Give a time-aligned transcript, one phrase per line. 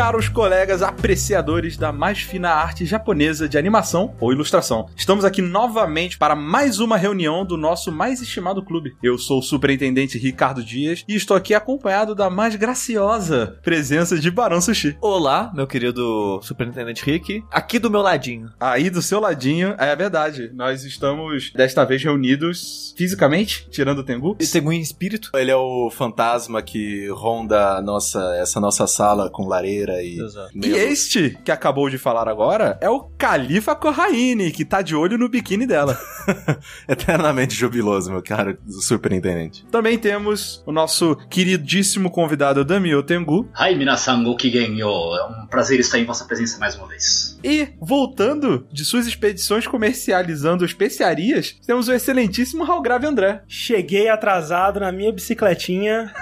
[0.00, 4.88] caros colegas apreciadores da mais fina arte japonesa de animação ou ilustração.
[4.96, 8.96] Estamos aqui novamente para mais uma reunião do nosso mais estimado clube.
[9.02, 14.30] Eu sou o superintendente Ricardo Dias e estou aqui acompanhado da mais graciosa presença de
[14.30, 14.96] Barão Sushi.
[15.02, 18.50] Olá, meu querido superintendente Rick, aqui do meu ladinho.
[18.58, 24.34] Aí do seu ladinho, é verdade, nós estamos desta vez reunidos fisicamente, tirando o Tengu.
[24.40, 25.30] E Tengu em espírito.
[25.34, 30.20] Ele é o fantasma que ronda nossa, essa nossa sala com lareira e.
[30.20, 30.50] Exato.
[30.54, 35.18] E este que acabou de falar agora é o Califa Corraine, que tá de olho
[35.18, 35.98] no biquíni dela.
[36.88, 39.64] Eternamente jubiloso, meu caro superintendente.
[39.70, 43.48] Também temos o nosso queridíssimo convidado Damio Tengu.
[43.54, 44.88] Hai, minasan, gokigen yo.
[44.88, 47.38] É um prazer estar em vossa presença mais uma vez.
[47.42, 53.42] E, voltando de suas expedições comercializando especiarias, temos o excelentíssimo Halgrave André.
[53.48, 56.12] Cheguei atrasado na minha bicicletinha,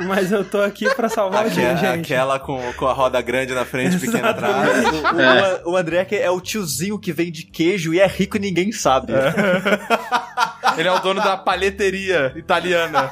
[0.00, 2.12] mas eu tô aqui pra salvar o dia, gente.
[2.12, 4.84] aquela com, com a roda grande na frente, pequena atrás.
[5.64, 8.40] O, o, o André que é o tiozinho que vende queijo e é rico e
[8.40, 9.12] ninguém sabe.
[10.76, 13.10] Ele é o dono da palheteria italiana.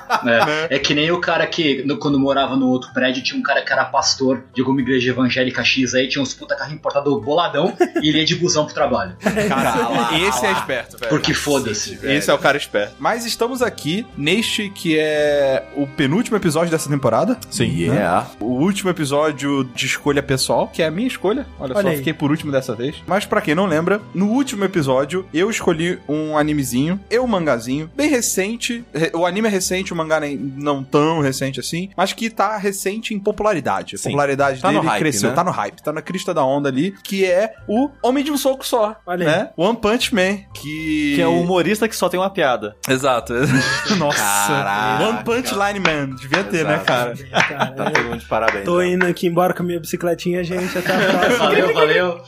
[0.70, 3.42] É, é que nem o cara que, no- quando morava no outro prédio, tinha um
[3.42, 7.20] cara que era pastor de alguma igreja evangélica X aí, tinha uns puta carro importado
[7.20, 9.14] boladão e ele ia de busão pro trabalho.
[9.48, 11.10] Cara, esse é esperto, velho.
[11.10, 11.98] Porque foda-se.
[12.02, 12.94] Esse é o cara esperto.
[12.98, 17.38] Mas estamos aqui neste que é o penúltimo episódio dessa temporada.
[17.50, 17.96] Sim, Né?
[17.98, 18.22] é.
[18.42, 21.46] O último episódio de escolha pessoal, que é a minha escolha.
[21.58, 21.96] Olha, Olha só, aí.
[21.98, 22.96] fiquei por último dessa vez.
[23.06, 27.90] Mas pra quem não lembra, no último episódio eu escolhi um animezinho e um mangazinho
[27.96, 28.84] bem recente.
[28.94, 32.56] Re- O anime é recente, o mangá nem, não tão recente assim, mas que tá
[32.56, 33.94] recente em popularidade.
[33.94, 34.04] A Sim.
[34.10, 35.34] popularidade Tá dele hype, cresceu, né?
[35.34, 38.36] tá no hype, tá na crista da onda ali, que é o Homem de um
[38.36, 38.96] Soco Só.
[39.06, 39.32] Olha aí.
[39.32, 39.50] né?
[39.56, 41.12] One Punch Man, que...
[41.16, 42.76] Que é o humorista que só tem uma piada.
[42.88, 43.32] Exato.
[43.98, 44.18] Nossa.
[44.18, 45.04] Caraca.
[45.04, 46.16] One Punch Line Man.
[46.16, 46.84] Devia ter, né, Exato.
[46.84, 47.14] cara?
[47.30, 48.64] Cara, Tá todo mundo de parabéns.
[48.64, 48.88] tô né?
[48.88, 50.76] indo aqui embora com a minha bicicletinha, gente.
[50.76, 51.38] Até a próxima.
[51.38, 52.20] Valeu, valeu.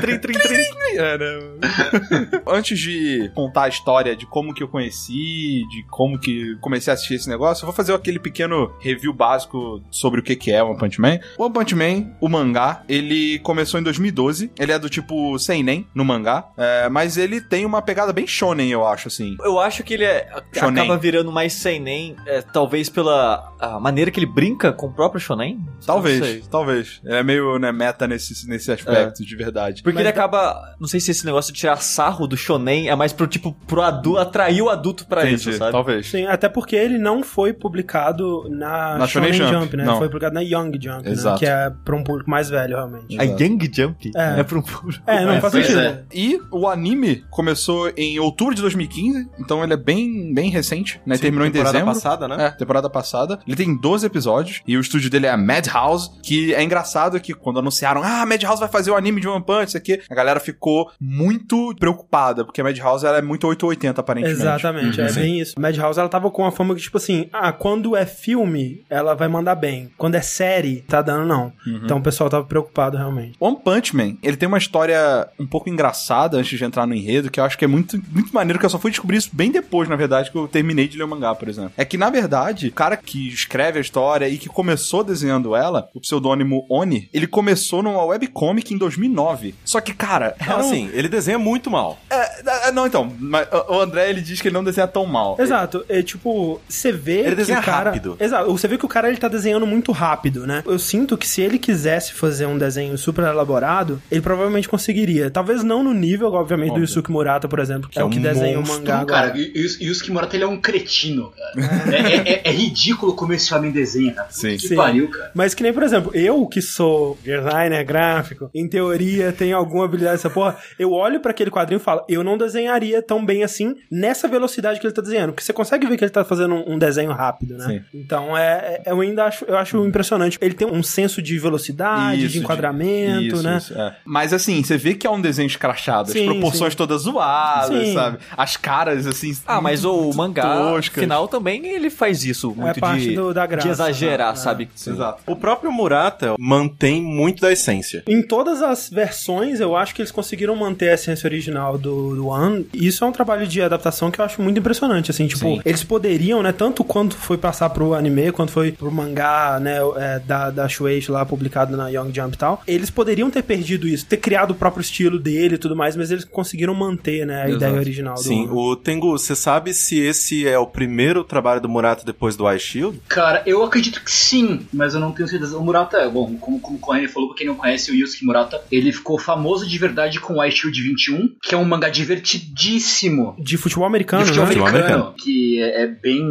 [0.00, 0.64] trim, trim, trim.
[0.96, 2.40] É, né?
[2.46, 6.94] Antes de contar a história de como que eu conheci, de como que comecei a
[6.94, 10.62] assistir esse negócio, eu vou fazer aquele pequeno review básico sobre o que que é
[10.62, 11.18] One Punch Man.
[11.38, 14.50] One Punch Man, o mangá, ele começou em 2012.
[14.58, 18.70] Ele é do tipo seinen no mangá, é, mas ele tem uma pegada bem shonen,
[18.70, 19.36] eu acho, assim.
[19.40, 20.28] Eu acho que ele é,
[20.60, 25.20] acaba virando mais seinen, é, talvez pela a maneira que ele brinca com o próprio
[25.20, 25.60] shonen.
[25.86, 27.00] Talvez, talvez.
[27.04, 29.82] Ele é meio né, meta nesse, nesse aspecto, de verdade.
[29.82, 32.88] Porque Mas ele tá- acaba, não sei se esse negócio de tirar sarro do shonen
[32.88, 35.72] é mais pro tipo pro adulto, atrair o adulto pra Entendi, isso, sabe?
[35.72, 36.08] Talvez.
[36.10, 39.84] Sim, até porque ele não foi publicado na, Na Shonen Shonen Jump, Jump, né?
[39.84, 39.98] não.
[39.98, 41.34] Foi publicado na Young Jump, Exato.
[41.34, 41.38] né?
[41.38, 43.18] Que é pra um público mais velho, realmente.
[43.20, 44.40] A Young Jump É.
[44.40, 45.02] é, pro um público.
[45.06, 45.80] É, não É, faz sentido.
[45.80, 46.02] é.
[46.12, 51.16] E o anime começou em outubro de 2015, então ele é bem, bem recente, né?
[51.16, 51.94] Sim, Terminou em temporada dezembro.
[51.94, 52.46] passada, né?
[52.46, 53.38] É, temporada passada.
[53.52, 57.34] Ele tem 12 episódios e o estúdio dele é a Madhouse, que é engraçado que
[57.34, 60.14] quando anunciaram, ah, a Madhouse vai fazer o anime de One Punch, isso aqui, a
[60.14, 64.40] galera ficou muito preocupada, porque a Madhouse ela é muito 880 aparentemente.
[64.40, 65.06] Exatamente, Uhum.
[65.06, 65.54] é bem isso.
[65.58, 69.28] Madhouse, ela tava com uma fama que, tipo assim, ah, quando é filme, ela vai
[69.28, 69.90] mandar bem.
[69.98, 71.52] Quando é série, tá dando não.
[71.66, 71.80] Uhum.
[71.84, 73.36] Então o pessoal tava preocupado, realmente.
[73.38, 77.30] One Punch Man, ele tem uma história um pouco engraçada antes de entrar no enredo,
[77.30, 79.50] que eu acho que é muito, muito maneiro, que eu só fui descobrir isso bem
[79.50, 81.72] depois, na verdade, que eu terminei de ler o mangá, por exemplo.
[81.76, 85.88] É que, na verdade, o cara que escreve a história e que começou desenhando ela,
[85.94, 89.54] o pseudônimo Oni, ele começou numa webcomic em 2009.
[89.64, 91.98] Só que, cara, era um- assim, ele desenha muito mal.
[92.10, 95.36] É, é, não, então, mas o André, ele diz que ele não desenha tão mal.
[95.38, 97.90] Exato, é tipo, você vê Ele que desenha o cara...
[97.90, 98.16] rápido.
[98.18, 100.62] Exato, você vê que o cara ele tá desenhando muito rápido, né?
[100.66, 105.30] Eu sinto que se ele quisesse fazer um desenho super elaborado, ele provavelmente conseguiria.
[105.30, 106.84] Talvez não no nível, obviamente, do Óbvio.
[106.84, 108.98] Yusuke Murata, por exemplo, que Que é é o que um desenha o monstro, mangá
[109.00, 109.28] agora.
[109.30, 111.96] Cara, o- o Yusuke Murata, ele é um cretino, cara.
[111.96, 114.28] é, é- é- é ridículo como esse homem desenha, cara.
[114.30, 114.56] Sim.
[114.56, 114.76] que Sim.
[114.76, 115.30] pariu, cara.
[115.32, 120.16] Mas que nem, por exemplo, eu que sou designer gráfico, em teoria tenho alguma habilidade
[120.16, 123.74] dessa porra, eu olho pra aquele quadrinho e falo, eu não desenharia tão bem assim
[123.90, 125.30] nessa velocidade que ele tá desenhando.
[125.30, 127.64] Porque você consegue ver que ele tá fazendo um, um desenho rápido, né?
[127.66, 127.80] Sim.
[127.94, 130.36] Então é, é- eu ainda acho, eu acho impressionante.
[130.40, 133.56] Ele tem um senso de velocidade, Isso, de enquadramento, isso, né?
[133.58, 133.96] isso, é.
[134.04, 136.76] Mas assim, você vê que é um desenho escrachado, as Sim, proporções sim.
[136.76, 137.94] todas zoadas, Sim.
[137.94, 138.18] sabe?
[138.36, 139.32] As caras, assim.
[139.46, 140.42] Ah, mas o mangá
[140.72, 141.02] toscas.
[141.02, 144.36] final também ele faz isso muito parte de, do- da graça, de exagerar, né?
[144.36, 144.68] sabe?
[144.74, 145.22] Exato.
[145.26, 148.02] O próprio Murata mantém muito da essência.
[148.06, 152.26] Em todas as versões, eu acho que eles conseguiram manter a essência original do, do
[152.28, 152.66] One.
[152.72, 155.60] Isso é um trabalho de adaptação que eu acho muito impressionante, assim, tipo, Sim.
[155.64, 160.18] eles poderiam, né, tanto quanto foi passar pro anime, quanto foi pro mangá, né, é,
[160.20, 164.06] da, da Shueisha lá, publicado na Young Jump e tal, eles poderiam ter perdido isso,
[164.06, 167.48] ter criado o próprio estilo dele e tudo mais, mas eles conseguiram manter, né, a
[167.48, 167.56] Exato.
[167.56, 171.68] ideia original do Sim, o Tengu, você sabe se esse é o primeiro trabalho do
[171.68, 173.00] Murata depois do Ice Shield?
[173.08, 175.56] Cara, eu acredito que sim, mas eu não tenho certeza.
[175.58, 178.62] O Murata, bom, como, como o Correia falou, pra quem não conhece o Yusuke Murata,
[178.70, 183.36] ele ficou famoso de verdade com o Ice Shield 21, que é um mangá divertidíssimo.
[183.38, 184.52] de futebol americano, de futebol né?
[184.52, 185.22] Futebol americano, americano.
[185.22, 186.22] que é, é bem.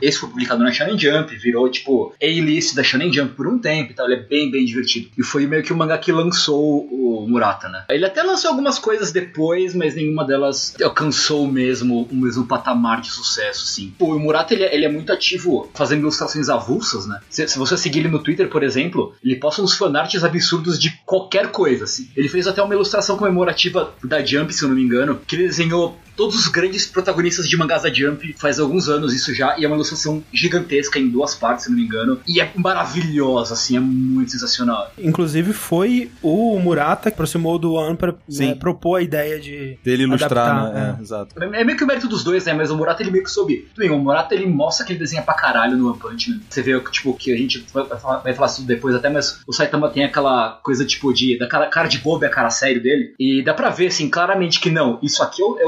[0.00, 3.92] Esse foi publicado na Shonen Jump, virou tipo A-list da Shonen Jump por um tempo
[3.92, 4.06] e tal.
[4.06, 5.10] Ele é bem, bem divertido.
[5.18, 7.84] E foi meio que o mangá que lançou o Murata, né?
[7.88, 13.10] Ele até lançou algumas coisas depois, mas nenhuma delas alcançou mesmo o mesmo patamar de
[13.10, 13.92] sucesso, sim.
[13.98, 17.20] Pô, o Murata ele é, ele é muito ativo fazendo ilustrações avulsas, né?
[17.28, 20.90] Se, se você seguir ele no Twitter, por exemplo, ele posta uns fanarts absurdos de
[21.04, 22.08] qualquer coisa, assim.
[22.16, 25.98] Ele fez até uma ilustração comemorativa da Jump, se eu não me engano, que desenhou
[26.16, 29.68] todos os grandes protagonistas de mangás da Jump faz alguns anos isso já, e é
[29.68, 33.80] uma ilustração gigantesca em duas partes, se não me engano, e é maravilhosa, assim, é
[33.80, 34.92] muito sensacional.
[34.98, 38.48] Inclusive foi o Murata que aproximou do One pra Sim.
[38.48, 40.96] né, propor a ideia de Dele ilustrar, adaptar, né?
[40.96, 41.00] é.
[41.00, 41.42] É, exato.
[41.42, 42.52] É meio que o mérito dos dois, né?
[42.52, 43.68] Mas o Murata ele meio que soube.
[43.74, 46.40] Tudo bem, o Murata ele mostra que ele desenha pra caralho no One Punch Man.
[46.48, 49.52] Você vê, tipo, que a gente vai falar, vai falar isso depois até, mas o
[49.52, 51.38] Saitama tem aquela coisa, tipo, de.
[51.38, 53.14] da cara, cara de bobo e a cara sério dele.
[53.18, 54.98] E dá pra ver, assim, claramente que não.
[55.02, 55.66] Isso aqui é o, é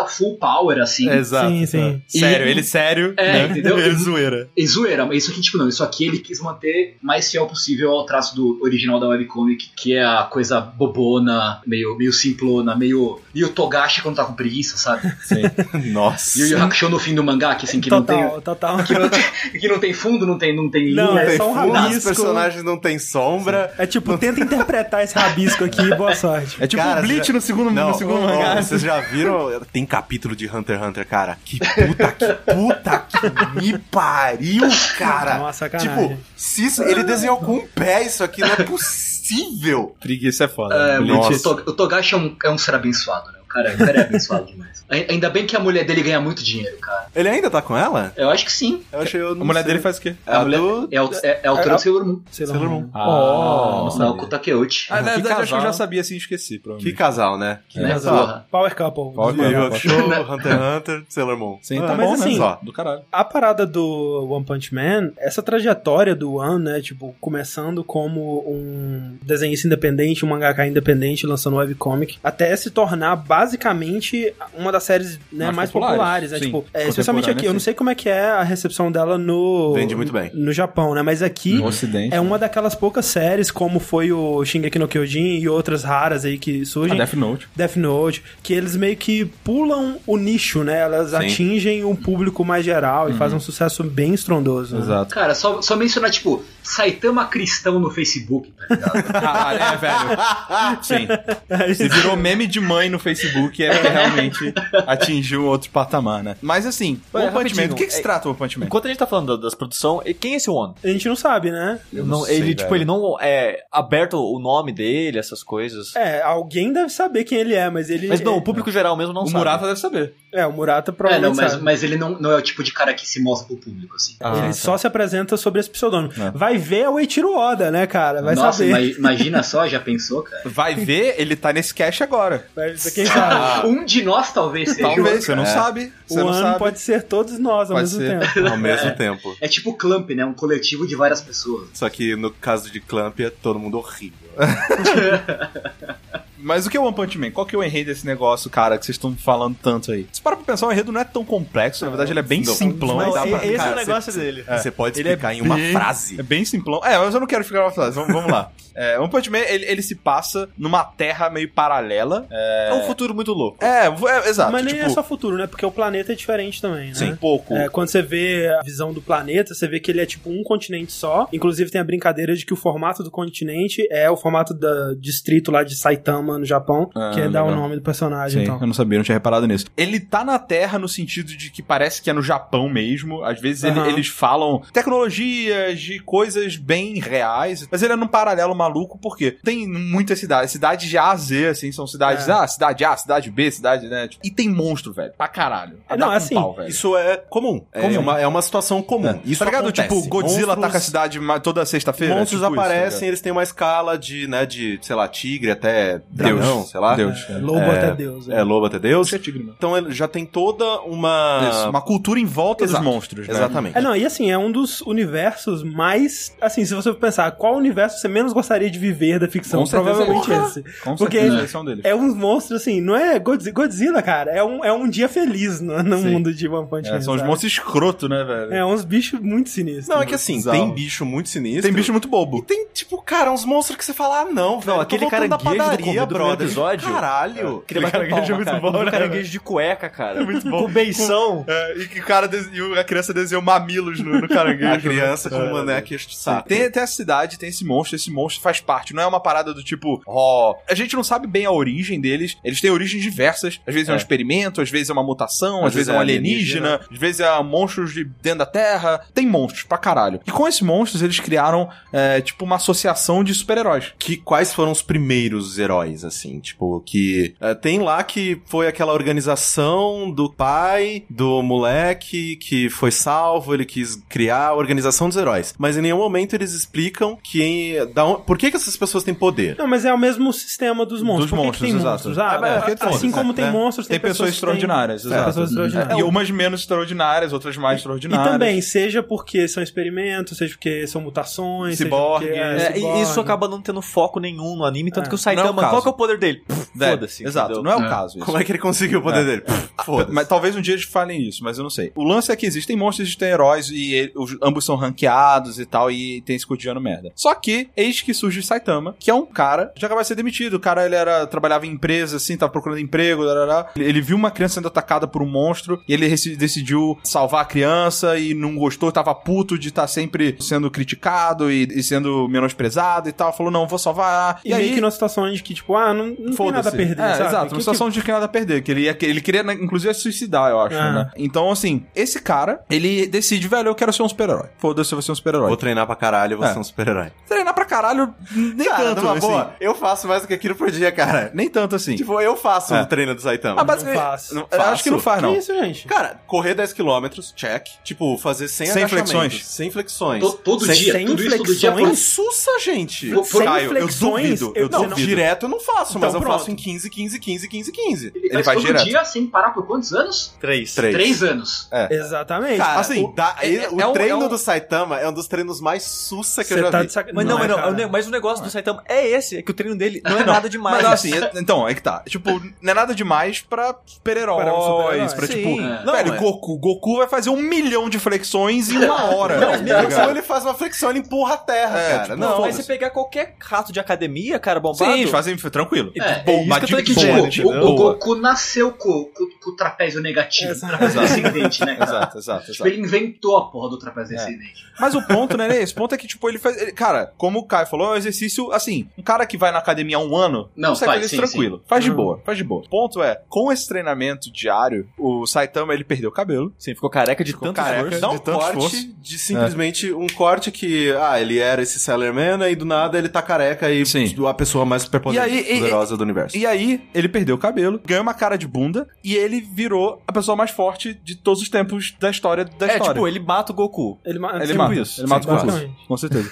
[0.00, 1.08] o Murata full power, assim.
[1.10, 1.48] Exato.
[1.50, 2.02] Sim, sim.
[2.06, 2.18] é.
[2.18, 3.14] Sério, E- ele sério.
[3.16, 3.46] É, né?
[3.48, 3.78] entendeu?
[3.82, 4.48] Ele zoeira.
[4.56, 7.90] E zoeira, mas isso aqui, tipo, não, isso aqui ele quis manter mais fiel possível
[7.90, 13.20] ao traço do original da webcomic, que é a coisa bobona, meio, meio simplona, meio,
[13.34, 15.12] meio Togashi quando tá com preguiça, sabe?
[15.24, 15.42] Sim.
[15.92, 16.38] Nossa.
[16.38, 18.16] E o Yu Hakusho no fim do mangá, que assim, que não tem.
[18.22, 18.84] total, total.
[18.84, 19.22] Que não tem,
[19.60, 21.20] que não tem fundo, não tem, não tem Não, linha.
[21.22, 22.04] é Tem só um fundo, os rabisco.
[22.04, 23.72] personagens não têm sombra.
[23.78, 26.56] É tipo, tenta interpretar esse rabisco aqui e boa sorte.
[26.62, 28.62] É tipo Cara, o Bleach já- no segundo, Não, no segundo ó, mangá.
[28.62, 29.60] vocês já viram?
[29.72, 31.38] Tem capítulo de Hunter x Hunter, cara.
[31.44, 35.38] Que puta, que puta que me pariu, cara.
[35.38, 36.08] Nossa, sacanagem.
[36.08, 39.96] Tipo, se isso- ele desenhou com um pé, isso aqui não é possível.
[39.98, 40.74] Preguiça é foda.
[40.74, 41.48] É, Bleach- Nossa.
[41.48, 43.38] o, o Togashi é um, é um ser abençoado, né?
[43.52, 44.82] O cara, o cara é abençoado demais.
[44.88, 47.06] Ai- Ainda bem que a mulher dele ganha muito dinheiro, cara.
[47.14, 48.10] Ele ainda tá com ela?
[48.16, 48.82] Eu acho que sim.
[48.90, 50.14] Eu achei eu A mulher dele faz o quê?
[50.26, 50.88] É a mulher do...
[50.90, 52.20] é, o- é, é a autora É- do Sailor Moon.
[52.30, 52.88] Sailor Moon.
[52.94, 54.86] Ah, Não, Naoko Takeuchi.
[54.90, 56.96] Ah, na Que verdade, acho que eu já sabia assim, esqueci, Que provavelmente.
[56.96, 57.58] casal, né?
[57.68, 58.18] Que Né, casal.
[58.18, 58.46] porra.
[58.50, 59.14] Power Couple.
[59.14, 59.54] Power Couple.
[59.56, 59.88] Hakusho,
[60.32, 61.58] Hunter x Hunter, Sailor Moon.
[61.62, 62.36] Sim, Ah, tá mas bom, assim, né?
[62.38, 62.58] só.
[62.62, 63.02] Do caralho.
[63.12, 69.16] A parada do One Punch Man, essa trajetória do One, né, tipo, começando como um
[69.22, 75.46] desenhista independente, um mangaka independente, lançando webcomic, até se tornar basicamente uma das séries né,
[75.46, 76.44] mais, Mais populares, populares, né, sim.
[76.46, 79.74] tipo, é, especialmente aqui, eu não sei como é que é a recepção dela no...
[79.74, 80.30] Vende muito bem.
[80.32, 81.54] No Japão, né, mas aqui...
[81.54, 82.14] No ocidente.
[82.14, 86.38] É uma daquelas poucas séries, como foi o Shingeki no Kyojin e outras raras aí
[86.38, 86.96] que A surgem.
[86.96, 87.48] Death Note.
[87.56, 90.80] Death Note, que eles meio que pulam o nicho, né?
[90.80, 91.16] Elas Sim.
[91.16, 94.76] atingem um público mais geral e fazem um sucesso bem estrondoso.
[94.76, 94.82] né?
[94.82, 95.14] Exato.
[95.14, 99.02] Cara, só, só mencionar, tipo, Saitama Cristão no Facebook, tá ligado?
[99.32, 100.82] Ah, é, velho.
[100.82, 101.08] Sim.
[101.74, 104.54] Se virou meme de mãe no Facebook, é porque realmente
[104.86, 106.36] atingiu outro patamar, né?
[106.42, 108.38] Mas assim, o Ué, One Punch Man, do que, que se é- trata o One
[108.38, 108.66] Punch Man?
[108.66, 110.74] Enquanto a gente tá falando da- das produções, e quem é esse One?
[110.82, 111.78] A gente não sabe, né?
[111.92, 112.78] Eu Não, não sei, ele, tipo, velho.
[112.78, 115.94] ele não é aberto o nome dele, essas coisas.
[115.96, 118.08] É, alguém deve saber quem ele é, mas ele.
[118.08, 119.38] Mas não, o público geral mesmo não O sabe.
[119.38, 120.14] Murata deve saber.
[120.32, 121.64] É, o Murata É, provavelmente não, mas, sabe.
[121.64, 124.16] mas ele não, não é o tipo de cara que se mostra pro público, assim.
[124.20, 124.52] Ah, ele tá.
[124.54, 126.12] só se apresenta sobre esse pseudônimo.
[126.18, 126.30] É.
[126.30, 128.22] Vai ver o Eiichiro Oda, né, cara?
[128.22, 128.70] Vai Nossa, saber.
[128.70, 130.42] ima- imagina só, já pensou, cara?
[130.46, 132.46] Vai ver, ele tá nesse cache agora.
[132.56, 133.20] Vai ver quem sabe.
[133.64, 134.82] Um de nós talvez seja.
[134.82, 135.46] Talvez, você não É.
[135.46, 135.92] sabe.
[136.06, 136.58] Você o não ano sabe.
[136.58, 138.18] pode ser todos nós ao Pode mesmo ser.
[138.34, 138.48] tempo.
[138.48, 139.36] Ao mesmo tempo.
[139.40, 140.24] É tipo Clamp, né?
[140.24, 141.68] Um coletivo de várias pessoas.
[141.74, 144.18] Só que no caso de Clamp é todo mundo horrível.
[146.42, 147.30] Mas o que é o One Punch Man?
[147.30, 150.06] Qual que é o enredo desse negócio, cara, que vocês estão falando tanto aí?
[150.12, 152.42] Se para pra pensar, o enredo não é tão complexo, na verdade ele é bem
[152.44, 152.54] Não.
[152.54, 153.00] simplão.
[153.00, 154.44] E- pra- esse é cara, o negócio dele.
[154.48, 156.18] Você pode é explicar em uma bem- frase.
[156.20, 156.80] É bem simplão.
[156.84, 157.94] É, mas eu não quero ficar uma frase.
[157.94, 158.50] Vamos, vamos lá.
[158.74, 162.26] É, One Punch Man, ele, ele se passa numa terra meio paralela.
[162.30, 163.62] É, É um futuro muito louco.
[163.62, 164.50] é, é, exato.
[164.50, 165.46] Mas nem tipo, é só futuro, né?
[165.46, 166.94] Porque o planeta é diferente também, né?
[166.94, 167.54] Sim, pouco.
[167.54, 170.42] É, quando você vê a visão do planeta, você vê que ele é tipo um
[170.42, 171.28] continente só.
[171.32, 175.50] Inclusive tem a brincadeira de que o formato do continente é o formato do distrito
[175.50, 177.62] lá de Saitama, no Japão, Ah, que é dar o legal.
[177.62, 178.60] nome do personagem Sim, e tal.
[178.60, 179.66] eu não sabia, não tinha reparado nisso.
[179.76, 183.24] Ele tá na Terra no sentido de que parece que é no Japão mesmo.
[183.24, 183.88] Às vezes ele- Aham.
[183.88, 189.66] eles falam tecnologias, de coisas bem reais, mas ele é num paralelo maluco porque tem
[189.68, 192.32] muitas cidades, cidades de A a Z, assim, são cidades, É.
[192.32, 194.08] ah, cidade A, cidade B, cidade, né?
[194.08, 195.78] tipo, E tem monstro, velho, pra caralho.
[195.88, 196.68] É, não, assim, pau, velho.
[196.68, 197.64] Isso é comum.
[197.72, 197.98] É, Comum.
[198.00, 199.20] Uma, é uma situação comum.
[199.24, 199.64] Isso tá ligado?
[199.68, 199.88] acontece.
[199.88, 202.14] Tipo, Godzilla Monstros- ataca a cidade toda sexta-feira.
[202.14, 205.50] Monstros tipo isso, tá aparecem, eles têm uma escala de, né, de, sei lá, tigre
[205.50, 206.94] até dragão, sei lá.
[206.96, 207.26] Deus.
[207.28, 208.28] É, lobo É, até Deus.
[208.28, 209.12] É, lobo até Deus.
[209.12, 209.16] É.
[209.56, 211.48] Então ele já tem toda uma...
[211.50, 212.82] Isso, uma cultura em volta Exato.
[212.82, 213.34] dos monstros, né?
[213.34, 213.76] Exatamente.
[213.76, 216.34] É, não, e assim, é um dos universos mais.
[216.40, 219.60] Assim, se você for pensar, qual universo você menos gostaria de viver da ficção?
[219.60, 220.46] Com certeza Provavelmente é.
[220.46, 220.80] esse.
[220.80, 221.84] Com Porque certeza, deles.
[221.84, 224.30] É uns monstros, assim, não é Godzi- Godzilla, cara.
[224.30, 227.00] É um, é um dia feliz no, no mundo de One Punch É, Man.
[227.02, 227.30] são os sabe?
[227.30, 228.52] monstros escroto, né, velho?
[228.54, 229.88] É, uns bichos muito sinistros.
[229.88, 230.58] Não, é que assim, Bizarro.
[230.58, 231.62] tem bicho muito sinistro.
[231.62, 232.38] Tem bicho muito bobo.
[232.38, 234.80] E tem, tipo, cara, uns monstros que você fala, ah, não, velho.
[234.80, 236.92] aquele tô voltando da caranguejo do começo do episódio.
[236.92, 237.64] Caralho.
[237.66, 238.60] Queria bater caranguejo palma, é muito cara.
[238.60, 238.90] bom, Um né?
[238.90, 240.24] caranguejo de cueca, cara.
[240.24, 240.62] muito bom.
[240.64, 241.44] Com beição.
[241.48, 244.72] É, e que o cara des- e a criança desenhou mamilos no, no caranguejo.
[244.72, 245.36] A criança né?
[245.36, 246.48] com É, uma né, queixo de saco.
[246.48, 248.94] Tem, tem essa cidade, tem esse monstro, esse monstro faz parte.
[248.94, 250.54] Não é uma parada do tipo, ó.
[250.68, 252.36] a gente não sabe bem a origem deles.
[252.44, 253.60] Eles têm origens diversas.
[253.66, 253.98] Às vezes é, um É.
[253.98, 257.20] experimento, às vezes é uma mutação, às, Às vezes é um é alienígena, às vezes
[257.20, 259.00] é monstros de dentro da Terra.
[259.14, 260.20] Tem monstros pra caralho.
[260.26, 263.92] E com esses monstros, eles criaram, é, tipo, uma associação de super-heróis.
[263.98, 268.92] que quais foram os primeiros heróis, assim, tipo, que eh, tem lá que foi aquela
[268.92, 275.54] organização do pai do moleque que foi salvo, ele quis criar a organização dos heróis,
[275.58, 279.56] mas em nenhum momento eles explicam que da por que que essas pessoas têm poder.
[279.58, 281.30] Não, mas é o mesmo sistema dos monstros.
[281.30, 281.92] Dos Por que que monstros, tem exato.
[282.08, 282.18] monstros?
[282.18, 283.50] Ah, É, é, é, assim como tem né?
[283.50, 285.26] monstros, Tem, pessoas, que têm- extraordinárias, Tem exato.
[285.26, 285.98] pessoas extraordinárias.
[285.98, 288.32] E umas menos extraordinárias, outras mais E extraordinárias.
[288.32, 292.26] também, seja porque são experimentos, seja porque são mutações, Ciborgue.
[292.26, 293.02] seja porque, É, e ciborgue.
[293.02, 295.08] isso acaba não tendo foco nenhum no anime, tanto É.
[295.08, 295.70] que o Saitama, Não é.
[295.82, 296.42] Qual que é o poder dele?
[296.76, 297.24] Foda-se.
[297.24, 297.62] Exato, entendeu?
[297.64, 297.88] não é o É.
[297.88, 298.24] caso isso.
[298.26, 299.24] Como é que ele conseguiu o poder É.
[299.24, 299.40] dele?
[299.42, 300.12] Pff, Foda-se.
[300.12, 301.92] Mas talvez um dia eles falem isso, mas eu não sei.
[301.94, 305.58] O lance é que existem monstros e existem heróis e ele- os- ambos são ranqueados
[305.58, 307.10] e tal, e tem esse cotidiano merda.
[307.14, 310.14] Só que, eis que surge Saitama, que é um cara que já acaba de ser
[310.14, 310.54] demitido.
[310.54, 313.70] O cara, ele era, trabalhava em empresa, assim, tava procurando emprego, darará.
[313.76, 317.44] Ele, ele viu uma criança sendo atacada por um monstro e ele decidiu salvar a
[317.44, 323.08] criança e não gostou, tava puto de estar sempre sendo criticado e, e sendo menosprezado
[323.08, 323.32] e tal.
[323.32, 324.40] Falou, não, vou salvar.
[324.44, 326.56] E, meio que numa situação de que, tipo, ah, não, não tem Foda-se.
[326.56, 327.28] nada a perder, É, sabe?
[327.28, 328.62] exato, Que- uma situação de que nada a perder.
[328.62, 330.92] Que ele, ia, ele queria, né, inclusive, suicidar, eu acho, Ah.
[330.92, 331.10] né?
[331.16, 334.48] Então, assim, esse cara, ele decide, velho, eu quero ser um super-herói.
[334.58, 335.48] Foda-se, eu vou ser um super-herói.
[335.48, 336.52] Vou treinar pra caralho, eu vou É.
[336.52, 337.12] ser um super-herói.
[337.28, 339.26] Treinar pra caralho, nem Cara, tanto, numa assim.
[339.26, 341.30] boa, eu faço mais do que aquilo por dia, cara.
[341.34, 341.94] Nem tanto assim.
[341.96, 342.82] Tipo, eu faço É.
[342.82, 343.60] o treino do Saitama.
[343.60, 344.34] ah, basicamente, Não faço.
[344.34, 345.36] não- eu acho que não faz, Que não.
[345.36, 345.86] isso, gente?
[345.86, 347.66] Cara, correr 10km, check.
[347.84, 349.44] Tipo, fazer 100 Sem flexões.
[349.46, 350.22] Sem flexões.
[350.22, 351.72] To- todo sem, dia, sem tudo isso todo dia.
[351.72, 351.98] flexões?
[351.98, 353.10] Sussa, gente.
[353.24, 356.20] Sem Caio, eu flexões, duvido, eu eu- Não, não- direto eu não faço, mas Então,
[356.20, 356.38] eu pronto.
[356.38, 358.12] faço em 15, 15, 15, 15, 15.
[358.14, 358.84] Ele, Ele vai todo direto.
[358.84, 360.34] dia sem parar por quantos anos?
[360.40, 360.74] Três.
[360.74, 360.94] Três.
[360.94, 361.68] Três anos.
[361.90, 362.58] Exatamente.
[362.58, 365.08] Cara, Assim, o, da- é- ele- é o um- treino é um- do Saitama é
[365.08, 366.86] um dos treinos mais sussa que eu já tá vi.
[366.86, 367.14] de sacanagem.
[367.14, 369.54] Mas não, mas, não, é, mas o negócio do Saitama é esse, é que o
[369.54, 370.82] treino dele não é nada demais.
[370.82, 372.02] Mas assim, é- então, é que tá.
[372.08, 375.84] Tipo, não é nada demais pra super-heróis, um pra, tipo, É.
[375.84, 376.18] Não, velho, é.
[376.18, 376.56] Goku.
[376.58, 379.38] Goku vai fazer um milhão de flexões em uma hora.
[379.38, 382.02] Não, tá mesmo assim ele faz uma flexão, ele empurra a terra, É, cara.
[382.04, 384.92] tipo, não, Mas você pegar qualquer rato de academia, cara, bombado...
[384.92, 385.92] Sim, fazem tranquilo.
[385.96, 387.74] É, Bom, é isso mas que eu de tô É boa, tipo, o, o.
[387.76, 390.70] Goku nasceu com, com, com o trapézio negativo, o Exato.
[390.76, 391.76] trapézio descendente, né?
[391.76, 391.90] cara?
[391.90, 392.68] Exato, exato, Tipo, exato.
[392.68, 394.16] ele inventou a porra do trapézio É.
[394.18, 394.64] descendente.
[394.80, 395.72] Mas o ponto, né, é esse?
[395.72, 396.60] O ponto é que, tipo, ele faz.
[396.60, 399.58] ele- cara, como o Caio falou, é um exercício, assim, um cara que vai na
[399.58, 401.62] academia há um ano, Não, consegue faz, fazer isso sim, tranquilo.
[401.68, 401.96] Faz de Uhum.
[401.96, 402.62] boa, faz de boa.
[402.64, 406.52] O ponto é, com esse treinamento diário, o Saitama, ele perdeu o cabelo.
[406.58, 407.82] Sim, ficou careca de Ficou tanto careca.
[407.82, 408.00] esforço.
[408.00, 408.88] Dá um de tanto corte esforço.
[409.00, 413.20] de simplesmente um corte que, ah, ele era esse Sellerman e do nada ele tá
[413.22, 414.12] careca e Sim.
[414.26, 416.36] a pessoa mais superpoderosa E aí, e- poderosa do universo.
[416.36, 420.12] E aí, ele perdeu o cabelo, ganhou uma cara de bunda, e ele virou a
[420.12, 422.94] pessoa mais forte de todos os tempos da história da É, história.
[422.94, 423.98] tipo, ele mata o Goku.
[424.04, 425.00] Ele, ma- Ele sim, mata, isso.
[425.00, 426.30] ele mata o Goku, com certeza.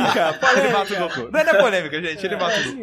[0.57, 1.31] Ele mata o Goku.
[1.33, 2.83] Não é, não é polêmica, gente, ele mata o Goku.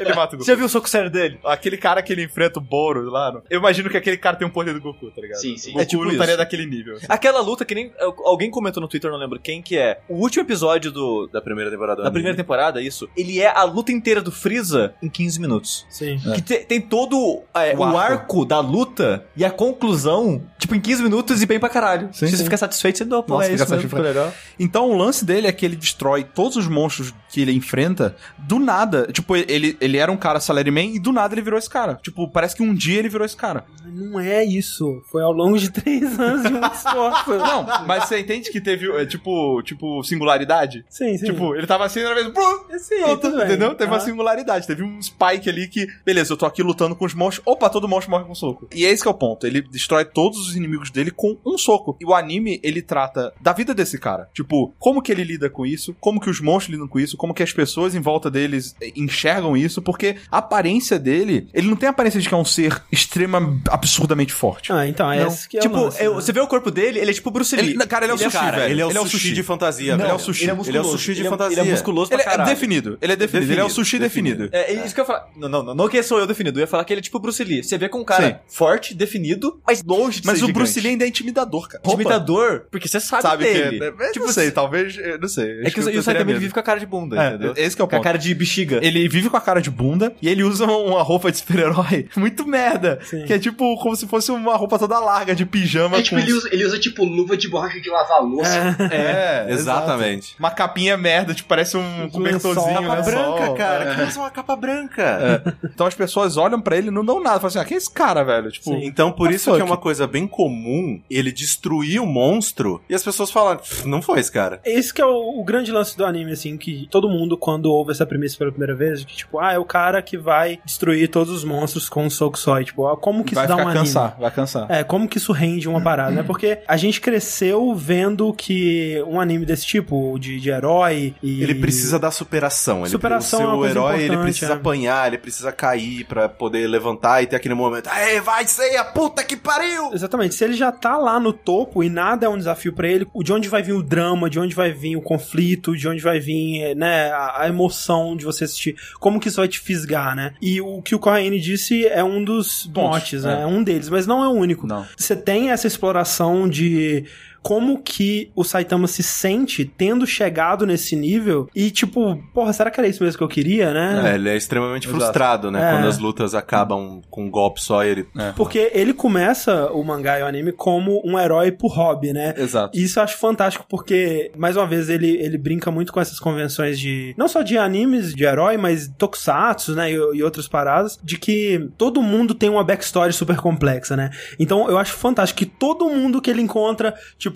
[0.00, 0.44] Ele mata o Goku.
[0.44, 1.38] Você já viu o soco sério dele?
[1.44, 4.46] Aquele cara que ele enfrenta o Boro lá, no- eu imagino que aquele cara tem
[4.46, 5.38] um poder do Goku, tá ligado?
[5.40, 5.70] Sim, sim.
[5.70, 6.38] O Goku É tipo não estaria isso.
[6.38, 6.96] daquele nível.
[6.96, 7.06] assim.
[7.08, 7.92] Aquela luta que nem.
[8.24, 10.00] Alguém comentou no Twitter, não lembro quem que é.
[10.08, 11.28] O último episódio do.
[11.32, 12.02] Da primeira temporada.
[12.02, 13.08] Da primeira temporada, isso.
[13.16, 15.86] Ele é a luta inteira do Freeza em 15 minutos.
[15.88, 16.18] Sim.
[16.34, 17.98] Que te- tem todo é, O o, arco.
[17.98, 18.44] arco.
[18.44, 22.08] da luta e a conclusão, tipo, em 15 minutos e bem pra caralho.
[22.12, 22.36] Sim, Se sim.
[22.38, 24.32] você fica satisfeito, você pô, Nossa, é isso mesmo, legal.
[24.58, 28.58] Então o lance dele é que ele destrói todos os monstros que ele enfrenta do
[28.58, 29.08] nada.
[29.12, 31.98] Tipo, ele, ele era um cara salaryman e do nada ele virou esse cara.
[32.02, 33.64] Tipo, parece que um dia ele virou esse cara.
[33.84, 35.02] Não é isso.
[35.10, 37.30] Foi ao longo de três anos de muito esforço.
[37.30, 40.84] Não, mas você entende que teve, é, tipo, tipo, singularidade?
[40.88, 41.26] Sim, sim.
[41.26, 43.44] Tipo, ele tava assim, outra vez, pum, sim, Pronto, bem.
[43.44, 43.74] entendeu?
[43.74, 44.00] Teve uma Ah.
[44.00, 44.66] singularidade.
[44.66, 47.42] Teve um spike ali que, beleza, eu tô aqui lutando com os monstros.
[47.46, 48.68] Opa, todo monstro morre com um soco.
[48.74, 49.46] E é esse que é o ponto.
[49.46, 51.96] Ele destrói todos os inimigos dele com um soco.
[52.00, 54.28] E o anime, ele trata da vida desse cara.
[54.34, 57.34] Tipo, como que ele lida com isso, como que os monstros lidam com isso, como
[57.34, 61.76] que as pessoas em volta deles eh, enxergam isso, porque a aparência dele, ele não
[61.76, 64.72] tem a aparência de que é um ser extrema, absurdamente forte.
[64.72, 65.28] Ah, então, é Não.
[65.28, 66.20] esse que é tipo, o lance, eu- né?
[66.20, 67.70] você vê o corpo dele, ele é tipo Bruce Lee.
[67.70, 68.72] Ele- cara, ele é o sushi, Cara, velho.
[68.72, 70.06] ele é o sushi, de fantasia, Não, velho.
[70.06, 70.42] ele é o sushi.
[70.44, 71.60] Ele é Ele é o sushi de Ele é- fantasia.
[71.60, 72.48] Ele é musculoso pra Ele é caralho.
[72.50, 72.98] definido.
[73.00, 73.52] Ele é definido.
[73.52, 74.48] Ele é o sushi definido.
[74.48, 74.56] definido.
[74.56, 75.28] É, é isso que eu ia falar.
[75.36, 76.58] Não, não, não, não que sou eu definido.
[76.58, 77.62] Eu ia falar que ele é tipo Bruce Lee.
[77.62, 78.36] Você vê com um cara Sim.
[78.46, 80.80] forte, definido, mas longe de Mas ser o Bruce.
[80.80, 81.82] Lee ainda é intimidador, cara.
[81.92, 83.78] Imitador, porque você sabe, Sabe dele.
[83.78, 83.84] que.
[84.04, 84.96] é- Tipo, não sei, talvez.
[85.20, 85.62] Não sei.
[85.62, 87.54] É que o, e o Saitama ele vive com a cara de bunda, É, entendeu?
[87.56, 88.04] esse que é o Com a ponto.
[88.04, 88.80] cara de bexiga.
[88.82, 92.46] Ele vive com a cara de bunda e ele usa uma roupa de super-herói muito
[92.46, 92.98] merda.
[93.02, 93.24] Sim.
[93.24, 95.98] Que é tipo como se fosse uma roupa toda larga de pijama.
[95.98, 96.22] É, tipo, com...
[96.22, 98.76] ele usa, ele usa tipo luva de borracha de lavar louça.
[98.92, 100.28] É, Exatamente.
[100.28, 100.36] exato.
[100.38, 102.88] Uma capinha merda, tipo, parece um cobertorzinho, né?
[102.88, 103.54] Capa branca, Sol.
[103.54, 103.94] cara.
[103.96, 105.54] Quem usa uma capa branca?
[105.64, 107.36] Então as pessoas olham pra ele e não dão nada.
[107.36, 108.50] Falam assim, ah, quem é esse cara, velho?
[108.50, 108.80] Tipo, Sim.
[108.84, 112.94] Então, por What isso que é uma coisa bem comum ele destruir o monstro e
[112.94, 114.60] as pessoas falam, "Pff, não foi esse cara.
[114.64, 117.92] Esse que é o, o grande lance do anime, assim, que todo mundo, quando ouve
[117.92, 121.32] essa premissa pela primeira vez, que, tipo, ah, é o cara que vai destruir todos
[121.32, 122.60] os monstros com um soco só.
[122.60, 123.84] E, tipo, ah, como que vai isso dá um anime?
[123.86, 124.66] cansar, vai cansar.
[124.68, 126.22] É, como que isso rende uma parada, né?
[126.26, 131.42] Porque a gente cresceu vendo que um anime desse tipo, de, de herói e...
[131.42, 132.80] Ele precisa da superação.
[132.80, 134.56] Ele, Superação o é coisa herói, ele precisa é.
[134.56, 137.88] apanhar, ele precisa cair pra poder levantar e ter aquele momento.
[137.88, 139.92] Aê, vai ser a puta que pariu!
[139.92, 143.06] Exatamente, se ele já tá lá no topo e nada é um desafio pra ele,
[143.22, 146.20] de onde vai vir o drama, de onde vai vir o conflito, de onde vai
[146.20, 150.34] vir, né, a, a emoção de você assistir, como que isso vai te fisgar, né?
[150.40, 153.28] E o que o Corraine disse é um dos Pontos, motes, é.
[153.28, 153.42] né?
[153.42, 154.66] É um deles, mas não é o único.
[154.66, 154.86] Não.
[154.96, 157.04] Você tem essa exploração de
[157.44, 162.80] como que o Saitama se sente tendo chegado nesse nível e tipo, porra, será que
[162.80, 164.12] era isso mesmo que eu queria, né?
[164.12, 164.98] É, ele é extremamente Exato.
[164.98, 165.68] frustrado, né?
[165.68, 165.72] É.
[165.74, 168.08] Quando as lutas acabam com um golpe só e ele.
[168.18, 168.32] É.
[168.32, 172.32] Porque ele começa o mangá e o anime como um herói por hobby, né?
[172.34, 172.76] Exato.
[172.76, 176.18] E isso eu acho fantástico porque, mais uma vez, ele, ele brinca muito com essas
[176.18, 177.14] convenções de.
[177.18, 179.92] Não só de animes de herói, mas tokusatsu, né?
[179.92, 180.98] E, e outras paradas.
[181.02, 184.08] De que todo mundo tem uma backstory super complexa, né?
[184.38, 187.33] Então eu acho fantástico que todo mundo que ele encontra, tipo,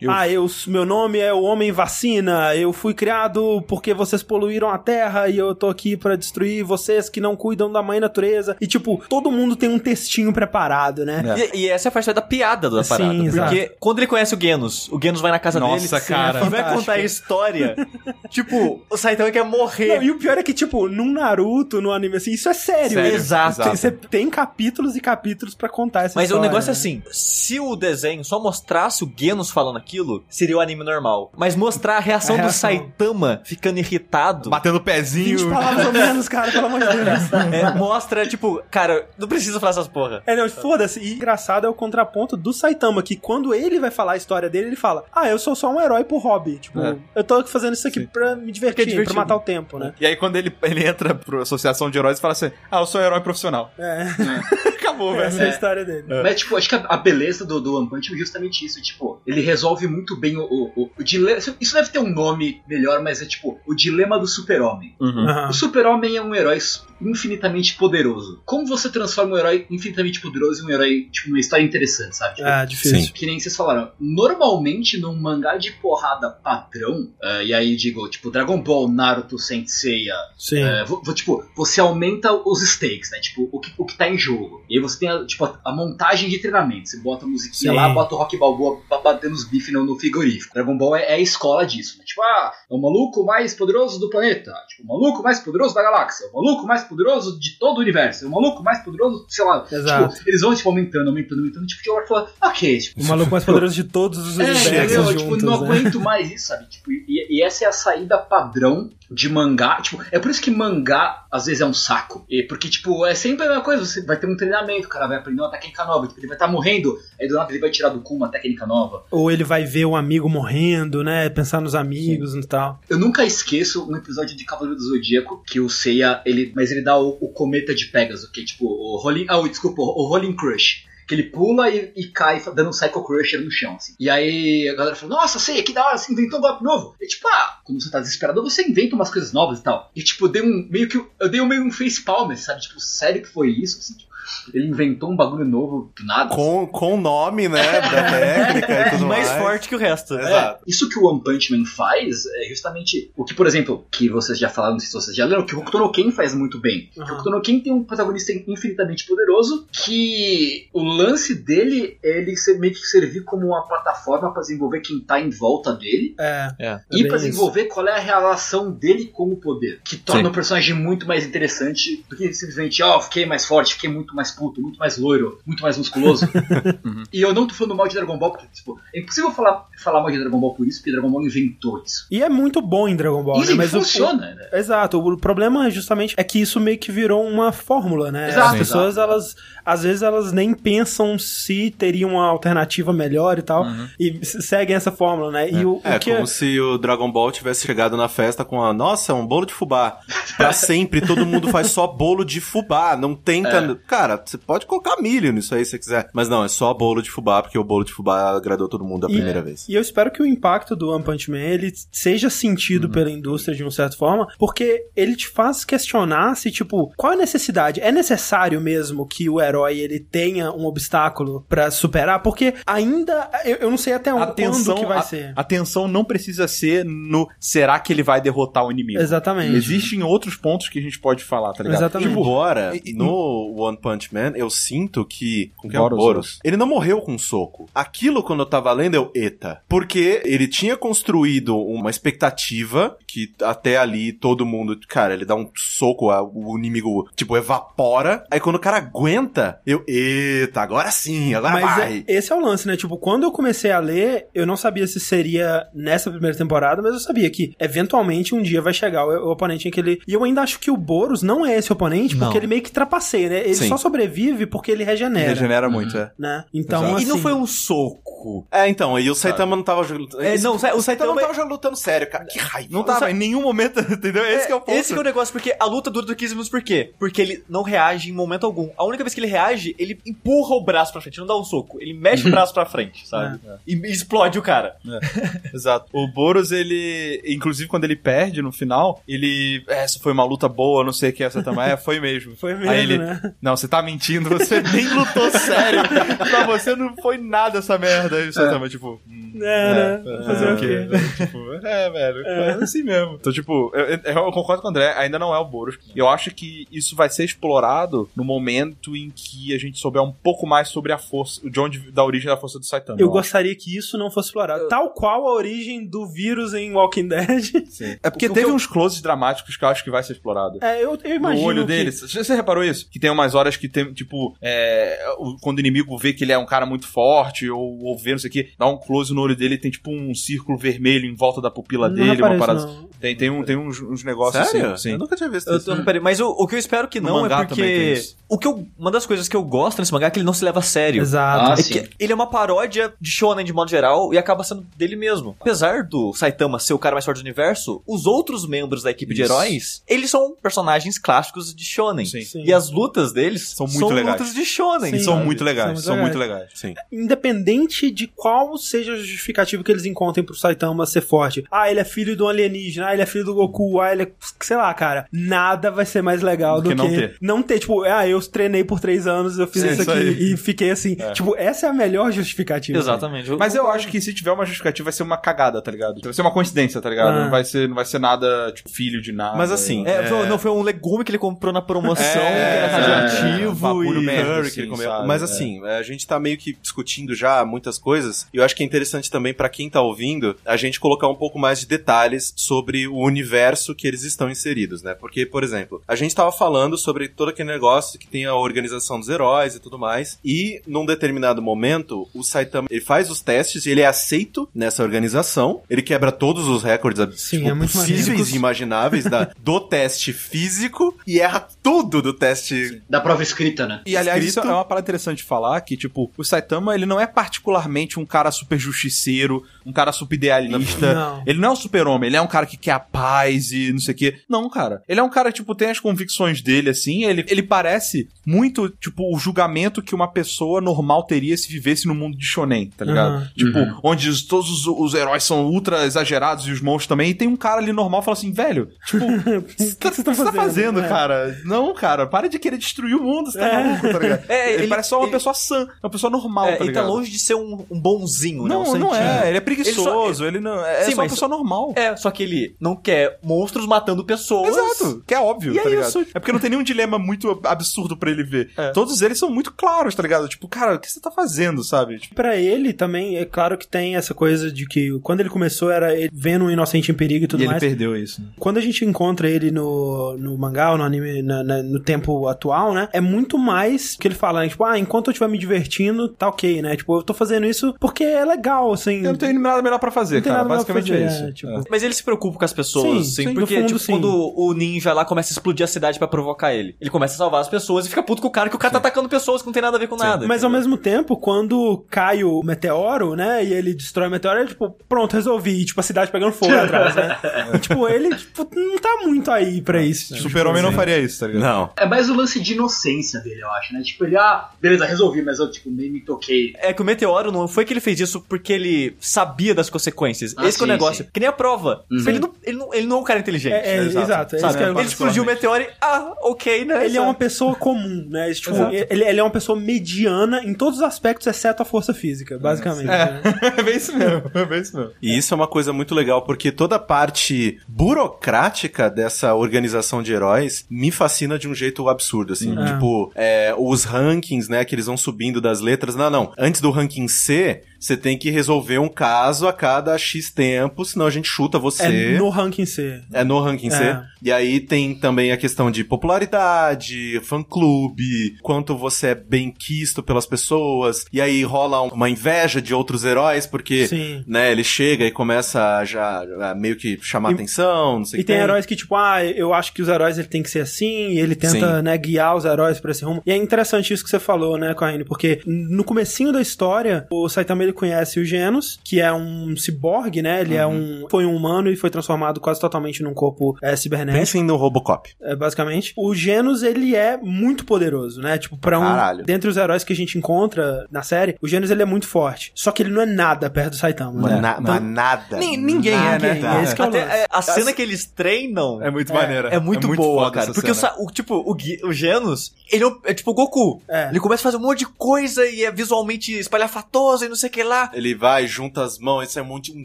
[0.00, 4.68] Eu- ah, eu, meu nome é o Homem Vacina, eu fui criado porque vocês poluíram
[4.70, 8.56] a terra e eu tô aqui pra destruir vocês que não cuidam da mãe natureza.
[8.60, 11.22] E, tipo, todo mundo tem um textinho preparado, né?
[11.38, 11.56] É.
[11.56, 13.14] E, e essa é a parte da piada da Sim, parada.
[13.24, 13.50] exato.
[13.54, 16.38] Porque quando ele conhece o Genos, o Genos vai na casa Nossa, dele cara.
[16.38, 16.78] e vai Fantástico.
[16.78, 17.76] contar a história.
[18.30, 19.96] tipo, o Saitama quer morrer.
[19.96, 22.90] Não, e o pior é que, tipo, num Naruto, no anime assim, isso é sério.
[22.90, 23.62] Sério, Exato.
[23.62, 26.48] Tem- Você tem capítulos e capítulos pra contar essa Mas o história.
[26.48, 26.78] negócio é né?
[26.78, 31.32] assim, se o desenho só mostrasse o Genos falando aquilo, seria o anime normal.
[31.36, 32.70] Mas mostrar a reação, A reação.
[32.70, 35.38] do Saitama ficando irritado, Batendo o pezinho.
[35.38, 37.32] 20 palavras ou menos, cara, pelo amor de Deus.
[37.52, 40.22] é, mostra, tipo, cara, não precisa falar essas porra.
[40.26, 41.00] É, não, foda-se.
[41.00, 44.68] E engraçado é o contraponto do Saitama, que quando ele vai falar a história dele,
[44.68, 46.58] ele fala: Ah, eu sou só um herói por hobby.
[46.58, 46.96] Tipo, É.
[47.14, 48.06] eu tô fazendo isso aqui Sim.
[48.06, 49.92] pra me divertir, é pra matar o tempo, né?
[50.00, 52.86] E aí quando ele, ele entra pro Associação de Heróis e fala assim, ah, eu
[52.86, 53.70] sou herói profissional.
[53.78, 54.06] É,
[54.78, 55.50] Acabou, essa é a velho.
[55.50, 56.04] história dele.
[56.22, 58.80] Mas, tipo, acho que a, a beleza do, do One Punch Man é justamente isso.
[58.80, 61.38] Tipo, ele resolve muito bem o, o, o, o dilema.
[61.60, 64.94] Isso deve ter um nome melhor, mas é tipo, o dilema do super-homem.
[65.00, 65.28] Uhum.
[65.28, 65.48] Aham.
[65.50, 66.58] O super-homem é um herói
[67.00, 68.40] infinitamente poderoso.
[68.44, 72.36] Como você transforma um herói infinitamente poderoso em um herói, tipo, numa história interessante, sabe?
[72.36, 73.00] Tipo, Ah, difícil.
[73.00, 73.12] Sim.
[73.12, 73.90] Que nem vocês falaram.
[74.00, 79.66] Normalmente, num mangá de porrada padrão, eh, e aí digo, tipo, Dragon Ball, Naruto, Saint
[79.68, 80.60] Seiya, Sim.
[80.62, 83.18] é, vo- vo- tipo, você aumenta os stakes, né?
[83.20, 84.64] Tipo, o que, o que tá em jogo.
[84.68, 86.88] E aí você tem a, tipo, a, a montagem de treinamento.
[86.88, 87.76] Você bota a musiquinha Sim.
[87.76, 90.54] lá, bota o rock balboa pra bater nos bifes no, no frigorífico.
[90.54, 92.04] Dragon Ball é, é a escola disso, né?
[92.04, 94.52] Tipo, ah, é o maluco mais poderoso do planeta.
[94.68, 96.26] Tipo, o maluco mais poderoso da galáxia.
[96.26, 98.24] É o maluco mais poderoso de todo o universo.
[98.24, 99.66] É o maluco mais poderoso, sei lá.
[99.70, 100.14] Exato.
[100.14, 101.66] Tipo, eles vão, tipo, aumentando, aumentando, aumentando.
[101.66, 104.66] Tipo, que eu falo, ok, tipo, O maluco mais poderoso de todos os é, universos
[104.66, 105.04] entendeu?
[105.04, 105.66] juntos, tipo, não né?
[105.66, 106.68] aguento mais isso, sabe?
[106.68, 109.80] Tipo, e, e essa é a saída padrão de mangá.
[109.80, 112.24] Tipo, é por isso que mangá às vezes é um saco.
[112.28, 113.84] E porque, tipo, é sempre a mesma coisa.
[113.84, 116.06] Você vai ter um treinamento, o cara vai aprender uma técnica nova.
[116.06, 118.66] Tipo, ele vai estar morrendo, aí do nada ele vai tirar do cu uma técnica
[118.66, 119.04] nova.
[119.10, 121.28] Ou ele vai ver o amigo morrendo, né?
[121.28, 122.80] Pensar nos amigos e tal.
[122.88, 126.82] Eu nunca esqueço um episódio de Cavaleiro do Zodíaco que o Seiya, ele, mas ele
[126.82, 130.34] dá o, o cometa de Pegasus, que é tipo o Rolling, ah, desculpa, o Rolling
[130.34, 130.86] Crush.
[131.06, 133.94] Que ele pula e, e cai dando um Psycho Crusher no chão, assim.
[133.98, 136.96] E aí a galera fala, nossa, Seiya, que da hora, você inventou um golpe novo.
[137.00, 139.90] E tipo, ah, quando você tá desesperado, você inventa umas coisas novas e tal.
[139.94, 142.60] E tipo, dei um, meio que, eu dei um meio um face palm, sabe?
[142.60, 143.78] Tipo, sério que foi isso?
[143.78, 144.05] Assim, tipo,
[144.52, 146.34] ele inventou um bagulho novo do nada.
[146.34, 147.80] Com, com o nome, né?
[147.80, 149.42] Da técnica e tudo mais mais.
[149.42, 150.14] forte que o resto.
[150.14, 150.24] É.
[150.24, 150.64] Exato.
[150.66, 154.38] Isso que o One Punch Man faz é justamente o que, por exemplo, que vocês
[154.38, 156.60] já falaram, não sei se vocês já leram, que o Hokuto no Ken faz muito
[156.60, 156.90] bem.
[156.96, 157.04] Uhum.
[157.04, 162.34] O Hokuto no Ken tem um protagonista infinitamente poderoso que o lance dele é ele
[162.58, 166.54] meio que servir como uma plataforma para desenvolver quem tá em volta dele É.
[166.58, 166.66] É.
[166.66, 167.26] É e bem para isso.
[167.26, 170.28] desenvolver qual é a relação dele com o poder, que torna Sim.
[170.28, 174.30] o personagem muito mais interessante do que simplesmente, ó, fiquei mais forte, fiquei muito mais
[174.32, 176.26] puto, muito mais loiro, muito mais musculoso.
[177.12, 180.00] e eu não tô falando mal de Dragon Ball, porque, tipo, é impossível falar, falar
[180.00, 182.06] mal de Dragon Ball por isso, porque Dragon Ball inventou isso.
[182.10, 183.54] E é muito bom em Dragon Ball, E né?
[183.54, 184.48] Mas o- funciona, né?
[184.52, 188.28] o- Exato, o problema justamente é que isso meio que virou uma fórmula, né?
[188.30, 189.10] Exato, As pessoas, exato.
[189.12, 193.64] elas, às vezes, elas nem pensam se teria uma alternativa melhor e tal,
[193.98, 195.50] e s- seguem essa fórmula, né?
[195.50, 198.62] E o, É, o que como se o Dragon Ball tivesse chegado na festa com
[198.62, 199.98] a Nossa, um bolo de fubá.
[200.36, 202.96] Pra sempre, todo mundo faz só bolo de fubá.
[202.96, 203.74] Não tenta.
[203.86, 206.08] Cara, você pode colocar milho nisso aí se você quiser.
[206.12, 209.06] Mas não, é só bolo de fubá, porque o bolo de fubá agradou todo mundo
[209.06, 209.66] a E- primeira vez.
[209.68, 213.56] E eu espero que o impacto do One Punch Man ele seja sentido pela indústria
[213.56, 217.80] de uma certa forma, porque ele te faz questionar se, tipo, qual a necessidade?
[217.80, 222.22] É necessário mesmo que o herói ele tenha um obstáculo pra superar?
[222.22, 225.32] Porque ainda eu, eu não sei até onde Atenção, quando que vai a, ser.
[225.36, 229.00] atenção não precisa ser no será que ele vai derrotar o inimigo.
[229.00, 229.54] Exatamente.
[229.56, 231.78] Existem outros pontos que a gente pode falar, tá ligado?
[231.80, 232.08] Exatamente.
[232.10, 235.52] Tipo, Embora, e- no One Punch Man, eu sinto que.
[235.56, 236.38] Com que é o Boros, Boros.
[236.44, 237.68] Ele não morreu com um soco.
[237.74, 239.10] Aquilo, quando eu tava lendo, eu.
[239.14, 239.62] Eita.
[239.68, 244.78] Porque ele tinha construído uma expectativa que até ali todo mundo.
[244.88, 248.24] Cara, ele dá um soco, o inimigo, tipo, evapora.
[248.30, 249.82] Aí quando o cara aguenta, eu.
[249.86, 252.04] Eita, agora sim, agora Mas vai.
[252.06, 252.76] é- esse é o lance, né?
[252.76, 256.92] Tipo, quando eu comecei a ler, eu não sabia se seria nessa primeira temporada, mas
[256.94, 260.00] eu sabia que eventualmente um dia vai chegar o, o oponente em que ele.
[260.06, 262.36] E eu ainda acho que o Boros não é esse oponente, porque Não.
[262.36, 263.40] ele meio que trapaceia, né?
[263.44, 263.68] Ele Sim.
[263.68, 265.28] só sobrevive porque ele regenera.
[265.28, 266.10] regenera muito, é.
[266.18, 266.44] Né?
[266.52, 266.92] Então, Exato.
[267.00, 268.46] E assim, não foi um soco.
[268.50, 270.22] É, então, e o Saitama não tava lutando.
[270.22, 272.24] É, não, o Sa- Saitama não tava lutando sério, cara.
[272.26, 272.68] Que raiva.
[272.70, 274.24] Não tava em nenhum momento, entendeu?
[274.24, 274.76] Esse que é o ponto.
[274.76, 276.92] Esse que é o negócio, porque a luta dura 15 minutos por quê?
[276.98, 278.70] Porque ele não reage em momento algum.
[278.76, 281.44] A única vez que ele reage, ele empurra o braço pra frente, não dá um
[281.44, 281.80] soco.
[281.80, 283.38] Ele mexe o braço pra frente, sabe?
[283.66, 284.76] E e explode o cara.
[285.54, 285.86] Exato.
[285.92, 287.20] O Boros, ele.
[287.26, 289.62] Inclusive, quando ele perde no final, ele.
[289.68, 291.64] "É, Essa foi uma luta boa, não sei o que essa também.
[291.70, 292.34] É, foi mesmo.
[292.36, 292.98] Foi mesmo, Aí ele.
[292.98, 293.34] né?
[293.40, 295.82] Não, você tá mentindo, você nem lutou sério.
[296.30, 298.16] pra você não foi nada essa merda.
[298.16, 299.00] Aí você também, tipo.
[299.08, 300.24] hum, É, né?
[300.24, 300.88] Fazer o quê?
[301.16, 302.26] tipo, é, velho.
[302.26, 303.14] É assim mesmo.
[303.20, 305.78] Então, tipo, eu, eu- eu concordo com o André, ainda não é o Boros.
[305.94, 310.12] Eu acho que isso vai ser explorado no momento em que a gente souber um
[310.12, 312.98] pouco mais sobre a força, de onde da origem da força do Saitama.
[313.00, 313.12] Eu acho.
[313.12, 314.68] gostaria que isso não fosse explorado.
[314.68, 317.44] Tal qual a origem do vírus em Walking Dead.
[318.02, 320.58] É porque O teve eu- uns closes dramáticos que eu acho que vai ser explorado.
[320.62, 321.42] É, eu, eu imagino.
[321.42, 322.00] no olho que- deles.
[322.00, 322.88] Você você reparou isso?
[322.90, 324.98] Que tem umas horas que tem, tipo, é,
[325.40, 328.18] quando o inimigo vê que ele é um cara muito forte, ou, ou vê, não
[328.18, 331.06] sei o que, dá um close no olho dele e tem tipo um círculo vermelho
[331.06, 332.66] em volta da pupila Não dele, uma parada.
[332.66, 332.86] não.
[333.00, 334.72] Tem, tem, um, tem uns, uns negócios Sério?
[334.72, 334.90] assim.
[334.90, 334.98] Eu Sim.
[334.98, 335.66] nunca tinha visto Eu isso.
[335.76, 338.02] tô- peraí, mas o, o que eu espero que No não é porque.
[338.28, 340.32] O que eu, uma das coisas que eu gosto nesse mangá é que ele não
[340.32, 341.02] se leva a sério.
[341.02, 341.50] Exato.
[341.50, 341.72] Ah, É sim.
[341.74, 345.36] que ele é uma paródia de Shonen de modo geral e acaba sendo dele mesmo.
[345.40, 349.14] Apesar do Saitama ser o cara mais forte do universo, os outros membros da equipe
[349.14, 349.32] de Isso.
[349.32, 352.06] heróis, eles são personagens clássicos de Shonen.
[352.06, 352.22] Sim.
[352.22, 352.42] Sim.
[352.44, 354.18] E as lutas deles São muito legais.
[354.20, 354.90] lutas de Shonen.
[354.92, 354.98] Sim.
[355.04, 356.48] São muito legais, São são muito muito legais.
[356.54, 356.74] Sim.
[356.92, 361.44] Independente de qual seja a justificativa que eles encontrem pro Saitama ser forte.
[361.50, 364.08] Ah, ele é filho do alienígena, ah, ele é filho do Goku, ah, ele é.
[364.40, 365.06] Sei lá, cara.
[365.12, 367.16] Nada vai ser mais legal do, Do que não ter.
[367.20, 370.32] não ter, tipo, ah, eu treinei por três anos, eu fiz É isso aqui aí.
[370.32, 370.96] e fiquei assim.
[371.12, 372.78] Tipo, essa é a melhor justificativa.
[372.78, 373.30] Exatamente.
[373.32, 376.00] Mas eu acho que se tiver uma justificativa, vai ser uma cagada, tá ligado?
[376.02, 377.08] Vai ser uma coincidência, tá ligado?
[377.16, 377.24] Ah.
[377.24, 379.36] Não, vai ser, não vai ser nada, tipo, filho de nada.
[379.36, 380.06] Mas assim, É, É.
[380.06, 383.35] foi- Não, foi um legume que ele comprou na promoção, É, que era é, radioativo
[383.54, 384.04] bagulho e...
[384.06, 384.88] merda, curry assim, comeu.
[384.88, 385.06] sabe?
[385.06, 385.24] Mas É.
[385.24, 388.66] assim, a gente tá meio que discutindo já muitas coisas, e eu acho que é
[388.66, 392.86] interessante também pra quem tá ouvindo, a gente colocar um pouco mais de detalhes sobre
[392.86, 394.94] o universo que eles estão inseridos, né?
[394.94, 398.98] Porque, por exemplo, a gente tava falando sobre todo aquele negócio que tem a organização
[398.98, 403.66] dos heróis e tudo mais, e num determinado momento, o Saitama, ele faz os testes,
[403.66, 408.08] ele é aceito nessa organização, ele quebra todos os recordes Sim, tipo, é muito possíveis
[408.08, 408.30] maneiro.
[408.30, 413.80] e imagináveis da, do teste físico e erra tudo do teste Da prova escrita, né?
[413.86, 414.50] E aliás, isso escrito.
[414.52, 418.06] é uma parada interessante de falar, que, tipo, o Saitama, ele não é particularmente um
[418.06, 420.94] cara super justiceiro, um cara super idealista.
[420.94, 421.22] Não.
[421.26, 423.78] Ele não é um super-homem, ele é um cara que quer a paz e não
[423.78, 424.18] sei o quê.
[424.28, 424.82] Não, cara.
[424.88, 429.14] Ele é um cara, tipo, tem as convicções dele, assim, ele, ele parece muito, tipo,
[429.14, 433.14] o julgamento que uma pessoa normal teria se vivesse no mundo de shonen, tá ligado?
[433.16, 433.30] Aham.
[433.36, 437.14] Tipo, onde os- todos os, os heróis são ultra exagerados e os monstros também, e
[437.14, 439.04] tem um cara ali normal fala assim, velho, tipo,
[439.38, 440.36] o que você tá fazendo?
[440.36, 440.88] fazendo, É.
[440.88, 441.38] cara?
[441.44, 443.64] Não, cara, para de querer destruir o mundo, você tá É.
[443.64, 444.22] maluco, tá ligado?
[444.28, 446.72] É, ele, ele- parece só uma ele- pessoa sã, uma pessoa normal, É, tá ele
[446.72, 448.48] tá longe de ser um um, bonzinho, né?
[448.50, 448.94] Não, Um não santinho.
[449.08, 449.28] é.
[449.28, 450.24] Ele é preguiçoso.
[450.24, 450.64] Ele, não.
[450.64, 451.72] É Sim, só uma pessoa normal.
[451.76, 454.48] É, só que ele não quer monstros matando pessoas.
[454.56, 455.88] Exato, que é óbvio, E tá é ligado?
[455.88, 456.00] isso.
[456.14, 458.50] É porque não tem nenhum dilema muito absurdo pra ele ver.
[458.56, 458.70] É.
[458.70, 460.28] Todos eles são muito claros, tá ligado?
[460.28, 461.98] Tipo, cara, o que você tá fazendo, sabe?
[461.98, 465.70] Tipo, Pra ele também, é claro que tem essa coisa de que quando ele começou
[465.70, 467.60] era ele vendo um inocente em perigo e tudo e ele mais.
[467.60, 468.20] perdeu isso.
[468.20, 468.28] né?
[468.38, 472.26] Quando a gente encontra ele no, no mangá ou no anime, na- na- no tempo
[472.28, 472.88] atual, né?
[472.92, 474.48] É muito mais que ele fala, né?
[474.48, 476.76] Tipo, ah, enquanto eu estiver me divertindo, tá ok, né?
[476.76, 478.98] Tipo, eu tô fazendo isso porque é legal, assim.
[478.98, 480.44] Eu não tenho nada melhor pra fazer, Não tem cara.
[480.44, 481.28] nada melhor pra Basicamente é fazer, isso.
[481.30, 481.62] é, tipo, É.
[481.70, 483.92] Mas ele se preocupa com as pessoas, Sim, sim, sim, porque, fundo, tipo, sim.
[483.92, 487.18] quando o ninja lá começa a explodir a cidade pra provocar ele, ele começa a
[487.18, 489.42] salvar as pessoas e fica puto com o cara, que o cara tá atacando pessoas
[489.42, 490.26] que não tem nada a ver com nada.
[490.26, 490.50] Mas ao entendeu?
[490.70, 493.44] mesmo tempo, quando cai o meteoro, né?
[493.44, 495.60] E ele destrói o meteoro, ele, tipo, pronto, resolvi.
[495.62, 497.16] E, tipo, a cidade pegando fogo atrás, né?
[497.54, 500.14] E, tipo, ele, tipo, não tá muito aí pra isso.
[500.14, 500.76] tipo, Super-Homem não Sim.
[500.76, 501.42] faria isso, tá ligado?
[501.42, 501.70] Não.
[501.76, 503.82] É mais o lance de inocência dele, eu acho, né?
[503.82, 506.52] Tipo, ele, ah, beleza, resolvi, mas eu, tipo, nem me toquei.
[506.58, 510.34] É que o Meteoro não foi que ele fez isso porque ele sabia das consequências.
[510.36, 511.04] Ah, Esse que é o sim, negócio.
[511.04, 511.10] sim.
[511.12, 511.84] Que nem a prova.
[511.90, 512.04] Uhum.
[512.08, 513.52] Ele, não, ele, não, ele não é um cara inteligente.
[513.52, 514.34] É, é, exato.
[514.36, 514.58] é isso Sabe?
[514.58, 515.68] que eu- ele explodiu o meteoro e.
[515.80, 516.76] Ah, ok, né?
[516.84, 517.06] Ele é Sabe?
[517.06, 518.32] uma pessoa comum, né?
[518.32, 518.74] Tipo, Exato.
[518.74, 522.86] ele, ele é uma pessoa mediana em todos os aspectos, exceto a força física, basicamente.
[522.86, 523.20] né?
[523.56, 524.92] É bem isso mesmo, é bem isso mesmo.
[525.02, 530.12] E isso é uma coisa muito legal, porque toda a parte burocrática dessa organização de
[530.12, 532.56] heróis me fascina de um jeito absurdo, assim.
[532.56, 532.64] Uhum.
[532.66, 535.94] Tipo, é, os rankings, né, que eles vão subindo das letras.
[535.94, 536.32] Não, não.
[536.38, 541.06] Antes do ranking C, você tem que resolver um caso a cada X tempo, senão
[541.06, 541.82] a gente chuta você.
[541.84, 543.00] É no ranking C.
[543.12, 543.82] É no ranking C.
[543.82, 544.02] É.
[544.22, 550.26] E aí tem também a questão de popularidade, fã-clube, quanto você é bem quisto pelas
[550.26, 551.04] pessoas.
[551.12, 554.24] E aí rola um- uma inveja de outros heróis, porque, Sim.
[554.26, 558.20] né, ele chega e começa a já a meio que chamar E- atenção, não sei
[558.20, 558.26] E que.
[558.26, 561.10] tem heróis que, tipo, ah, eu acho que os heróis ele tem que ser assim,
[561.10, 561.82] e ele tenta, Sim.
[561.82, 563.22] né, guiar os heróis pra esse rumo.
[563.26, 567.28] E é interessante isso que você falou, né, Corrine, porque no comecinho da história, o
[567.28, 570.40] Saitama ele conhece o Genos, que é um ciborgue, né?
[570.40, 571.06] Ele é um.
[571.10, 574.18] Foi um humano e foi transformado quase totalmente num corpo é, cibernético.
[574.18, 575.10] Pensem no Robocop.
[575.20, 575.92] é, basicamente.
[575.96, 578.38] O Genos, ele é muito poderoso, né?
[578.38, 578.82] Tipo, pra um...
[578.82, 579.24] Caralho.
[579.24, 582.52] Dentre os heróis que a gente encontra na série, o Genos, ele é muito forte.
[582.54, 584.40] Só que ele não é nada perto do Saitama, Mas, né?
[584.40, 585.36] na- mas nada.
[585.38, 586.34] Ni- ninguém é, né?
[586.34, 587.16] Ninguém, esse que é o Até, lance.
[587.16, 589.48] é, a cena que eles treinam É muito maneira.
[589.48, 590.44] é muito, boa, foda cara.
[590.50, 590.70] essa Porque
[591.02, 591.56] o, tipo, o,
[591.88, 593.82] o Genos, ele é, é tipo o Goku.
[593.88, 594.08] É.
[594.10, 597.48] Ele começa a fazer um monte de coisa e é visualmente espalhafatoso e não sei
[597.48, 597.90] o que lá.
[597.94, 599.84] Ele vai, junta as mãos, esse é um monte, um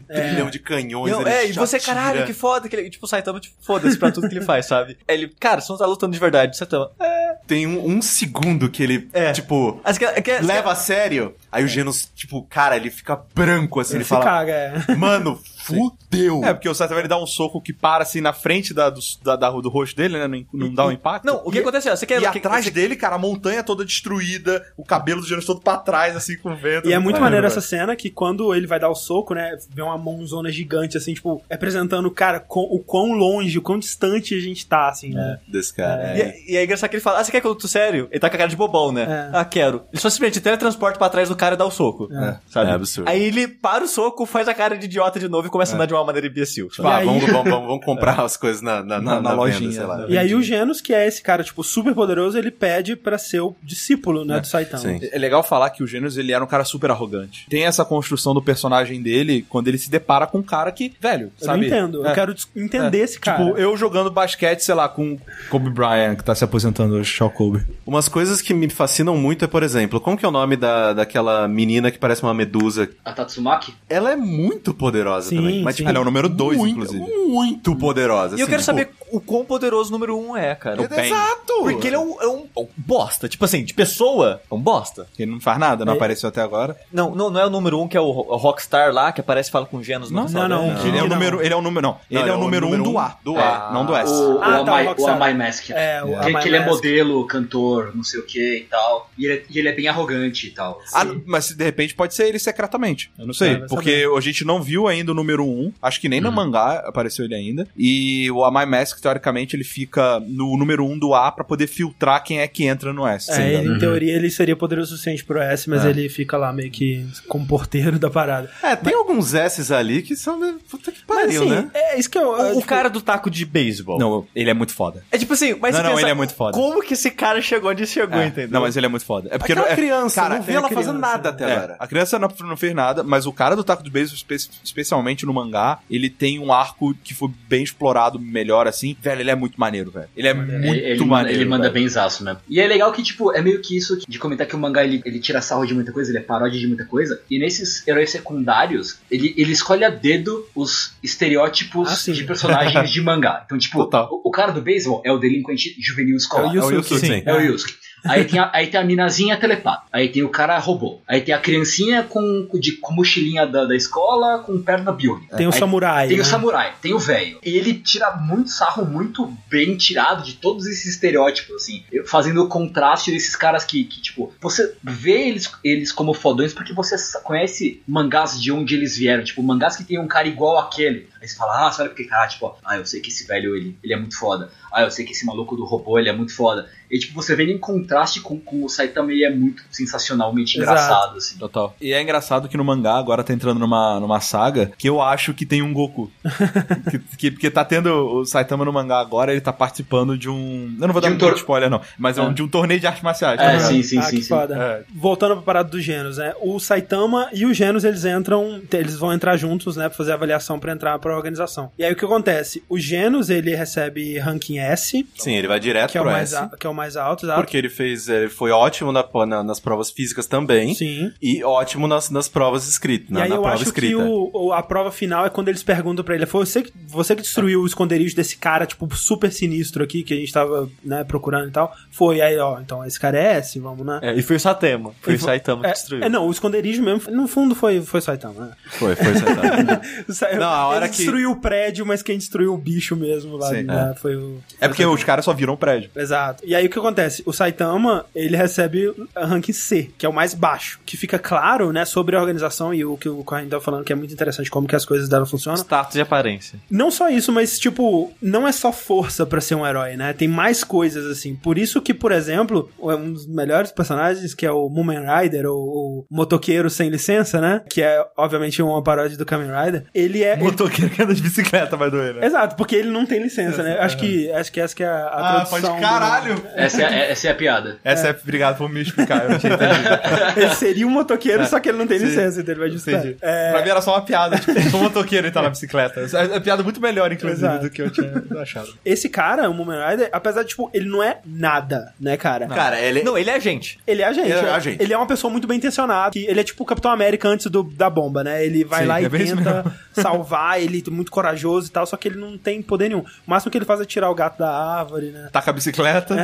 [0.00, 1.10] trilhão de canhões.
[1.12, 1.94] Não, ele é, e você, tira.
[1.94, 2.68] caralho, que foda.
[2.68, 4.96] Que ele, tipo, o Saitama, tipo, foda-se pra tudo que ele faz, sabe?
[5.08, 6.90] Ele, cara, você não tá lutando de verdade, Saitama.
[7.00, 7.32] É.
[7.46, 9.32] Tem um, um segundo que ele, É.
[9.32, 11.34] tipo, As que- que- leva a sério.
[11.50, 14.52] Aí o Genos, tipo, cara, ele fica branco, assim, ele, Ele fala, caga,
[14.88, 14.94] é.
[14.94, 16.44] mano, fudeu.
[16.44, 19.00] É, porque o Saitama ele dá um soco que para assim na frente da, do,
[19.22, 20.26] da, da- do rosto dele, né?
[20.28, 21.24] Não, não dá um impacto.
[21.24, 22.22] Não, o que E- acontece é, você quer...
[22.22, 25.60] E que- atrás você- dele, cara, a montanha toda destruída, o cabelo do Genos todo
[25.60, 26.88] pra trás, assim, com o vento.
[26.88, 29.82] E é muito maneiro essa cena que quando ele vai dar o soco, né, vê
[29.82, 34.40] uma mãozona gigante, assim, tipo, representando, cara, com- o quão longe, o quão distante a
[34.40, 35.38] gente tá, assim, né?
[35.46, 36.16] Desse cara.
[36.16, 38.08] E, é- e é engraçado que ele fala, ah, você quer que eu lute sério?
[38.10, 39.02] Ele tá com a cara de bobão, né?
[39.02, 39.30] É.
[39.38, 39.82] Ah, quero.
[39.92, 42.08] Ele só simplesmente teletransporta pra trás do cara e dá o soco.
[42.12, 42.36] É.
[42.48, 42.70] Sabe?
[42.70, 43.08] É absurdo.
[43.08, 45.76] Aí ele para o soco, faz a cara de idiota de novo e começa a
[45.76, 46.68] andar de uma maneira imbecil.
[46.68, 49.20] Tipo, ah, aí- vamos, vamos, vamos, vamos comprar as coisas na, na, na, Na- na
[49.30, 50.06] na lojinha, venda, sei lá.
[50.08, 53.40] E aí o Genos, que é esse cara, tipo, super poderoso, ele pede pra ser
[53.40, 54.82] o discípulo, né, do Saitama.
[54.82, 55.00] Sim.
[55.12, 57.46] É legal falar que o Gênesis ele era um cara super arrogante.
[57.48, 61.30] Tem essa construção do personagem dele quando ele se depara com um cara que, velho,
[61.40, 61.60] Eu sabe?
[61.60, 62.10] não entendo, É.
[62.10, 63.44] eu quero entender esse cara.
[63.44, 65.18] Tipo, eu jogando basquete, sei lá, com
[65.50, 67.62] Kobe Bryant, que tá se aposentando hoje, Shaw Kobe.
[67.86, 70.92] Umas coisas que me fascinam muito é, por exemplo, como que é o nome da,
[70.92, 72.88] daquela menina que parece uma medusa?
[73.04, 73.74] A Tatsumaki?
[73.88, 75.62] Ela é muito poderosa Sim, também.
[75.62, 77.04] Mas, tipo, Ela é o número 2, muito, inclusive.
[77.28, 78.36] Muito poderosa.
[78.36, 80.86] E eu assim, quero tipo, saber o quão poderoso o número um é, cara.
[80.88, 81.06] bem.
[81.06, 81.52] Exato!
[81.62, 83.28] Porque ele é um, é um- é bosta.
[83.28, 85.06] Tipo assim, de pessoa, é um bosta.
[85.18, 85.96] Ele não faz nada, não É.
[85.96, 86.76] apareceu até agora.
[86.92, 89.48] Não, não, não é o número um que é o, o Rockstar lá, que aparece
[89.48, 90.74] e fala com Genos no Não, passado, não, né?
[90.74, 90.86] não.
[90.86, 91.14] Ele é o Não.
[91.16, 91.98] número, ele é o número, não.
[92.10, 93.18] Ele é o número 1 um do A.
[93.24, 93.70] do É, A.
[93.72, 94.12] não do S.
[94.12, 95.14] O, Ah, o, tá, Amai, o o Rockstar.
[95.16, 95.70] Amai Mask.
[95.70, 99.10] É, o Que, ele é modelo, cantor, não sei o que e tal.
[99.16, 100.80] E ele, é- e ele é bem arrogante e tal.
[100.94, 103.10] Ah, mas de repente pode ser ele secretamente.
[103.18, 103.52] Eu não sei.
[103.52, 105.44] É, porque a gente não viu ainda o número 1.
[105.44, 107.66] Um, acho que nem no mangá apareceu ele ainda.
[107.76, 111.66] E o Amai Mask, teoricamente, ele fica no número 1 um do A pra poder
[111.66, 113.30] filtrar quem é que entra no S.
[113.32, 115.90] É, ele, em teoria ele seria poderoso o suficiente pro S, mas É.
[115.90, 118.50] ele fica lá meio que como porteiro da parada.
[118.62, 120.58] É, tem alguns S's ali que são.
[120.70, 121.70] Puta que pariu, mas, assim, né?
[121.74, 122.28] É isso que eu.
[122.28, 123.98] O, o tipo, cara do taco de beisebol.
[123.98, 125.02] Não, ele é muito foda.
[125.10, 126.52] É tipo assim, mas Não, você não, pensa, ele é muito foda.
[126.56, 128.50] Como que esse cara chegou onde chegou, É, entendeu?
[128.50, 129.28] Não, mas ele é muito foda.
[129.30, 131.44] É porque Aquela não, é, criança, cara, não vi é ela criança, fazendo nada até
[131.44, 131.76] É, agora.
[131.78, 135.21] a criança não, não fez nada, mas o cara do taco de beisebol, espe- especialmente,
[135.22, 138.96] principalmente no mangá, ele tem um arco que foi bem explorado melhor, assim.
[139.00, 140.08] Velho, ele é muito maneiro, velho.
[140.16, 141.38] Ele é muito Ele, ele manda, maneiro.
[141.40, 142.40] ele manda bem zaço mesmo.
[142.48, 145.00] E é legal que, tipo, é meio que isso de comentar que o mangá ele,
[145.04, 147.20] ele tira sarro de muita coisa, ele é paródia de muita coisa.
[147.30, 153.00] E nesses heróis secundários, ele, ele escolhe a dedo os estereótipos Ah, de personagens de
[153.00, 153.42] mangá.
[153.46, 156.54] Então, tipo, o, o cara do beisebol é o delinquente juvenil escolar.
[156.54, 157.22] É o É o Yusuke.
[157.24, 157.74] É o Yusuke.
[158.04, 159.84] Aí tem, a, aí tem a minazinha telepata.
[159.92, 161.00] Aí tem o cara robô.
[161.06, 165.36] Aí tem a criancinha com, de, com mochilinha da, da escola com perna biônica.
[165.36, 166.08] Tem o Aí samurai.
[166.08, 166.22] tem né?
[166.22, 167.38] o samurai, tem o velho.
[167.44, 171.84] E ele tira muito sarro, muito bem tirado de todos esses estereótipos, assim.
[172.06, 176.72] fazendo o contraste desses caras que, que, tipo, você vê eles, eles como fodões porque
[176.72, 179.22] você conhece mangás de onde eles vieram.
[179.22, 181.08] Tipo, mangás que tem um cara igual aquele.
[181.22, 183.54] Aí você fala, ah, você olha porque, cara, tipo, ah, eu sei que esse velho,
[183.56, 184.50] ele, ele é muito foda.
[184.72, 186.68] Ah, eu sei que esse maluco do robô, ele é muito foda.
[186.90, 190.58] E, tipo, você vê ele em contraste com, com o Saitama, ele é muito sensacionalmente
[190.58, 190.72] Exato.
[190.72, 191.38] engraçado, assim.
[191.38, 191.74] Total.
[191.80, 195.32] E é engraçado que no mangá agora tá entrando numa, numa saga que eu acho
[195.32, 196.10] que tem um Goku.
[196.90, 200.74] que, que- porque tá tendo o Saitama no mangá agora, ele tá participando de um.
[200.80, 201.80] Eu não vou De dar um muito tor- spoiler, não.
[201.98, 202.32] Mas é um, É.
[202.32, 203.38] de um torneio de artes marciais.
[203.38, 203.68] tá É, ligado?
[203.70, 204.28] sim, sim, ah, sim, que sim.
[204.28, 204.54] foda.
[204.56, 204.84] É.
[204.94, 206.34] Voltando pra parada dos Genos, né?
[206.40, 210.14] O Saitama e o Genos, eles entram, eles vão entrar juntos, né, pra fazer a
[210.14, 211.70] avaliação pra entrar pra organização.
[211.78, 212.62] E aí o que acontece?
[212.68, 216.32] O Genos, ele recebe ranking S, Sim, ele vai direto que é o pro mais,
[216.32, 216.42] S.
[216.42, 217.40] a- que é o mais alto, exato.
[217.40, 218.08] Porque ele fez.
[218.08, 220.74] Ele foi ótimo na- na- nas provas físicas também.
[220.74, 221.12] Sim.
[221.20, 223.10] E ótimo nas, nas provas escritas.
[223.10, 223.96] E Na, aí na eu prova acho escrita.
[223.96, 227.14] que o, a prova final é quando eles perguntam pra ele, foi você que, você
[227.16, 231.04] que destruiu o esconderijo desse cara, tipo, super sinistro aqui, que a gente tava, né,
[231.04, 231.72] procurando e tal.
[231.90, 233.98] Foi, aí, ó, então esse cara é S, vamos, né?
[234.02, 234.92] É, e foi o Satema.
[235.00, 236.04] Foi E o Saitama É, que destruiu.
[236.04, 238.52] é, não, o esconderijo mesmo, no fundo foi, foi Saitama, né?
[238.70, 239.80] Foi, foi acertado.
[240.08, 243.36] O Sa- Não, a hora que- destruiu o prédio, mas quem destruiu o bicho mesmo
[243.36, 243.62] lá, Sim.
[243.62, 244.38] né, foi o...
[244.60, 245.90] É porque os caras só viram um prédio.
[245.94, 246.42] Exato.
[246.46, 247.22] E aí o que acontece?
[247.26, 251.72] O Saitama, ele recebe a ranking C, que é o mais baixo, que fica claro,
[251.72, 254.50] né, sobre a organização e o que o Corrêa tá falando que é muito interessante
[254.50, 255.60] como que as coisas dela funcionam.
[255.60, 256.58] Status de aparência.
[256.70, 260.12] Não só isso, mas tipo, não é só força pra ser um herói, né?
[260.12, 261.34] Tem mais coisas assim.
[261.34, 265.58] Por isso que, por exemplo, um dos melhores personagens, que é o Moomin Rider, ou
[265.58, 267.62] o motoqueiro sem licença, né?
[267.68, 269.84] Que é, obviamente, uma paródia do Kamen Rider.
[269.94, 270.36] Ele é...
[270.36, 272.26] Motoqueiro que anda de bicicleta vai doer, né?
[272.26, 273.78] Exato, porque ele não tem licença, né?
[273.80, 275.70] Acho que, acho que essa que é a, a Ah, tradução.
[275.70, 276.42] pode caralho!
[276.54, 277.78] Essa é, essa é a piada.
[277.84, 278.10] Essa é.
[278.22, 279.82] Obrigado por me explicar, eu não tinha entendido.
[279.82, 282.06] do- Ele seria um motoqueiro, só que ele não tem Sim.
[282.06, 282.68] licença, então ele vai.
[282.68, 283.16] Entendi.
[283.20, 286.00] É, Pra mim era só uma piada, tipo, o motoqueiro ele tá na bicicleta.
[286.00, 287.64] É é piada muito melhor, inclusive, Exato.
[287.64, 288.68] do que eu tinha achado.
[288.84, 292.46] esse cara, o Moomin Rider, apesar de, tipo, ele não é nada, né, cara?
[292.46, 293.02] Cara, ele.
[293.02, 293.78] Não, ele é gente.
[293.86, 294.30] Ele é a gente.
[294.30, 294.82] Ele é a gente.
[294.82, 296.10] Ele é uma pessoa muito bem intencionada.
[296.12, 298.44] que Ele é tipo o Capitão América antes do, da bomba, né?
[298.44, 301.96] Ele vai Sim, lá e é tenta salvar, ele é muito corajoso e tal, só
[301.96, 303.00] que ele não tem poder nenhum.
[303.02, 305.28] O máximo que ele faz é tirar o gato da árvore, né?
[305.32, 306.16] Taca a bicicleta.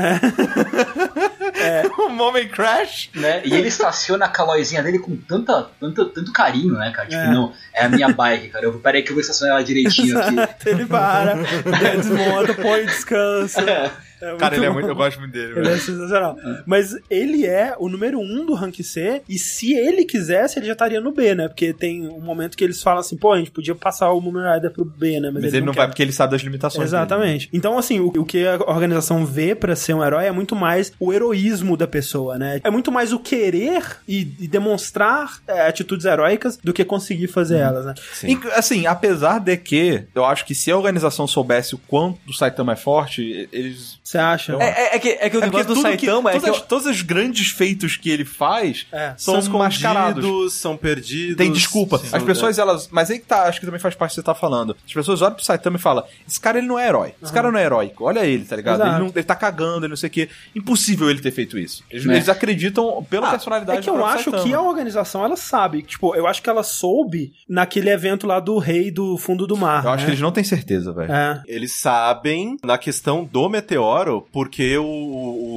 [1.54, 1.86] É.
[1.98, 3.10] o Moment Crash.
[3.14, 3.42] né?
[3.44, 7.08] E ele estaciona a calóizinha dele com tanta, tanto, tanto carinho, né, cara?
[7.08, 7.30] Tipo, É.
[7.30, 8.64] não, é a minha bike, cara.
[8.64, 10.34] Eu, vou- peraí que eu vou estacionar ela direitinho aqui.
[10.34, 11.34] Exato, ele para,
[11.96, 13.60] desmonta, põe descanso.
[13.60, 13.90] É
[14.38, 14.88] Cara, ele é muito.
[14.88, 15.70] Eu gosto muito dele, Ele velho.
[15.70, 16.36] é sensacional.
[16.66, 20.72] Mas ele é o número um do rank C, e se ele quisesse, ele já
[20.72, 21.48] estaria no B, né?
[21.48, 24.40] Porque tem um momento que eles falam assim, pô, a gente podia passar o Moomin
[24.54, 25.30] Rider pro B, né?
[25.30, 25.78] Mas ele não quer.
[25.80, 26.84] vai porque ele sabe das limitações.
[26.88, 27.48] Exatamente.
[27.52, 30.92] Então, assim, o, o que a organização vê pra ser um herói é muito mais
[30.98, 32.60] o heroísmo da pessoa, né?
[32.64, 37.58] É muito mais o querer e, e demonstrar é, atitudes heróicas do que conseguir fazer
[37.58, 37.94] elas, né?
[38.14, 38.30] Sim.
[38.32, 42.32] Inc- Assim, apesar de que eu acho que se a organização soubesse o quanto o
[42.32, 43.98] Saitama é forte, eles.
[44.08, 44.56] Você acha?
[44.58, 46.40] É, é- é que, é que o É negócio do que- Saitama é que.
[46.40, 49.12] todas, eu- todos os grandes feitos que ele faz É.
[49.18, 50.54] são São mascarados.
[50.54, 51.36] são perdidos.
[51.36, 51.98] Tem desculpa.
[51.98, 52.08] Sim.
[52.12, 52.88] As pessoas, elas.
[52.90, 54.74] Mas aí que tá, acho que também faz parte do que você tá falando.
[54.86, 57.12] As pessoas olham pro Saitama e falam: Esse cara ele não é herói.
[57.22, 58.04] Esse cara não é heróico.
[58.04, 58.80] Olha ele, tá ligado?
[58.80, 60.28] Ele, não- ele tá cagando, ele não sei o quê.
[60.56, 61.84] Impossível ele ter feito isso.
[61.90, 62.14] Eles, Né?
[62.16, 64.42] eles acreditam pela Ah, personalidade É que eu acho Saitama.
[64.44, 65.82] que a organização, ela sabe.
[65.82, 69.84] Tipo, eu acho que ela soube naquele evento lá do rei do fundo do mar.
[69.84, 70.04] Eu acho né?
[70.06, 71.12] que eles não têm certeza, velho.
[71.12, 71.42] É.
[71.46, 73.97] Eles sabem na questão do meteoro,
[74.32, 74.84] porque o,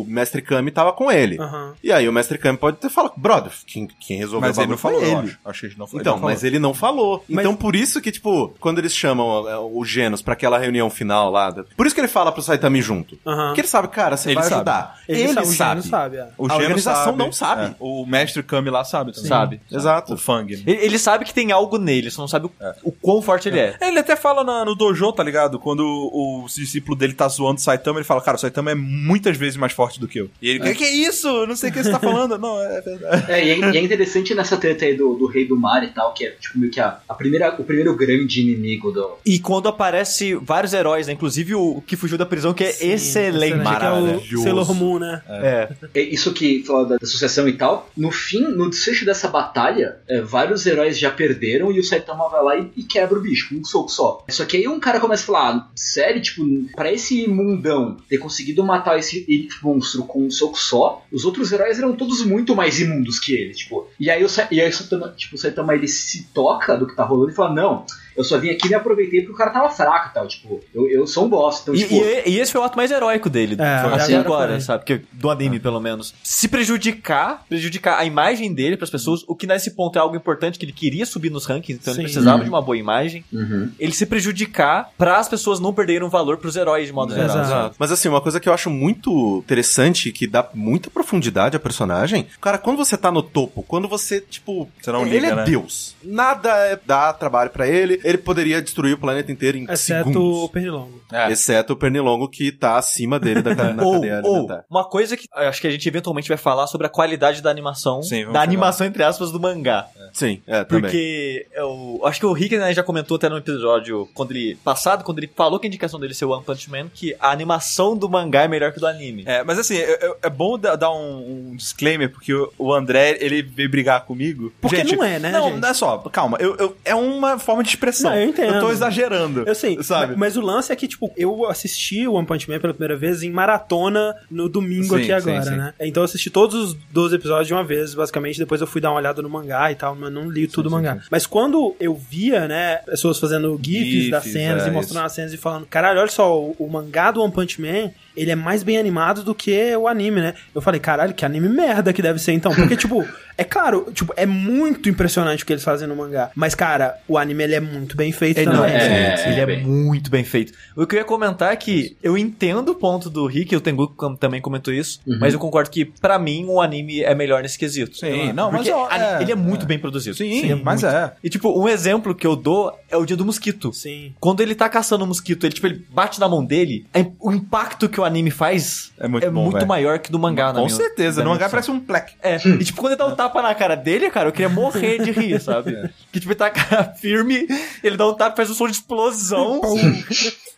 [0.02, 1.40] o Mestre Kami tava com ele.
[1.40, 1.74] Aham.
[1.84, 4.68] E aí o Mestre Kami pode ter falado, brother, quem, quem resolveu Mas o ele
[4.72, 5.30] não bagulho foi falou, eu ele.
[5.30, 5.40] acho.
[5.46, 6.02] Acho que ele não falou.
[6.02, 6.48] Então, ele não mas falou.
[6.50, 7.26] ele não falou.
[7.30, 10.90] Mas- Então, por isso que, tipo, quando eles chamam é, o Genos pra aquela reunião
[10.90, 13.18] final lá, por isso que ele fala pro Saitama ir junto.
[13.26, 13.48] Aham.
[13.48, 14.56] Porque ele sabe, cara, você Ele vai sabe.
[14.56, 15.00] ajudar.
[15.08, 15.82] Ele, Ele, sabe, o sabe.
[15.84, 16.28] Sabe, é.
[16.38, 17.64] O A organização não sabe.
[17.72, 17.76] é.
[17.80, 19.28] O mestre Kami lá sabe também.
[19.28, 19.62] Sabe.
[19.72, 20.14] Exato.
[20.14, 20.56] O Fang.
[20.56, 20.64] né?
[20.66, 22.52] Ele, ele sabe que tem algo nele, só não sabe o,
[22.84, 23.76] o quão forte ele é.
[23.82, 25.60] Ele até fala na- no dojo, tá ligado?
[25.60, 28.76] Quando o, o discípulo dele tá zoando o Saitama, ele fala, cara, o Saitama é
[28.76, 30.30] muitas vezes mais forte do que eu.
[30.42, 31.46] E ele, o que, que é isso?
[31.46, 32.38] Não sei o que você tá falando.
[32.38, 33.32] Não, é verdade.
[33.32, 35.88] É, e é, e é interessante nessa treta aí do, do Rei do Mar e
[35.88, 39.18] tal, que é tipo meio que a, a primeira, o primeiro grande inimigo do.
[39.26, 41.14] E quando aparece vários heróis, né?
[41.14, 43.54] Inclusive o que fugiu da prisão, que é Sim, excelente.
[43.54, 44.44] Que é o Maravilhoso.
[44.44, 45.22] Sailor Moon, né?
[45.28, 45.70] É.
[45.94, 47.90] É Isso que fala da, da sucessão e tal.
[47.96, 52.44] No fim, no desfecho dessa batalha, é, vários heróis já perderam e o Saitama vai
[52.44, 54.24] lá e, e quebra o bicho com um soco só.
[54.30, 56.44] Só que aí um cara começa a falar: ah, sério, tipo,
[56.76, 59.26] pra esse mundão ter conseguido matar esse
[59.62, 63.54] monstro com um soco só, os outros heróis eram todos muito mais imundos que ele,
[63.54, 63.88] tipo.
[64.00, 66.96] E aí o, e aí o Saitama, tipo, o Saitama ele se toca do que
[66.96, 67.86] tá rolando e fala: não.
[68.16, 70.28] Eu só vim aqui e me aproveitei porque o cara tava fraco e tal.
[70.28, 71.62] Tipo, eu, eu sou um boss.
[71.62, 71.96] Então, E, tipo.
[71.96, 73.56] e- e esse foi o ato mais heróico dele.
[73.60, 74.84] É, foi assim agora sabe?
[74.86, 76.14] Que, do anime, pelo menos.
[76.24, 80.58] Se prejudicar, prejudicar a imagem dele pras pessoas, o que nesse ponto é algo importante,
[80.60, 82.02] que ele queria subir nos rankings, então Sim.
[82.02, 82.44] ele precisava Uhum.
[82.44, 83.24] de uma boa imagem.
[83.32, 83.72] Uhum.
[83.80, 87.40] Ele se prejudicar para as pessoas não perderem o valor pros heróis de modo geral.
[87.42, 87.76] Exato.
[87.80, 92.28] Mas assim, uma coisa que eu acho muito interessante que dá muita profundidade ao personagem,
[92.40, 95.44] cara, quando você tá no topo, quando você, tipo, Você não ele liga, é né?
[95.44, 95.96] Deus.
[96.04, 100.14] Nada é, dá trabalho pra ele, ele poderia destruir o planeta inteiro em Exceto o
[100.14, 100.52] segundos.
[100.52, 101.02] Pernilongo.
[101.12, 101.32] É.
[101.32, 104.66] Exceto o Pernilongo que tá acima dele da, na Ou, cadeia ou, alimentar.
[104.70, 108.02] uma coisa que acho que a gente eventualmente vai falar sobre a qualidade da animação,
[108.04, 109.88] Sim, da animação, entre aspas, do mangá.
[110.14, 110.82] Sim, é, também.
[110.84, 115.04] Porque eu acho que o Rick né, já comentou até no episódio quando ele passado,
[115.04, 118.10] quando ele falou que a indicação dele ser One Punch Man, que a animação do
[118.10, 119.24] mangá é melhor que do anime.
[119.26, 122.74] É, mas assim, é, é- é bom da- dar um, um disclaimer, porque o, o
[122.74, 124.52] André, ele veio brigar comigo.
[124.62, 125.60] Porque Gente, não é, né, Não, gente?
[125.62, 127.91] não é só, calma, eu, eu- é uma forma de expressão.
[128.02, 128.56] Não, eu entendo.
[128.56, 129.44] Eu tô exagerando.
[129.46, 130.16] Eu sei, Sabe?
[130.16, 133.24] mas o lance é que, tipo, eu assisti o One Punch Man pela primeira vez
[133.24, 135.56] em maratona no domingo Sim, aqui agora, sim, sim.
[135.56, 135.74] né?
[135.80, 138.40] Então eu assisti todos os 12 episódios de uma vez, basicamente.
[138.40, 140.72] Depois eu fui dar uma olhada no mangá e tal, mas não li tudo o
[140.72, 141.00] mangá.
[141.10, 145.12] Mas quando eu via, né, pessoas fazendo GIFs, GIFs, das cenas é, e mostrando as
[145.12, 148.36] cenas e falando, caralho, olha só, o, o mangá do One Punch Man, ele é
[148.36, 150.34] mais bem animado do que o anime, né?
[150.54, 152.54] Eu falei, caralho, que anime merda que deve ser então.
[152.54, 153.06] Porque, tipo,
[153.38, 156.30] é claro, tipo, é muito impressionante o que eles fazem no mangá.
[156.36, 158.60] Mas, cara, o anime ele é muito bem feito Ele, também.
[158.60, 159.64] não, é, sim, ele é bem.
[159.66, 160.54] muito bem feito.
[160.76, 163.88] O que eu ia comentar é que eu entendo o ponto do Rick, o Tengu
[164.20, 165.18] também comentou isso, Uhum.
[165.20, 167.96] mas eu concordo que, pra mim, o anime é melhor nesse quesito.
[167.98, 169.66] Sim, não, mas ó, é, ele é muito é.
[169.66, 170.16] bem produzido.
[170.18, 171.14] Sim, Ele mas muito- é.
[171.24, 173.74] E, tipo, um exemplo que eu dou é o dia do mosquito.
[173.74, 174.14] Sim.
[174.20, 177.32] Quando ele tá caçando o mosquito, ele, tipo, ele bate na mão dele, a- o
[177.32, 179.68] impacto que o anime faz É muito bom, velho.
[179.68, 182.14] maior que do mangá, na Com certeza, no mangá parece um plec.
[182.22, 185.00] É, e tipo, quando ele dá um tapa na cara dele, cara, eu queria morrer
[185.04, 185.90] de rir, sabe?
[186.12, 187.48] Que tipo, ele tá a cara firme,
[187.84, 189.62] ele dá um tapa e faz um som de explosão.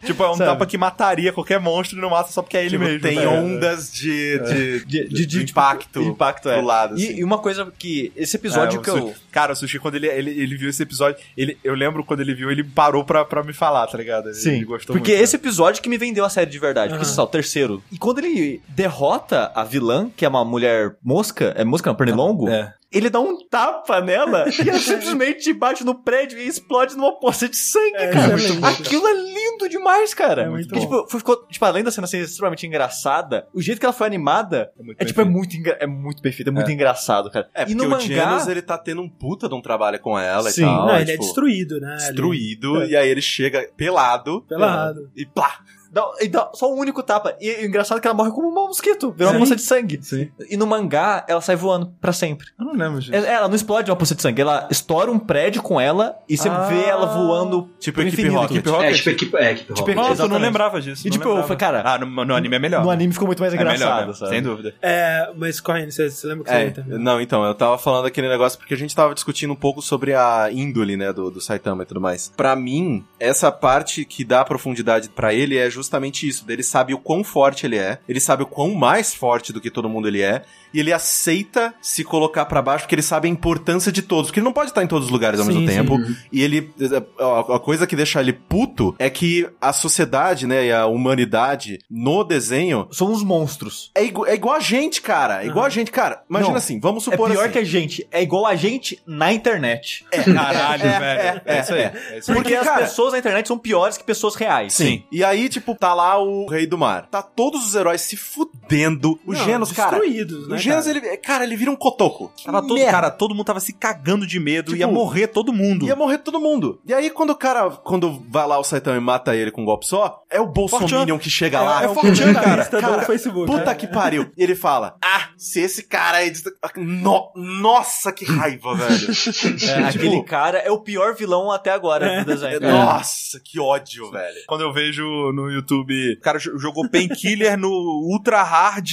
[0.03, 0.49] Tipo, é um Sabe?
[0.51, 2.99] tapa que mataria qualquer monstro e não mata só porque é ele Tipo, mesmo.
[2.99, 3.29] tem tá?
[3.29, 6.59] ondas de, de, De, de, de, impacto, tipo, impacto é.
[6.59, 6.99] do lado.
[6.99, 7.15] E, assim.
[7.19, 8.11] e uma coisa que.
[8.13, 9.13] Esse episódio É, que eu.
[9.31, 12.35] Cara, o Sushi, quando ele, ele, ele viu esse episódio, ele, eu lembro quando ele
[12.35, 14.29] viu, ele parou pra, pra me falar, tá ligado?
[14.29, 15.19] Ele, ele gostou porque muito.
[15.19, 15.23] né?
[15.23, 16.89] esse episódio que me vendeu a série de verdade.
[16.89, 17.13] Porque Aham.
[17.35, 17.83] É o terceiro.
[17.91, 22.49] E quando ele derrota a vilã, que é uma mulher mosca, é mosca não, pernilongo,
[22.49, 22.73] É.
[22.91, 27.47] ele dá um tapa nela e ela simplesmente bate no prédio e explode numa poça
[27.49, 28.33] de sangue, É, cara.
[28.33, 28.65] é.
[28.67, 30.43] Aquilo é lindo demais, cara.
[30.43, 31.03] É muito Porque, bom.
[31.05, 34.71] tipo, ficou, tipo, além da cena ser extremamente engraçada, o jeito que ela foi animada
[34.79, 37.49] É muito é, tipo, é muito, é muito bem feito, é muito engraçado, cara.
[37.53, 38.03] É, e porque no o mangá...
[38.03, 40.61] Janus, ele tá tendo um puta de um trabalho com ela Sim.
[40.61, 40.85] e tal.
[40.87, 41.95] Não, é, ele é tipo, destruído, né?
[41.97, 44.41] Destruído, Ele- e aí ele chega pelado.
[44.47, 45.09] Pelado.
[45.15, 45.59] E plá!
[45.93, 47.35] Dá, e dá só um único tapa.
[47.39, 49.61] E, e o engraçado é que ela morre como um mosquito, virou uma poça de
[49.61, 49.99] sangue.
[50.01, 50.29] Sim.
[50.49, 52.47] E no mangá, ela sai voando pra sempre.
[52.59, 53.13] Eu não lembro disso.
[53.15, 56.35] É- Ela não explode uma poça de sangue, ela estoura um prédio com ela e
[56.37, 56.61] você Ah.
[56.67, 58.35] vê ela voando Tipo Equipe infinito.
[58.41, 58.51] Rocket.
[58.57, 58.89] Equipe Rocket?
[58.89, 59.95] É, tipo equipe, é, equipe Tipo, Rocket.
[59.95, 60.41] Nossa, eu não exatamente.
[60.41, 61.07] lembrava disso.
[61.07, 62.83] E, tipo, eu falei, cara, Ah, no, no anime é melhor.
[62.83, 64.31] No anime ficou muito mais é melhor engraçado, mesmo, sabe?
[64.31, 64.73] sem dúvida.
[64.81, 66.99] É, mas correndo, você, você lembra que você É, ia também?
[66.99, 70.13] não, então, eu tava falando aquele negócio porque a gente tava discutindo um pouco sobre
[70.15, 72.31] a índole, né, do, do Saitama e tudo mais.
[72.35, 75.82] Pra mim, essa parte que dá profundidade pra ele é justamente
[76.27, 76.45] isso.
[76.47, 79.69] Ele sabe o quão forte ele é, ele sabe o quão mais forte do que
[79.71, 83.31] todo mundo ele é, e ele aceita se colocar pra baixo porque ele sabe a
[83.31, 85.69] importância de todos, porque ele não pode estar em todos os lugares ao Sim, mesmo
[85.69, 85.75] sim.
[85.77, 86.17] tempo.
[86.31, 86.71] E ele.
[87.19, 91.79] A a coisa que deixa ele puto é que a sociedade, né, e a humanidade
[91.89, 93.91] no desenho São uns monstros.
[93.95, 95.43] é, igu- é igual a gente, cara.
[95.43, 96.23] É igual a gente, cara.
[96.29, 97.51] Imagina Não, assim, vamos É supor pior assim.
[97.53, 98.07] que a gente.
[98.11, 100.05] É igual a gente na internet.
[100.11, 101.41] Caralho, é, velho.
[101.45, 101.81] É, isso aí.
[101.81, 102.35] É isso aí.
[102.37, 104.73] Porque, as cara- pessoas na internet são piores que pessoas reais.
[104.73, 105.03] Sim.
[105.11, 107.07] E aí, tipo, tá lá o Rei do Mar.
[107.09, 109.19] Tá todos os heróis se fudendo.
[109.25, 109.91] O Não, Genos, cara.
[109.97, 110.97] destruídos, né, O Genos, cara?
[110.97, 112.31] ele, cara, ele vira um cotoco.
[112.35, 112.91] Que Tava todo, merda.
[112.91, 115.85] cara, todo mundo tava se cagando de medo, Tipo, ia morrer todo mundo.
[115.85, 116.79] Ia morrer todo mundo.
[116.85, 119.65] E aí, quando o cara, quando vai lá o Saitama e mata ele com um
[119.65, 121.83] golpe só, é o Bolsominion que chega lá.
[121.83, 122.63] é o Fortran, cara.
[122.99, 123.75] Do Facebook, Puta né?
[123.75, 124.29] que pariu.
[124.37, 126.31] E ele fala, ah, se esse cara aí...
[126.77, 129.13] No- nossa, que raiva, velho.
[129.73, 132.59] É, aquele cara é o pior vilão até agora do desenho.
[132.59, 134.35] Nossa, que ódio, velho.
[134.47, 135.03] Quando eu vejo
[135.33, 138.89] no YouTube, o cara jo- jogou Painkiller no Ultra Hard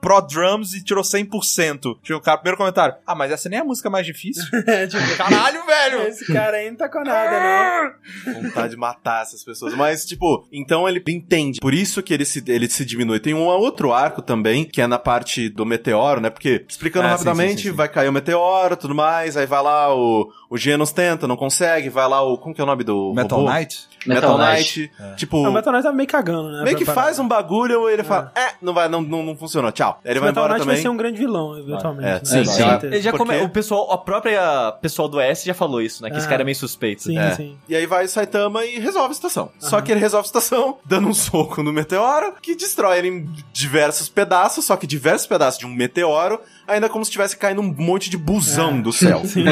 [0.00, 1.98] Pro Drums e tirou 100%.
[2.02, 2.94] Chega o cara, primeiro comentário.
[3.06, 4.42] Ah, mas essa nem é a música mais difícil.
[4.66, 6.02] É, tipo, Caralho, velho!
[6.08, 7.92] esse cara aí não tá com nada,
[8.26, 8.42] não.
[8.42, 9.74] Vontade de matar essas pessoas.
[9.74, 11.60] Mas, tipo, então ele entende.
[11.60, 13.20] Por isso que ele se, ele se diminui.
[13.20, 16.30] Tem um outro arco também, que é na parte do meteoro, né?
[16.30, 17.76] Porque, explicando Ah, rapidamente, sim, sim, sim.
[17.76, 21.88] vai cair o meteoro, tudo mais, aí vai lá o, o Genos tenta, não consegue,
[21.88, 22.38] vai lá o...
[22.38, 23.52] Como que é o nome do Metal robô?
[23.52, 23.86] Knight?
[24.06, 24.90] Metal, Metal Knight.
[25.16, 25.42] Tipo...
[25.42, 26.62] Não, o Metal Knight tá meio cagando, né?
[26.64, 29.70] Meio que faz um bagulho e ele fala, é, não vai, não, não, não funcionou,
[29.72, 30.00] tchau.
[30.04, 30.76] Aí ele vai Metal embora Knight também.
[30.76, 32.08] vai ser um grande vilão, eventualmente.
[32.08, 32.20] É, né?
[32.24, 32.62] sim, sim.
[32.82, 33.36] Ele já come...
[33.42, 36.10] O pessoal, a própria pessoal do S já falou isso, né?
[36.10, 36.30] Que esse Ah.
[36.30, 37.02] cara é meio suspeito.
[37.04, 37.34] Sim, É.
[37.34, 37.56] sim.
[37.68, 39.50] E aí vai o Saitama e resolve a situação.
[39.58, 43.28] Só que ele resolve a situação dando um soco no meteoro, que destrói ele em
[43.52, 47.74] diversos pedaços, só que diversos pedaços de um meteoro, ainda como se estivesse caindo um
[47.76, 49.22] monte de busão do céu.
[49.24, 49.44] Sim.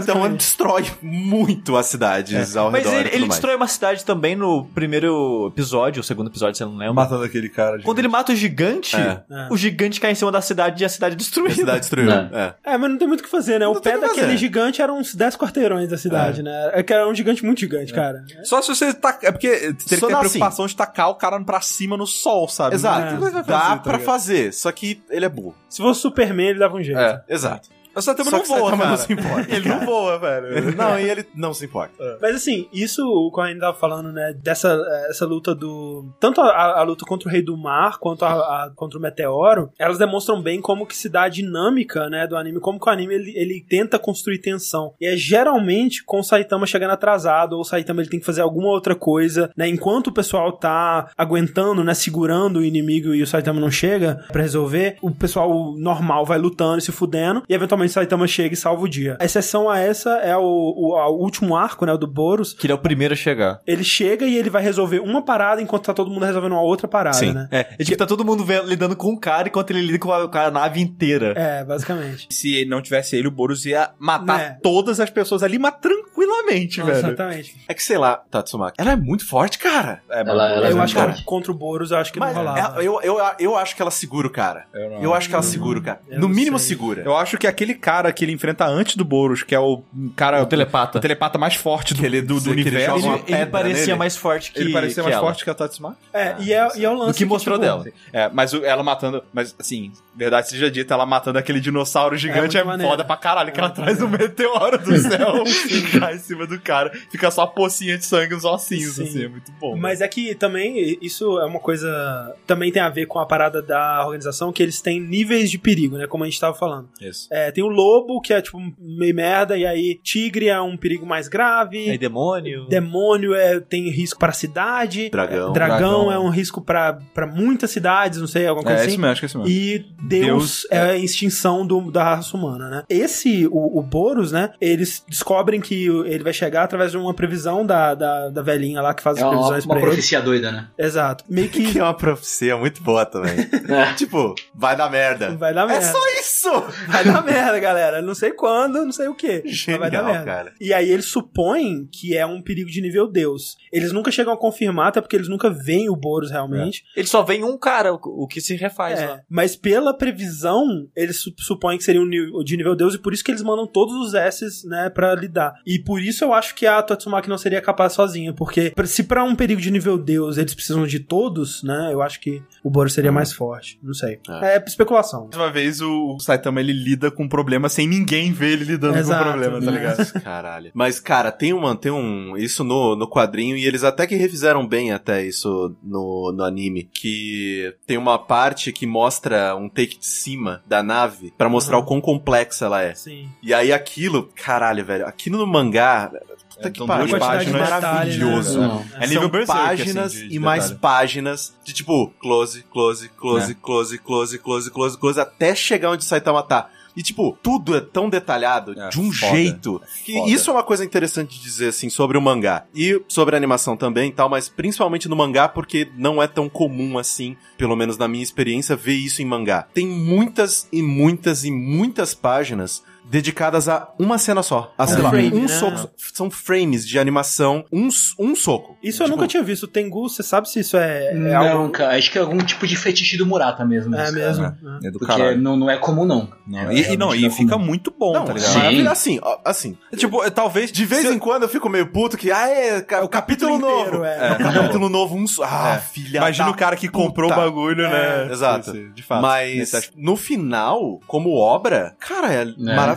[0.00, 2.96] Então ele destrói muito as cidades ao Mas redor.
[2.96, 6.76] e ele, ele destrói uma cidade também no primeiro episódio, o segundo episódio, você não
[6.76, 6.94] lembra?
[6.94, 7.80] Matando aquele cara.
[7.82, 9.22] Quando ele mata o gigante, É.
[9.30, 9.48] É.
[9.50, 11.54] o gigante cai em cima da cidade e a cidade é A destruída.
[11.54, 12.06] cidade destruiu.
[12.06, 12.30] Não.
[12.38, 12.54] É.
[12.64, 13.66] É, mas não tem muito o que fazer, né?
[13.66, 14.36] O Não pé o que daquele fazer.
[14.38, 16.70] gigante era uns 10 quarteirões da cidade, né?
[16.72, 18.24] É que era um gigante muito gigante, cara.
[18.44, 19.18] Só se você tá.
[19.22, 22.06] É porque teria que ter a não preocupação de tacar o cara pra cima no
[22.06, 22.74] sol, sabe?
[22.74, 23.16] Exato.
[23.16, 24.04] Dá fazer, tá pra ligado?
[24.04, 25.54] fazer, só que ele é burro.
[25.68, 26.98] Se fosse Superman, ele dava um jeito.
[26.98, 27.22] É.
[27.28, 27.68] Exato.
[27.96, 28.90] O Saitama Só não voa, Saitama cara.
[28.90, 29.46] não se importa.
[29.56, 30.76] Ele não voa, velho.
[30.76, 32.18] Não, e ele não se importa.
[32.20, 34.34] Mas assim, isso o Corrêa tava falando, né?
[34.42, 34.76] Dessa
[35.08, 36.04] essa luta do.
[36.20, 39.70] Tanto a, a luta contra o Rei do Mar quanto a, a- contra o Meteoro,
[39.78, 42.26] elas demonstram bem como que se dá a dinâmica, né?
[42.26, 44.92] Do anime, como que o anime ele, ele tenta construir tensão.
[45.00, 48.42] E é geralmente com o Saitama chegando atrasado, ou o Saitama ele tem que fazer
[48.42, 49.68] alguma outra coisa, né?
[49.68, 51.94] Enquanto o pessoal tá aguentando, né?
[51.94, 56.78] Segurando o inimigo e o Saitama não chega pra resolver, o pessoal normal vai lutando
[56.78, 59.16] e se fudendo, e eventualmente o Saitama chega e salva o dia.
[59.20, 61.92] A exceção a essa é o, o, o último arco, né?
[61.92, 63.60] O do Boros, Que ele é o primeiro a chegar.
[63.66, 66.86] ele chega e ele vai resolver uma parada enquanto tá todo mundo resolvendo uma outra
[66.88, 67.32] parada, Sim.
[67.32, 67.48] né?
[67.50, 70.12] É, e tipo, tá todo mundo vendo- lidando com o cara enquanto ele lida com
[70.12, 71.32] a, com a nave inteira.
[71.36, 72.26] É, basicamente.
[72.30, 74.58] Se não tivesse ele, o Boros ia matar É.
[74.62, 76.96] todas as pessoas ali, mas tranquilamente, velho.
[76.98, 77.56] Exatamente.
[77.68, 78.80] É que sei lá, Tatsumaki.
[78.80, 80.02] Ela é muito forte, cara.
[80.10, 81.24] É, Ela- ela é eu muito acho que forte.
[81.24, 82.82] contra o Boros, eu acho que Mas não rolava.
[82.82, 84.64] é- eu, eu, eu acho que ela segura o cara.
[84.74, 86.00] Eu não Eu acho que ela segura o cara.
[86.08, 86.68] eu No não mínimo sei.
[86.68, 87.02] segura.
[87.04, 89.82] Eu acho que aquele cara que ele enfrenta antes do Boros, que é o
[90.16, 90.42] cara.
[90.42, 90.98] O telepata.
[90.98, 93.06] o telepata mais forte do, Que ele- do, do que ele universo.
[93.08, 93.98] Ele, ele parecia nele.
[93.98, 95.24] mais forte que Ele parecia que mais ela.
[95.26, 95.96] forte que a Tatsumaki?
[96.12, 97.12] É, e é, e é o lance.
[97.12, 97.84] Do que mostrou tipo, dela.
[98.12, 99.22] É, mas o- ela matando.
[99.32, 102.90] Mas assim, verdade seja dita, ela matando aquele dinossauro gigante muito é, maneiro.
[102.90, 106.58] foda pra caralho, que ela traz um meteoro do céu e cai em cima do
[106.60, 106.90] cara.
[107.10, 109.02] Fica só a pocinha de sangue nos ossinhos, Sim.
[109.04, 109.76] assim, é muito bom.
[109.76, 112.34] Mas é que também isso é uma coisa.
[112.46, 115.96] Também tem a ver com a parada da organização, que eles têm níveis de perigo,
[115.96, 116.06] né?
[116.06, 116.88] Como a gente tava falando.
[117.00, 117.28] Isso.
[117.30, 121.04] É, tem o lobo, que é tipo meio merda, e aí tigre é um perigo
[121.06, 121.90] mais grave.
[121.90, 122.66] Aí demônio.
[122.68, 125.10] Demônio é, tem risco pra cidade.
[125.10, 125.50] Dragão.
[125.50, 126.12] É, dragão, Dragão.
[126.12, 128.90] é um risco pra pra muitas cidades, não sei, alguma coisa É assim.
[128.92, 129.52] isso mesmo, acho que é isso mesmo.
[129.52, 132.82] E Deus, Deus é a extinção do- da raça humana, né?
[132.88, 134.50] Esse, o, o Boros, né?
[134.60, 138.94] Eles descobrem que ele vai chegar através de uma previsão da, da, da velhinha lá
[138.94, 139.86] que faz as É uma, previsões uma pra ele.
[139.90, 140.68] profecia doida, né?
[140.78, 141.24] Exato.
[141.28, 143.34] Meio que Que é uma profecia muito boa também.
[143.68, 143.92] É.
[143.94, 145.34] tipo, vai dar merda.
[145.36, 145.86] vai dar É merda.
[145.92, 146.50] só isso!
[146.86, 148.00] Vai dar merda, galera.
[148.00, 149.42] Não sei quando, não sei o que.
[149.46, 150.24] Genial, vai dar merda.
[150.24, 150.52] cara.
[150.60, 153.56] E aí eles supõem que é um perigo de nível Deus.
[153.72, 156.84] Eles nunca chegam a confirmar, até porque eles nunca veem o Boros realmente.
[156.96, 159.20] Ele só vem um cara, o, o que se refaz É, lá.
[159.28, 163.12] mas pela previsão, eles su- supõem que seria um nível- de nível Deus e por
[163.12, 165.54] isso que eles mandam todos os S's, né, pra lidar.
[165.66, 169.02] E por isso eu acho que a Tatsumaki não seria capaz sozinha, porque pra- se
[169.04, 172.70] pra um perigo de nível Deus eles precisam de todos, né, eu acho que o
[172.70, 173.78] Boros seria mais forte.
[173.82, 174.18] Não sei.
[174.42, 175.24] É, especulação.
[175.24, 178.98] Mais uma vez, o Saitama ele lida com um problema sem ninguém ver ele lidando
[178.98, 179.22] Exato.
[179.24, 180.22] com o problema, tá ligado?
[180.22, 180.70] Caralho.
[180.74, 182.36] Mas, cara, tem uma, tem um.
[182.36, 186.88] Isso no, no quadrinho, e eles até que refizeram bem até isso no, no anime.
[186.92, 191.82] Que tem uma parte que mostra um take de cima da nave pra mostrar Uhum.
[191.82, 192.94] o quão complexa ela é.
[192.94, 193.28] Sim.
[193.42, 196.10] E aí aquilo, caralho, velho, aquilo no mangá.
[196.50, 197.80] Puta É, que pariu, páginas detalhe,
[198.18, 198.60] maravilhoso.
[198.60, 198.90] né?
[198.94, 200.80] É nível São Berserk, páginas assim, de- de e mais detalhe.
[200.80, 203.56] páginas de tipo close, close, close, É.
[203.60, 206.70] close, close, close, close, close, até chegar onde o Saitama tá.
[206.96, 209.32] E, tipo, tudo é tão detalhado, É, de um foda.
[209.36, 209.82] jeito.
[210.04, 210.30] Que Foda.
[210.30, 212.64] isso é uma coisa interessante de dizer, assim, sobre o mangá.
[212.74, 216.48] E sobre a animação também e tal, mas principalmente no mangá, porque não é tão
[216.48, 219.66] comum assim, pelo menos na minha experiência, ver isso em mangá.
[219.74, 224.72] Tem muitas e muitas e muitas páginas dedicadas a uma cena só.
[224.76, 225.48] A, sei Um lá, frame, um né?
[225.48, 225.90] soco.
[226.12, 227.88] São frames de animação, um,
[228.18, 228.76] um soco.
[228.82, 229.66] Isso eu Tipo, nunca tinha visto.
[229.66, 231.62] Tengu, você sabe se isso é, é algo...
[231.64, 233.94] não, cara, acho que é algum tipo de fetiche do Murata mesmo.
[233.94, 234.42] É mesmo.
[234.44, 234.58] cara.
[234.82, 234.88] É.
[234.88, 235.40] É do Porque caralho.
[235.40, 236.28] não, não é comum, não.
[236.46, 237.66] Não, É, e, e não, e é fica comum.
[237.66, 238.52] muito bom, Não, tá é ligado?
[238.52, 238.86] Sim.
[238.88, 239.78] Assim, assim.
[239.96, 240.70] Tipo, é, talvez.
[240.72, 243.80] De vez em quando eu fico meio puto que, ah, é, o capítulo, capítulo novo.
[243.80, 244.28] inteiro, é.
[244.28, 245.24] É, o capítulo novo, um.
[245.42, 245.78] Ah, É.
[245.80, 247.44] filha Imagina da o cara que comprou o puta.
[247.44, 248.26] bagulho, né?
[248.28, 248.70] É, exato.
[248.70, 249.22] Sim, sim, de fato.
[249.22, 252.95] Mas no final, como obra, cara, é, maravilhoso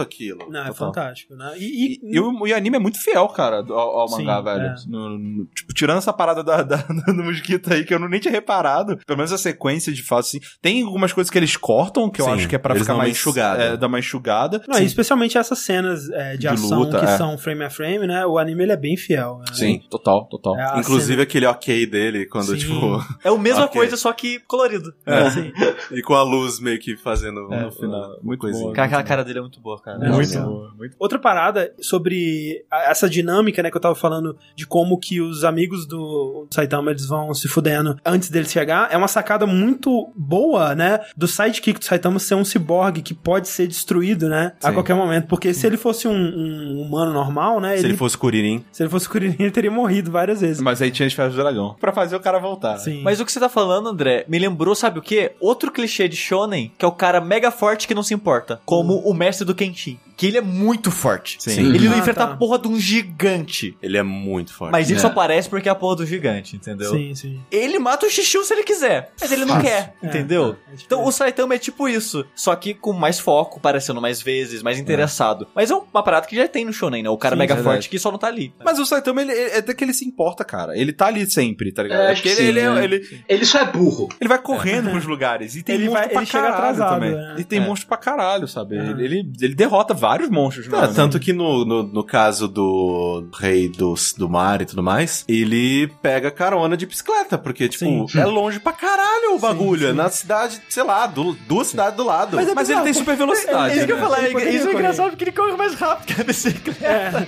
[0.00, 0.46] aquilo.
[0.50, 0.74] Não, é Total.
[0.74, 1.52] fantástico, né?
[1.56, 4.24] E, E, e- e o, e o anime é muito fiel, cara, ao, ao Sim,
[4.24, 4.66] mangá, velho.
[4.66, 4.74] é.
[4.88, 6.76] No- no- tipo, tirando essa parada da, da,
[7.06, 8.98] do mosquito aí, que eu não, nem tinha reparado.
[9.06, 10.40] Pelo menos a sequência, de fato, assim.
[10.60, 13.10] Tem algumas coisas que eles cortam, que eu Sim, acho que é pra ficar mais
[13.10, 13.62] enxugada.
[13.62, 14.62] É, dar uma enxugada.
[14.68, 17.16] Não, e especialmente essas cenas é, de, De ação luta, que é.
[17.16, 18.24] são frame a frame, né?
[18.26, 19.38] O anime ele é bem fiel.
[19.38, 19.44] né?
[19.52, 20.58] Sim, total, total.
[20.58, 22.56] É, Inclusive aquele ok dele, quando, Sim.
[22.58, 22.80] tipo.
[23.24, 23.74] É a mesma Ok.
[23.80, 24.92] coisa, só que colorido.
[25.04, 25.52] cena- Sim.
[25.92, 28.16] e com a luz meio que fazendo É, no final.
[28.22, 28.70] muito coisinha.
[28.72, 30.04] aquela cara dele é muito boa, cara.
[30.06, 34.36] É, muito boa, muito Outra parada sobre a- essa dinâmica, né, que eu tava falando
[34.54, 38.96] de como que os amigos do Saitama eles vão se fudendo antes dele chegar, é
[38.96, 43.66] uma sacada muito boa, né, do sidekick do Saitama ser um ciborgue que pode ser
[43.66, 44.74] destruído, né, a Sim.
[44.74, 48.16] qualquer momento, porque se ele fosse um, um humano normal, né, Se ele, ele fosse
[48.16, 48.64] Kuririn.
[48.72, 50.60] se ele fosse Kuririn, ele teria morrido várias vezes.
[50.62, 51.76] Mas aí tinha as férias do dragão.
[51.80, 52.72] Pra fazer o cara voltar.
[52.72, 52.78] né?
[52.78, 53.02] Sim.
[53.02, 55.32] Mas o que você tá falando, André, me lembrou, sabe o quê?
[55.40, 58.60] Outro clichê de shonen, que é o cara mega forte que não se importa.
[58.64, 59.98] Como o mestre do Kenshin.
[60.16, 61.36] Que ele é muito forte.
[61.40, 61.72] Sim.
[61.74, 62.32] Ele não Ah, enfrenta tá.
[62.32, 63.76] a porra de um gigante.
[63.82, 64.72] Ele é muito forte.
[64.72, 65.02] Mas ele É.
[65.02, 66.90] só aparece porque é a porra do gigante, entendeu?
[66.90, 67.40] Sim, sim.
[67.50, 69.68] Ele mata o Xixiu se ele quiser, mas ele não Fácil.
[69.70, 70.44] quer, É, entendeu?
[70.68, 71.10] é, é tipo então o.
[71.12, 75.46] Saitama é tipo isso, só que com mais foco, aparecendo mais vezes, mais interessado.
[75.54, 77.10] Mas é uma parada que já tem no shonen, né?
[77.10, 77.74] O cara Sim, mega verdade.
[77.76, 78.54] forte que só não tá ali.
[78.64, 80.76] Mas o Saitama, ele, ele- é até que ele se importa, cara.
[80.78, 82.00] Ele tá ali sempre, tá ligado?
[82.02, 82.84] É, É acho que ele, sim, ele, né?
[82.84, 84.08] ele, Ele só é burro.
[84.20, 85.56] ele vai correndo pros lugares.
[85.56, 87.10] E tem Ele monstro vai- pra ele chega caralho atrasado, também.
[87.12, 87.36] né?
[87.38, 87.62] E tem É.
[87.66, 88.76] monstro pra caralho, sabe?
[88.90, 88.92] É.
[88.92, 90.94] Ele, ele, ele derrota vários monstros, Ah, mano.
[90.94, 95.88] tanto que no, no, no caso do rei do, do mar e tudo mais, ele
[96.02, 98.18] pega carona de bicicleta, porque, tipo, Sim.
[98.18, 99.82] é longe pra caralho o bagulho.
[99.82, 99.88] sim.
[99.88, 102.36] É na cidade, sei lá, do, duas cidades do lado.
[102.36, 103.74] Mas é Mas ele tem super velocidade.
[103.74, 104.02] É isso que eu né?
[104.02, 104.78] falar, Ele poderia isso é correr.
[104.78, 106.80] engraçado porque ele corre mais rápido que a bicicleta.
[106.84, 107.26] É.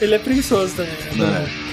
[0.04, 0.92] ele é preguiçoso também.
[1.16, 1.48] né?
[1.48, 1.67] Eu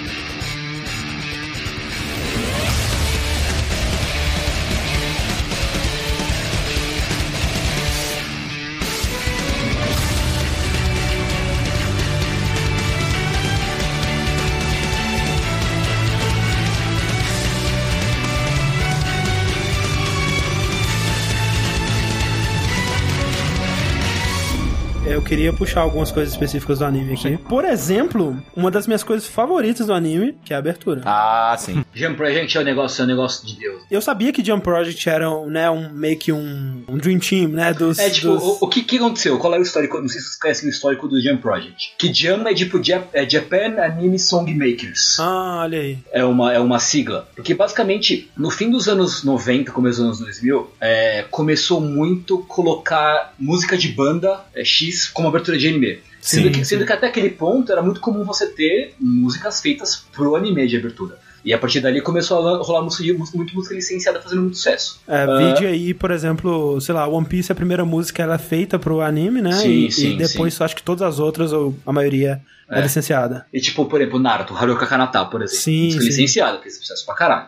[25.25, 27.37] queria puxar algumas coisas específicas do anime aqui.
[27.37, 31.01] Por exemplo, uma das minhas coisas favoritas do anime, que é a abertura.
[31.05, 31.83] Ah, sim.
[31.93, 33.83] Jump Project é um negócio, é um negócio de Deus.
[33.89, 37.49] Eu sabia que Jump Project era um, né, um, meio que um, um Dream Team,
[37.49, 37.73] né?
[37.73, 39.37] Dos, É tipo, dos- o, o que, que aconteceu?
[39.39, 39.99] Qual é o histórico?
[39.99, 41.93] Não sei se vocês conhecem o histórico do Jump Project.
[41.97, 42.79] Que Jam é tipo
[43.13, 45.19] é Japan Anime Song Makers.
[45.19, 45.97] Ah, olha aí.
[46.11, 47.27] É uma, é uma sigla.
[47.35, 53.33] Porque basicamente, no fim dos anos 90, começo dos anos 2000, é, começou muito colocar
[53.39, 55.99] música de banda é, X como abertura de anime.
[56.19, 56.85] Sendo, Sim, que, sendo sim.
[56.85, 61.17] que até aquele ponto era muito comum você ter músicas feitas pro anime de abertura.
[61.43, 63.03] E a partir dali começou a rolar música,
[63.35, 64.99] muito música licenciada fazendo muito sucesso.
[65.07, 65.37] É, Ah.
[65.53, 68.99] vídeo aí, por exemplo, sei lá, One Piece, a primeira música ela é feita pro
[69.01, 69.51] anime, né?
[69.53, 72.81] Sim, e, sim, e depois acho que todas as outras, ou a maioria, é, É.
[72.81, 73.45] licenciada.
[73.53, 75.61] E tipo, por exemplo, Naruto, Haruka Kanata, por exemplo.
[75.61, 76.07] Sim, música sim.
[76.07, 77.45] licenciada, fez sucesso pra caralho.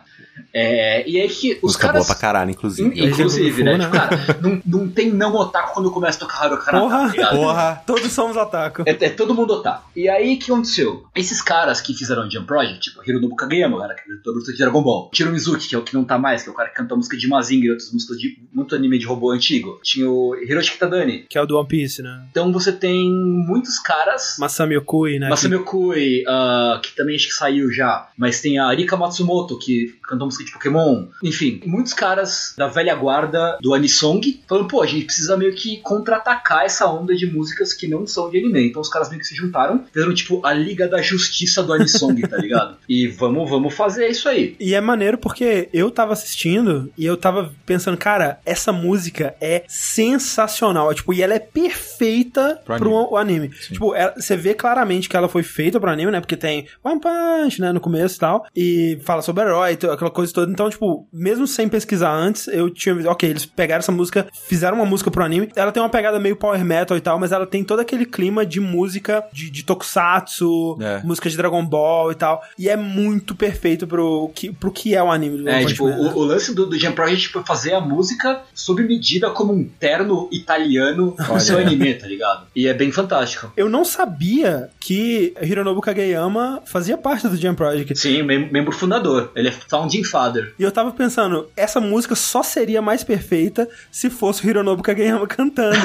[0.53, 2.05] É, e aí que os Música caras...
[2.05, 2.89] boa pra caralho, inclusive.
[2.99, 3.77] In- Inclusive, né?
[3.77, 7.13] Tipo, cara, não, não tem não otaku quando começa a tocar Haruka Kanata, Porra!
[7.15, 7.29] tá?
[7.35, 7.83] Porra!
[7.85, 8.83] Todos somos ataco.
[8.85, 9.89] É, é todo mundo otaku.
[9.95, 11.05] E aí, o que aconteceu?
[11.15, 14.51] Esses caras que fizeram o Jump Project, tipo Hironobu Kageyama, o cara que cantou música
[14.53, 15.09] de Dragon Ball.
[15.11, 16.95] Tiro Mizuki, que é o que não tá mais, que é o cara que cantou
[16.95, 19.79] a música de Mazinga e outras músicas de muito anime de robô antigo.
[19.83, 21.25] Tinha o Hiroshi Kitadani.
[21.29, 22.23] Que é o do One Piece, né?
[22.31, 24.35] Então você tem muitos caras...
[24.39, 25.29] Masami Okui, né?
[25.29, 28.09] Masami Okui, ah, que também acho que saiu já.
[28.17, 31.05] Mas tem a Rika Matsumoto, que cantou música de Pokémon.
[31.23, 35.78] Enfim, muitos caras da velha guarda do Anisong falando, pô, a gente precisa meio que
[35.78, 38.67] contra-atacar essa onda de músicas que não são de anime.
[38.69, 42.21] Então os caras meio que se juntaram, fizeram tipo a Liga da Justiça do Anisong,
[42.28, 42.78] tá ligado?
[42.89, 44.55] E vamos, vamos fazer isso aí.
[44.59, 49.63] E é maneiro porque eu tava assistindo e eu tava pensando, cara, essa música é
[49.67, 50.93] sensacional.
[50.93, 53.07] Tipo, e ela é perfeita Pro pro, anime.
[53.11, 53.49] o anime.
[53.49, 56.19] Tipo, ela- você vê claramente que ela foi feita pro anime, né?
[56.19, 57.71] Porque tem One Punch, né?
[57.71, 58.45] No começo e tal.
[58.55, 60.51] E fala sobre herói, aquela coisa toda.
[60.51, 64.76] Então, tipo, mesmo sem pesquisar antes, eu tinha visto, ok, eles pegaram essa música, fizeram
[64.78, 65.49] uma música pro anime.
[65.55, 68.45] Ela tem uma pegada meio power metal e tal, mas ela tem todo aquele clima
[68.45, 71.01] de música de, de tokusatsu, É.
[71.03, 72.41] música de Dragon Ball e tal.
[72.57, 76.18] E é muito perfeito pro que, pro que é o anime do É, tipo, o,
[76.18, 80.28] o lance do, do Jam Project foi fazer a música sob medida como um terno
[80.32, 82.47] italiano no seu anime, tá ligado?
[82.55, 83.51] E é bem fantástico.
[83.55, 87.95] Eu não sabia que Hironobu Kageyama fazia parte do Jam Project.
[87.97, 89.32] Sim, mem- membro fundador.
[89.36, 90.53] Ele é founding father.
[90.58, 95.26] E eu tava pensando, essa música só seria mais perfeita se fosse o Hironobu Kageyama
[95.28, 95.76] cantando.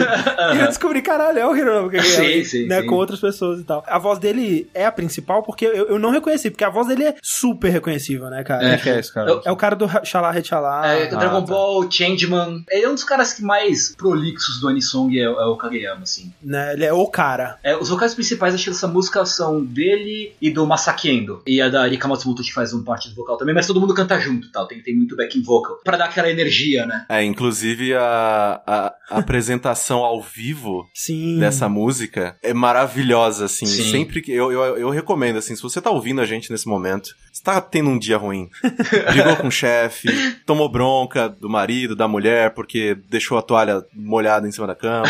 [0.55, 2.25] e eu descobri, caralho, é o Hironobu Kageyama.
[2.25, 2.87] Sim, sim, né, sim.
[2.87, 3.85] Com outras pessoas e tal.
[3.87, 7.05] A voz dele é a principal porque eu, eu não reconheci, porque a voz dele
[7.05, 8.68] é super reconhecível, né, cara?
[8.70, 9.31] Quem que é esse cara?
[9.31, 10.87] Eu- É o cara do Xalá Rechalá.
[10.87, 11.47] É, ah, Dragon tá.
[11.53, 12.64] Ball, Changeman.
[12.70, 16.33] Ele é um dos caras que mais prolixos do Anisong é, é o Kageyama, assim.
[16.43, 16.73] Né?
[16.75, 17.59] Ele é o cara.
[17.62, 21.43] É, os vocais principais acho que dessa música são dele e do Masaki Endo.
[21.47, 23.95] E a da Rika Matsumoto que faz um parte do vocal também, mas todo mundo
[23.95, 24.67] canta junto, tal.
[24.67, 25.79] Tem, tem muito backing vocal.
[25.85, 27.05] Pra dar aquela energia, né?
[27.09, 31.39] É, inclusive a, a, a apresentação ao vivo Sim.
[31.39, 33.67] dessa música é maravilhosa, assim.
[33.67, 33.91] Sim.
[33.91, 34.33] Sempre que.
[34.33, 37.61] Eu, eu, eu recomendo, assim, se você tá ouvindo a gente nesse momento, você tá
[37.61, 38.49] tendo um dia ruim.
[39.13, 40.09] Brigou com o chefe,
[40.47, 45.07] tomou bronca do marido, da mulher, porque deixou a toalha molhada em cima da cama.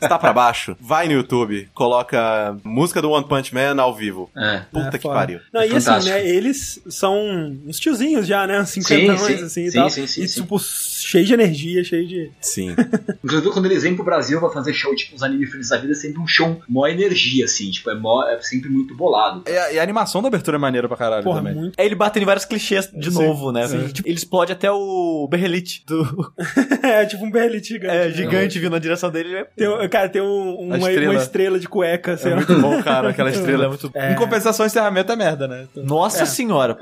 [0.00, 0.76] Você tá pra baixo?
[0.80, 4.30] Vai no YouTube, coloca música do One Punch Man ao vivo.
[4.36, 4.60] É.
[4.72, 5.14] Puta É, que foda.
[5.14, 5.40] pariu.
[5.52, 6.14] Não, É e assim, fantástico.
[6.16, 7.14] né, eles são
[7.66, 8.60] uns tiozinhos já, né?
[8.60, 9.44] Uns 50 Sim, anos, sim.
[9.44, 9.90] assim, e Sim, tal.
[9.90, 10.58] sim, sim, e, tipo,
[11.04, 12.30] cheio de energia, cheio de...
[12.40, 12.74] Sim.
[13.24, 15.92] Inclusive, quando eles vêm pro Brasil pra fazer show, tipo, os anime felizes da vida,
[15.92, 17.70] é sempre um show mó energia, assim.
[17.70, 19.42] Tipo, é, mó, é sempre muito bolado.
[19.48, 21.54] E a, e a animação da abertura é maneira pra caralho Porra, também.
[21.54, 21.74] muito...
[21.78, 23.66] Aí ele bate em vários clichês de Sim, novo, né?
[23.68, 23.88] sim.
[23.88, 26.32] Tipo, ele explode até o Berrelite do
[26.82, 27.94] é, tipo um berlite gigante.
[27.94, 28.10] é, né?
[28.12, 29.34] gigante vindo na direção dele.
[29.34, 31.12] é- Tem, cara, tem um- uma, estrela.
[31.12, 33.64] uma estrela de cueca, assim, É muito bom, cara, aquela estrela.
[33.64, 34.12] É muito- É.
[34.12, 35.66] Em compensação, encerramento é merda, né?
[35.70, 36.78] Então, Nossa senhora.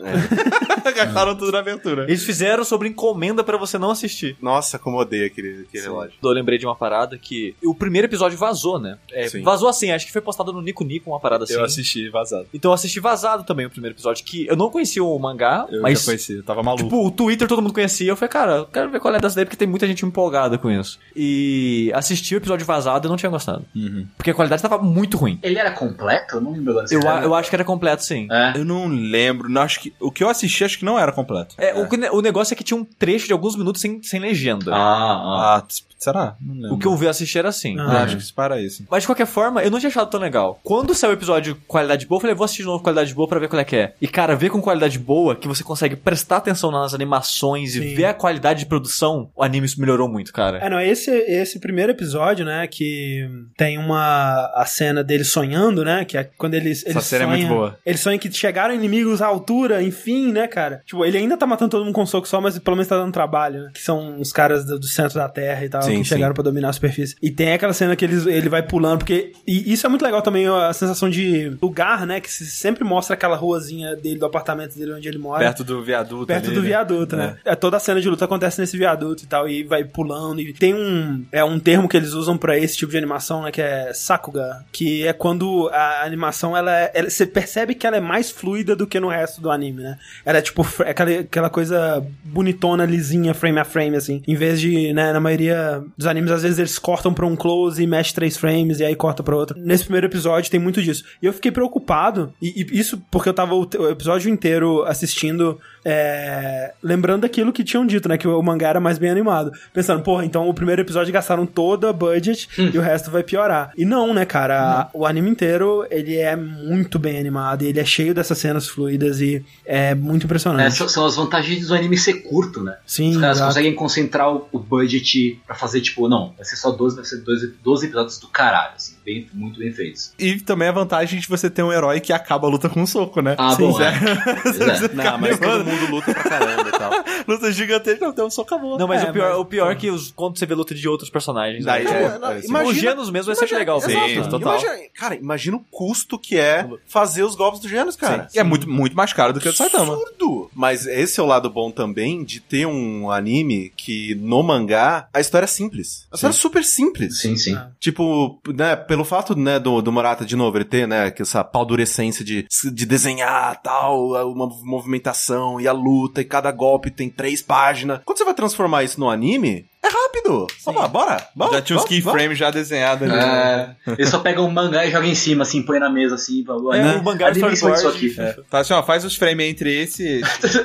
[0.95, 2.05] gastaram tudo na abertura.
[2.05, 4.11] Eles fizeram sobre encomenda pra você não assistir.
[4.40, 6.12] Nossa, como eu odeio aquele, aquele relógio.
[6.22, 8.98] Eu lembrei de uma parada que o primeiro episódio vazou, né?
[9.12, 11.54] É, vazou assim, acho que foi postado no Nico Nico uma parada assim.
[11.54, 12.46] Eu assisti vazado.
[12.52, 15.82] Então eu assisti vazado também o primeiro episódio, que eu não conhecia o mangá, Eu
[15.82, 16.84] mas já conheci, eu tava maluco.
[16.84, 18.10] Tipo, o Twitter todo mundo conhecia.
[18.10, 20.58] Eu falei, cara, eu quero ver qual é dessa daí, porque tem muita gente empolgada
[20.58, 20.98] com isso.
[21.14, 23.64] E assisti o episódio vazado e não tinha gostado.
[23.74, 24.06] Uhum.
[24.16, 25.38] Porque a qualidade tava muito ruim.
[25.42, 26.36] Ele era completo?
[26.36, 26.86] Eu não lembro agora.
[26.90, 28.26] Eu, a- eu acho que era completo, sim.
[28.30, 28.52] É.
[28.58, 31.54] Eu não lembro, não, acho que o que eu assisti acho que não era completo.
[31.58, 34.01] É, O, que ne- o negócio é que tinha um trecho de alguns minutos sem,
[34.03, 34.74] sem legenda.
[34.74, 35.57] Ah, ah.
[35.57, 35.66] Ah,
[35.98, 36.36] será?
[36.40, 36.74] Não lembro.
[36.74, 37.78] o que eu vi assistir era assim.
[37.78, 37.82] Ah.
[37.82, 38.84] Eu acho que isso para isso.
[38.90, 40.59] Mas de qualquer forma, eu não tinha achado tão legal.
[40.62, 43.38] Quando saiu o episódio qualidade boa, eu falei, vou assistir de novo qualidade boa pra
[43.38, 43.94] ver qual é que é.
[44.00, 47.82] E cara, ver com qualidade boa, que você consegue prestar atenção nas animações Sim.
[47.82, 50.59] e ver a qualidade de produção, o anime melhorou muito, cara.
[50.59, 56.05] É, não, esse, esse primeiro episódio, né, que tem uma a cena dele sonhando, né,
[56.05, 57.78] que é quando eles, eles cena é sonham, muito boa.
[57.84, 60.82] Eles sonham que chegaram inimigos à altura, enfim, né, cara?
[60.86, 62.96] Tipo, ele ainda tá matando todo mundo com um soco só, mas pelo menos tá
[62.96, 63.70] dando trabalho, né?
[63.74, 66.43] Que são os caras do, do centro da Terra e tal, Sim, que chegaram pra
[66.43, 67.16] dominar a superfície.
[67.22, 69.32] E tem aquela cena que eles, ele vai pulando, porque...
[69.47, 73.14] E isso é muito legal também, a sensação de lugar, né, que se sempre mostra
[73.14, 75.40] aquela ruazinha dele, do apartamento dele, onde ele mora.
[75.45, 76.68] Perto do viaduto Perto ali, do né?
[76.68, 77.36] viaduto, né?
[77.45, 77.55] É.
[77.55, 80.40] toda a cena de luta acontece nesse viaduto e tal, e vai pulando.
[80.40, 83.51] E tem um, é um termo que eles usam pra esse tipo de animação, né?
[83.51, 87.97] Que é sakuga, que é quando a animação, ela, é- ela- você percebe que ela
[87.97, 89.99] é mais fluida do que no resto do anime, né?
[90.24, 94.22] Ela é tipo, fr- aquela, aquela coisa bonitona, lisinha, frame a frame, assim.
[94.26, 97.83] Em vez de, né, na maioria dos animes, às vezes eles cortam pra um close
[97.83, 99.59] e mexe três frames e aí corta pra outro.
[99.59, 101.05] Nesse primeiro episódio tem muito disso.
[101.20, 105.59] E eu fiquei preocupado, e, e isso porque eu tava o, o episódio inteiro assistindo
[105.85, 108.16] é, lembrando daquilo que tinham dito, né?
[108.18, 109.51] Que o mangá era mais bem animado.
[109.72, 113.72] Pensando, porra, então o primeiro episódio gastaram todo a budget e o resto vai piorar.
[113.76, 114.89] E não, né, cara?
[114.93, 119.20] O anime inteiro, ele é muito bem animado e ele é cheio dessas cenas fluidas
[119.20, 120.74] e é muito É, impressionante.
[120.76, 122.76] são, são as vantagens do anime ser curto, né?
[122.87, 123.51] Sim, Os caras exato.
[123.51, 127.18] conseguem concentrar o, o budget pra fazer, tipo, não, vai ser só 12, vai ser
[127.18, 130.12] 12, 12 episódios do caralho, assim, bem, muito bem feitos.
[130.18, 132.86] E também a vantagem de você ter um herói que acaba a luta com um
[132.86, 133.34] soco, né?
[133.38, 133.92] Ah, Sim, bom, é.
[134.92, 134.94] É.
[134.94, 136.92] Não, mas todo mundo luta pra caramba e tal.
[137.28, 138.78] Luta gigantesca, não, tem um soco acabou.
[138.78, 140.74] Não, mas É, o pior, mas- o pior é que os, quando você vê luta
[140.74, 141.64] de outros personagens.
[141.64, 141.90] Daí né?
[142.05, 142.48] é- Tipo, é, sim.
[142.48, 143.80] imagina- o Genos mesmo vai ser legal.
[143.80, 144.30] Sim, Exato.
[144.30, 144.59] total.
[144.61, 148.28] Imagina, cara, imagina o custo que é fazer os golpes do Genos, cara.
[148.34, 149.92] E é muito, muito mais caro do que o do Saitama.
[149.94, 150.50] Absurdo!
[150.55, 155.20] Mas esse é o lado bom também de ter um anime que no mangá a
[155.20, 156.07] história é simples.
[156.11, 157.20] A história é super simples.
[157.20, 157.59] Sim, sim.
[157.80, 161.43] Tipo, né, pelo fato, né, do, do Morata de novo, ele ter, né, que essa
[161.43, 167.40] paldurecência de, de desenhar tal, uma movimentação e a luta e cada golpe tem três
[167.40, 168.01] páginas.
[168.05, 170.47] Quando você vai transformar isso no anime, é rápido.
[170.66, 171.26] Vamos lá, bora.
[171.34, 171.88] Vamos, Já tinha vamos.
[171.88, 173.16] keyframes já desenhados ali.
[173.18, 173.76] né?
[173.86, 176.45] É, ele só pega um mangá e joga em cima, assim, põe na mesa, assim,
[176.45, 177.97] fala, É, "Ué, o mangá disso storyboard.
[177.97, 178.14] aqui.
[178.20, 178.36] É.
[178.51, 180.64] Fala assim, ó, faz os frames entre esse esse.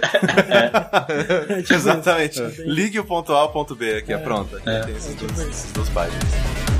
[1.73, 2.41] Exatamente.
[2.41, 4.53] é, bem- Ligue o ponto A ao ponto B aqui, é, pronto.
[4.57, 6.76] Aqui tem esses dois, essas duas páginas.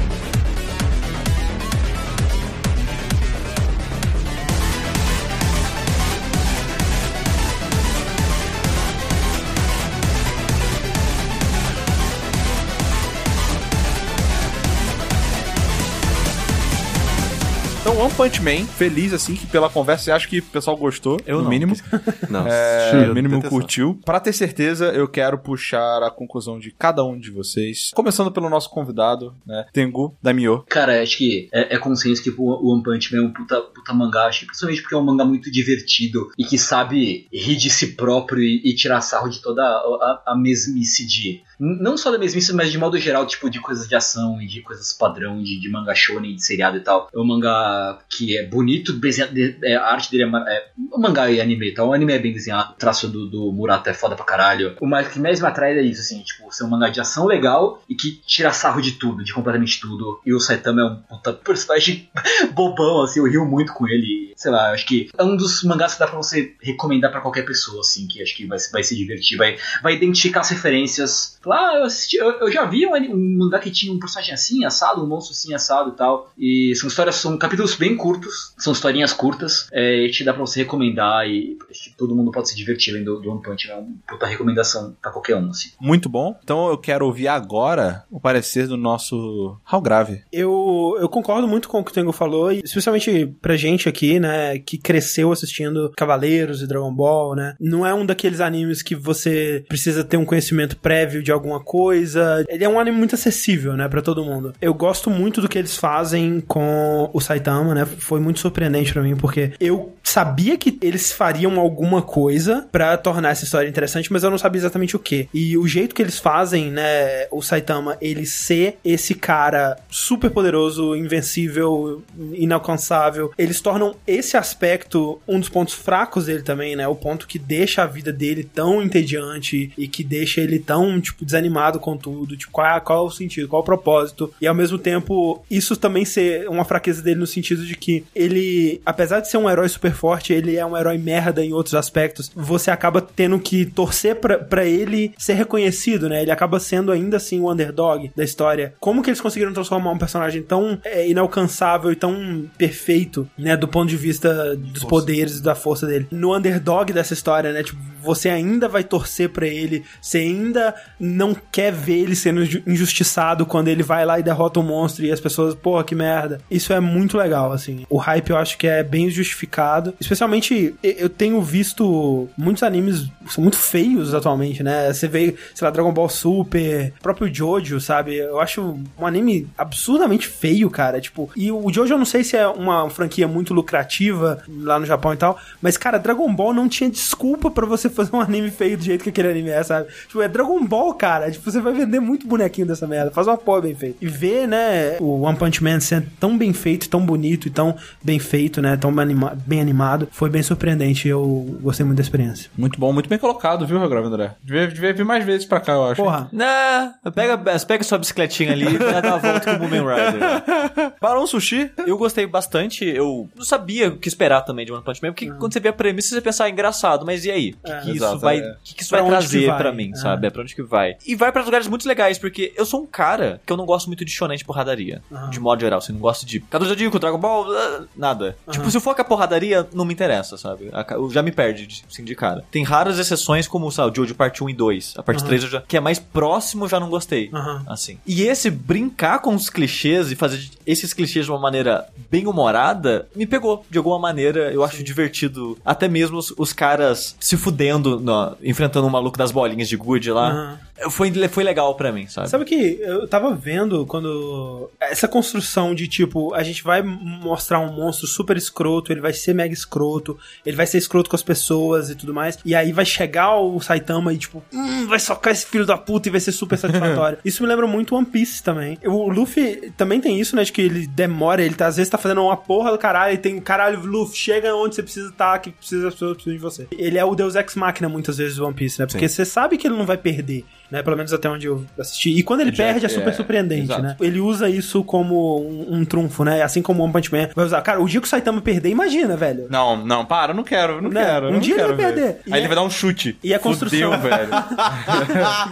[17.97, 21.37] One Punch Man, feliz assim, que pela conversa, eu acho que o pessoal gostou, Eu
[21.37, 21.49] no não.
[21.49, 21.75] mínimo.
[22.29, 23.49] Não, É, no mínimo detenção.
[23.49, 23.99] curtiu.
[24.05, 27.89] Pra ter certeza, eu quero puxar a conclusão de cada um de vocês.
[27.95, 29.65] Começando pelo nosso convidado, né?
[29.73, 30.63] Tengu Damio.
[30.69, 33.93] Cara, acho que é, é consenso que o One Punch Man é um puta, puta
[33.93, 37.69] mangá, acho que principalmente porque é um mangá muito divertido e que sabe rir de
[37.69, 41.41] si próprio e, e tirar sarro de toda a, a, a mesmice de.
[41.59, 44.61] Não só da mesmice, mas de modo geral, tipo, de coisas de ação e de
[44.61, 47.09] coisas padrão, de, de manga shonen, de seriado e tal.
[47.13, 50.99] É um mangá que é bonito, desenha- de- é, a arte dele é, é um
[50.99, 51.89] mangá e anime e tal.
[51.89, 54.75] O anime é bem desenhado, o traço do, do Murata é foda pra caralho.
[54.79, 57.25] O mais que mais me atrai é isso, assim, tipo, ser um mangá de ação
[57.25, 60.19] legal e que tira sarro de tudo, de completamente tudo.
[60.25, 62.09] E o Saitama é um puta personagem
[62.53, 64.33] bobão, assim, eu rio muito com ele.
[64.35, 67.43] Sei lá, acho que é um dos mangás que dá pra você recomendar pra qualquer
[67.43, 71.39] pessoa, assim, que acho que vai, vai se divertir, vai, vai identificar as referências.
[71.47, 74.33] Falar, ah, eu, assisti, eu, eu já vi um, um mangá que tinha um personagem
[74.33, 76.29] assim, assado, um monstro assim, assado e tal.
[76.37, 80.41] E são histórias, são capítulos bem curtos, são historinhas curtas, é, e te dá pra
[80.41, 83.87] você recomendar e que todo mundo pode se divertir lendo do One Punch, é uma
[84.05, 85.69] puta recomendação pra qualquer um, assim.
[85.79, 86.37] Muito bom.
[86.43, 90.23] Então eu quero ouvir agora o parecer do nosso Hal Grave.
[90.31, 94.19] Eu, eu concordo muito com o que o Tengu falou, e especialmente pra gente aqui,
[94.19, 97.55] né, que cresceu assistindo Cavaleiros e Dragon Ball, né?
[97.57, 102.45] Não é um daqueles animes que você precisa ter um conhecimento prévio de alguma coisa.
[102.49, 104.53] Ele é um anime muito acessível, né, pra todo mundo.
[104.61, 107.85] Eu gosto muito do que eles fazem com o Saitama, né?
[107.85, 113.31] Foi muito surpreendente pra mim, porque eu sabia que eles fariam alguma coisa pra tornar
[113.31, 115.27] essa história interessante, mas eu não sabia exatamente o que.
[115.33, 120.95] E o jeito que eles fazem, né, o Saitama, ele ser esse cara super poderoso,
[120.95, 126.87] invencível, inalcançável, eles tornam esse aspecto um dos pontos fracos dele também, né?
[126.87, 131.25] O ponto que deixa a vida dele tão entediante e que deixa ele tão, tipo,
[131.27, 132.37] desanimado com tudo.
[132.37, 134.33] Tipo, qual é, qual é o sentido, qual é o propósito?
[134.41, 138.81] E ao mesmo tempo, isso também ser uma fraqueza dele no sentido de que ele,
[138.85, 142.31] apesar de ser um herói super forte, ele é um herói merda em outros aspectos.
[142.33, 146.21] Você acaba tendo que torcer pra, pra ele ser reconhecido, né?
[146.21, 148.73] Ele acaba sendo ainda assim o underdog da história.
[148.79, 153.57] Como que eles conseguiram transformar um personagem tão é, inalcançável e tão perfeito, né?
[153.57, 156.07] Do ponto de vista dos poderes e da força dele.
[156.09, 157.63] No underdog dessa história, né?
[157.63, 160.73] Tipo, você ainda vai torcer pra ele, você ainda
[161.17, 165.03] não quer ver ele sendo inju- injustiçado quando ele vai lá e derrota o monstro
[165.05, 166.39] e as pessoas, porra, que merda.
[166.49, 167.85] Isso é muito legal, assim.
[167.89, 169.93] O hype eu acho que é bem justificado.
[169.99, 174.91] Especialmente, eu tenho visto muitos animes são muito feios atualmente, né?
[174.93, 178.15] Você vê, sei lá, Dragon Ball Super, próprio Jojo, sabe?
[178.15, 181.01] Eu acho um anime absurdamente feio, cara.
[181.01, 184.85] Tipo, e o Jojo eu não sei se é uma franquia muito lucrativa lá no
[184.85, 188.49] Japão e tal, mas, cara, Dragon Ball não tinha desculpa pra você fazer um anime
[188.51, 189.87] feio do jeito que aquele anime é, sabe?
[190.07, 191.06] Tipo, é Dragon Ball, cara.
[191.31, 193.11] Tipo, você vai vender muito bonequinho dessa merda.
[193.11, 193.97] Faz uma porra bem feita.
[194.01, 197.75] E ver, né, o One Punch Man sendo tão bem feito, tão bonito e tão
[198.03, 201.07] bem feito, né, tão bem, anima- bem animado, foi bem surpreendente.
[201.07, 202.49] Eu gostei muito da experiência.
[202.57, 204.31] Muito bom, muito bem colocado, viu, Hal Grave, André?
[204.43, 206.01] Devia, devia vir mais vezes pra cá, eu acho.
[206.01, 209.79] Porra, Não, pega, pega sua bicicletinha ali e vai dar uma volta com o Moomin
[209.79, 210.93] Rider.
[211.01, 211.71] Barão Sushi?
[211.85, 215.31] Eu gostei bastante, eu não sabia o que esperar também de One Punch Man, porque
[215.31, 217.55] quando você vê a premissa, você pensa, ah, engraçado, mas e aí?
[217.61, 218.55] O que, É, que exato, isso vai, é.
[218.63, 219.57] que que isso Pra vai onde que trazer vai?
[219.57, 219.95] pra mim, É.
[219.97, 220.27] sabe?
[220.27, 220.86] É pra onde que vai.
[221.05, 223.87] E vai pra lugares muito legais, porque eu sou um cara que eu não gosto
[223.87, 225.29] muito de shonen de porradaria, Aham.
[225.29, 228.37] de modo geral, assim, não gosto de Cadu Zodíaco, Dragon Ball, ah, nada.
[228.49, 230.71] Tipo, se for com a porradaria, não me interessa, sabe?
[231.11, 232.43] Já me perde, de- assim, de cara.
[232.51, 234.93] Tem raras exceções, como, sabe, o Jojo parte 1 e 2.
[234.97, 235.27] A parte Aham.
[235.27, 237.63] 3, eu já, que é mais próximo, eu já não gostei Aham.
[237.67, 237.97] assim.
[238.05, 243.07] E esse brincar com os clichês e fazer esses clichês de uma maneira bem humorada
[243.15, 244.51] me pegou de alguma maneira.
[244.51, 249.31] Eu acho divertido até mesmo os, os caras se fudendo, no- enfrentando o maluco das
[249.31, 250.29] bolinhas de gude lá.
[250.29, 250.59] Aham.
[250.89, 252.29] Foi, foi legal pra mim, sabe?
[252.29, 254.69] Sabe que eu tava vendo quando.
[254.79, 259.33] Essa construção de tipo, a gente vai mostrar um monstro super escroto, ele vai ser
[259.33, 262.85] mega escroto, ele vai ser escroto com as pessoas e tudo mais, e aí vai
[262.85, 266.31] chegar o Saitama e tipo, hum, vai socar esse filho da puta e vai ser
[266.31, 267.17] super satisfatório.
[267.25, 268.77] isso me lembra muito One Piece também.
[268.85, 270.43] O Luffy também tem isso, né?
[270.43, 273.17] De que ele demora, ele tá, às vezes tá fazendo uma porra do caralho e
[273.17, 276.67] tem caralho, Luffy, chega onde você precisa estar, que precisa as pessoas precisam de você.
[276.71, 278.85] Ele é o Deus Ex Machina muitas vezes do One Piece, né?
[278.85, 280.45] Porque você sabe que ele não vai perder.
[280.71, 280.83] Né?
[280.83, 282.09] Pelo menos até onde eu assisti.
[282.17, 283.81] E quando ele Já- perde é super é, surpreendente, exato.
[283.81, 283.95] né?
[283.99, 286.41] Ele usa isso como um, um trunfo, né?
[286.41, 287.61] Assim como o One Punch Man vai usar.
[287.61, 289.47] Cara, o dia que o Saitama perder, imagina, velho.
[289.49, 291.03] Não, não, para, não quero, não Né?
[291.05, 291.27] quero.
[291.29, 291.93] Um não dia ele quero vai ver.
[291.93, 292.21] perder.
[292.27, 293.17] Aí é- ele vai dar um chute.
[293.23, 294.29] e a construção- Fudeu, velho.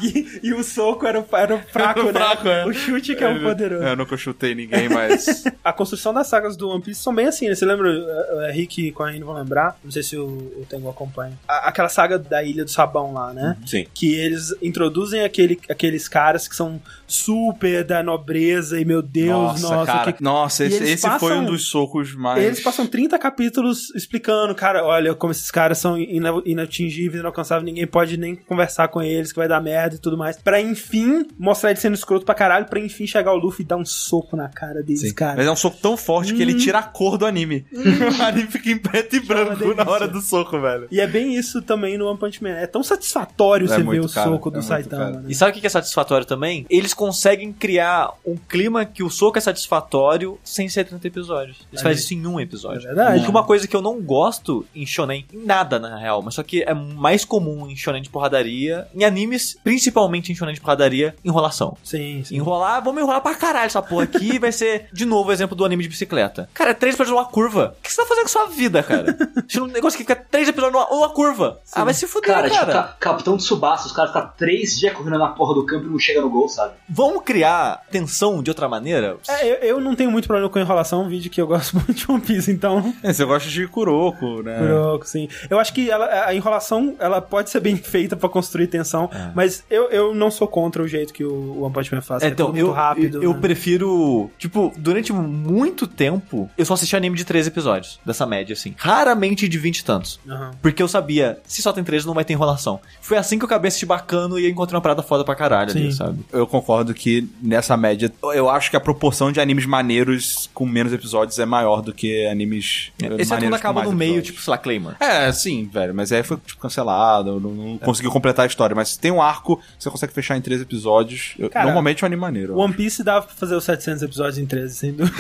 [0.04, 2.20] E, e o soco era, era fraco, Era né?
[2.20, 2.66] fraco, é.
[2.66, 3.84] O chute que é o poderoso.
[3.84, 5.44] Eu nunca chutei ninguém, mas.
[5.64, 7.56] A construção das sagas do One Piece são bem assim, né?
[7.56, 10.90] Você lembra, é, é, Rick e Cohen vão lembrar, não sei se o, o Tengu
[10.90, 11.34] acompanha.
[11.48, 13.58] A- aquela saga da Ilha do Sabão lá, né?
[13.66, 13.86] Sim.
[13.94, 19.86] Que eles introduzem aquele, aqueles caras que são super da nobreza e meu Deus, nossa,
[19.86, 20.12] cara.
[20.14, 22.44] que- Nossa, esse, eles esse foi passam- um dos socos mais.
[22.44, 27.86] Eles passam 30 capítulos explicando, cara, olha como esses caras são ina- inatingíveis, inalcançáveis, ninguém
[27.88, 30.38] pode nem conversar com eles, que vai dar merda e tudo mais.
[30.38, 33.78] Pra enfim mostrar ele sendo escroto pra caralho, pra enfim chegar o Luffy e dar
[33.78, 35.14] um soco na cara deles, Sim.
[35.14, 35.36] cara.
[35.38, 37.66] Mas é um soco tão forte que ele tira a cor do anime.
[37.72, 40.88] o anime fica em preto e branco na hora do soco, velho.
[40.92, 42.50] E é bem isso também no One Punch Man.
[42.52, 44.30] É tão satisfatório É você ver o cara.
[44.32, 45.06] soco É do Saitama.
[45.20, 45.24] Né?
[45.28, 46.66] E sabe o que é satisfatório também?
[46.70, 51.58] Eles conseguem criar um clima que o soco é satisfatório sem ser 30 episódios.
[51.72, 52.80] Eles fazem isso em um episódio.
[52.80, 53.18] É verdade.
[53.18, 56.44] Porque uma coisa que eu não gosto em shonen, em nada na real, mas só
[56.44, 61.16] que é mais comum em shonen de porradaria, em animes, principalmente em shonen de porradaria,
[61.24, 61.78] enrolação.
[61.84, 62.36] Sim, sim.
[62.38, 64.40] Enrolar, vamos enrolar pra caralho essa porra aqui.
[64.40, 66.50] vai ser, de novo, o exemplo do anime de bicicleta.
[66.54, 67.76] Cara, é três episódios numa curva.
[67.78, 69.18] O que você tá fazendo com a sua vida, cara?
[69.48, 71.60] Tinha um negócio que fica três episódios numa, numa curva.
[71.74, 72.60] Ah, vai se fuder, Cara, cara.
[72.60, 75.90] tipo, ca- Capitão Tsubasa, os caras ficam três dias correndo na porra do campo e
[75.90, 76.74] não chega no gol, sabe?
[76.88, 79.18] Vamos criar tensão de outra maneira?
[79.28, 81.94] É, eu, eu não tenho muito problema com enrolação, um vídeo que eu gosto muito
[81.94, 82.94] de One Piece, então.
[83.02, 84.58] É, você gosta de Kuroko, né?
[84.60, 85.28] Kuroko, sim.
[85.50, 89.64] Eu acho que ela- a enrolação ela pode ser bem feita pra construir tensão, mas
[89.70, 92.24] eu, eu não sou contra o jeito que o One Punch Man faz.
[92.24, 93.18] É, então, eu, muito rápido.
[93.18, 93.40] eu, eu né?
[93.42, 94.30] prefiro.
[94.38, 98.74] Tipo, durante muito tempo, eu só assisti anime de 13 episódios, dessa média, assim.
[98.78, 100.20] Raramente de 20 e tantos.
[100.28, 100.52] Aham.
[100.62, 102.80] Porque eu sabia, se só tem 13, não vai ter enrolação.
[103.02, 105.72] Foi assim que eu acabei assistindo bacano e eu encontrei uma parada foda pra caralho
[105.72, 105.98] ali, Sim.
[105.98, 106.20] sabe?
[106.32, 110.92] Eu concordo que nessa média, eu acho que a proporção de animes maneiros com menos
[110.92, 112.92] episódios é maior do que animes.
[113.02, 114.28] eh, Esse é quando acaba no meio, episódios.
[114.28, 114.96] tipo, sei lá, Claymore.
[115.00, 118.76] É, sim, velho, mas aí foi tipo, cancelado, não, não conseguiu completar a história.
[118.76, 121.36] Mas se tem um arco, você consegue fechar em três episódios.
[121.52, 122.58] Cara, normalmente é um anime maneiro.
[122.58, 125.16] One Piece dava pra fazer os 700 episódios em 13, sem dúvida.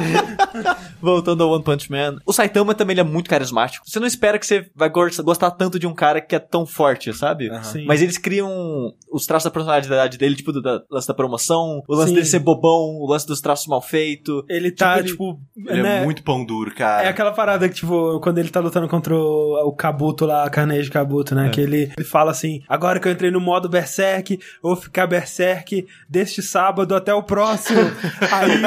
[1.00, 2.18] Voltando ao One Punch Man.
[2.26, 3.84] O Saitama também ele é muito carismático.
[3.88, 6.66] Você não espera que você vai gos- gostar tanto de um cara que é tão
[6.66, 7.50] forte, sabe?
[7.64, 7.84] Sim.
[7.86, 11.94] Mas eles criam os traços da personalidade dele, tipo, do da, lance da promoção, o
[11.94, 12.14] lance Sim.
[12.14, 14.42] dele ser bobão, o lance dos traços mal feitos.
[14.48, 15.40] Ele tá, Tipo, tipo.
[15.72, 17.04] Ele né, é muito pão duro, cara.
[17.04, 20.50] É aquela parada que, tipo, quando ele tá lutando contra o, o Kabuto lá, a
[20.50, 21.48] Carnegie Kabuto, né?
[21.50, 25.86] Que ele, ele fala assim: agora que eu entrei no modo Berserk, vou ficar Berserk
[26.08, 27.80] deste sábado até o próximo.
[28.32, 28.62] Aí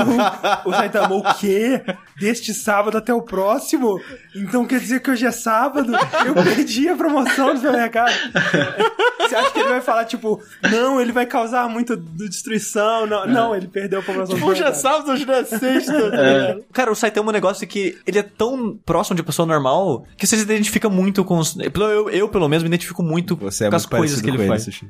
[0.65, 1.62] o, o Saitama, o quê?
[2.19, 3.99] Deste sábado até o próximo?
[4.35, 5.91] Então quer dizer que hoje é sábado?
[6.25, 8.13] Eu perdi a promoção do supermercado.
[9.19, 10.41] Você acha que ele vai falar, tipo,
[10.71, 13.05] não, ele vai causar muito destruição?
[13.07, 16.59] Não, não ele perdeu a promoção do Hoje é sábado, hoje não é sexta.
[16.73, 20.05] Cara, o Saitama é um negócio que ele é tão próximo de uma pessoa normal
[20.17, 21.55] que você se identifica muito com os.
[21.57, 24.37] Eu, eu, pelo menos, me identifico muito Você é com as muito coisas que ele
[24.37, 24.63] com ele, faz.
[24.63, 24.87] Sushi.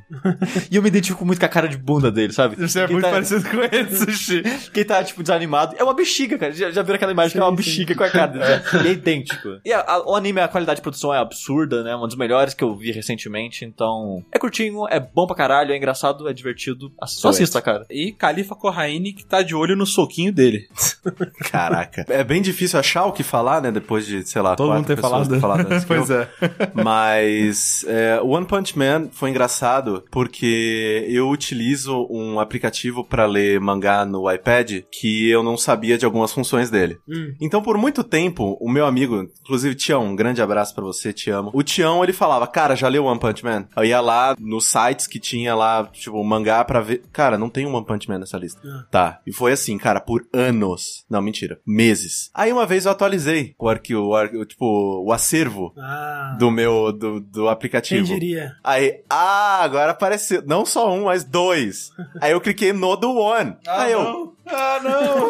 [0.72, 2.56] E eu me identifico muito com a cara de bunda dele, sabe?
[2.56, 4.44] Você é Quem muito tá- parecido com ele, Sushi.
[4.74, 5.76] Quem tá, tipo, desanimado.
[5.78, 6.52] É uma bexiga, cara.
[6.64, 8.44] Já, já viram aquela imagem que é uma bexiga com a cara dele?
[8.84, 9.50] E é idêntico.
[9.66, 11.96] E a- a- o anime, a qualidade de produção é absurda, né?
[11.96, 13.66] Uma dos melhores que eu vi recentemente.
[13.66, 16.92] Então, é curtinho, é bom pra caralho, é engraçado, é divertido.
[17.06, 17.86] Só assista, cara.
[17.90, 20.68] E Califa Corraine que tá de olho no soquinho dele.
[21.52, 22.06] Caraca.
[22.10, 23.72] É bem difícil achar o que falar, né?
[23.72, 25.40] Depois de, sei lá, Todo mundo ter falado.
[25.40, 26.22] falado pois eu.
[26.22, 26.30] é.
[26.74, 33.60] Mas é, o One Punch Man foi engraçado porque eu utilizo um aplicativo pra ler
[33.60, 36.98] mangá no iPad que eu não sabia de algumas funções dele.
[37.08, 37.34] Hum.
[37.42, 41.30] Então, por muito tempo, o meu amigo, inclusive Tião, um grande abraço pra você, te
[41.30, 41.52] amo.
[41.54, 43.66] O Tião, ele falava, cara, já leu One Punch Man?
[43.76, 47.04] Eu ia lá nos sites que tinha lá, tipo, mangá pra ver.
[47.12, 48.62] Cara, não tem um One Punch Man nessa lista.
[48.66, 48.86] Ah.
[48.92, 49.20] Tá.
[49.26, 51.06] E foi assim, cara, por anos.
[51.10, 51.60] Não, mentira.
[51.66, 52.30] Meses.
[52.34, 56.92] Aí uma vez eu atualizei o arquivo, o ar- tipo, o acervo Ah, do meu,
[56.92, 58.06] do, do quem aplicativo.
[58.06, 58.54] diria?
[58.64, 61.90] Aí, ah, agora apareceu, não só um, mas dois.
[62.22, 63.56] Aí eu cliquei no do One.
[63.68, 64.80] Aí eu, Ah,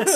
[0.01, 0.11] o que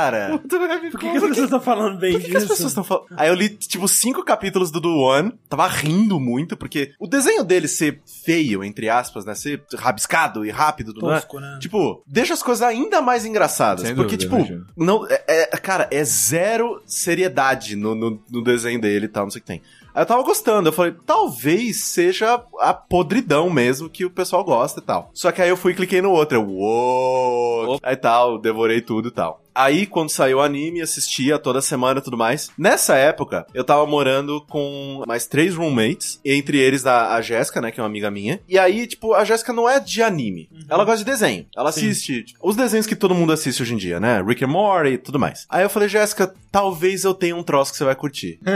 [0.00, 0.38] cara?
[0.90, 2.54] Por que, que as pessoas estão falando bem Por que, que as disso?
[2.54, 3.06] pessoas estão falando?
[3.16, 7.44] Aí eu li, tipo, cinco capítulos do Do One, tava rindo muito, porque o desenho
[7.44, 9.34] dele ser feio, entre aspas, né?
[9.34, 11.58] Ser rabiscado e rápido do One, Tosco, né?
[11.60, 13.86] Tipo, deixa as coisas ainda mais engraçadas.
[13.86, 14.66] Sem porque, dúvida, tipo, imagino.
[14.76, 19.24] não, é, é é, cara, é zero seriedade no, no, no desenho dele e tal,
[19.24, 19.62] não sei o que tem.
[19.92, 24.78] Aí eu tava gostando, eu falei, talvez seja a podridão mesmo que o pessoal gosta
[24.78, 25.10] e tal.
[25.12, 29.08] Só que aí eu fui e cliquei no outro, eu, uou, aí tal, devorei tudo
[29.08, 29.42] e tal.
[29.54, 32.50] Aí, quando saiu o anime, assistia toda semana e tudo mais.
[32.56, 37.70] Nessa época, eu tava morando com mais três roommates, entre eles a, a Jéssica, né,
[37.70, 38.40] que é uma amiga minha.
[38.48, 40.48] E aí, tipo, a Jéssica não é de anime.
[40.68, 41.46] Ela gosta de desenho.
[41.56, 44.22] Ela assiste tipo, os desenhos que todo mundo assiste hoje em dia, né?
[44.26, 45.46] Rick and Morty e tudo mais.
[45.48, 48.38] Aí eu falei, Jéssica, talvez eu tenha um troço que você vai curtir.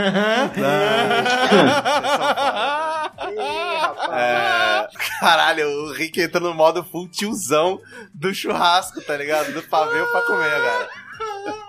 [4.12, 4.86] É,
[5.24, 7.80] caralho, o Rick entra no modo full tiozão
[8.12, 9.54] do churrasco, tá ligado?
[9.54, 10.88] Do pavê pra comer, cara.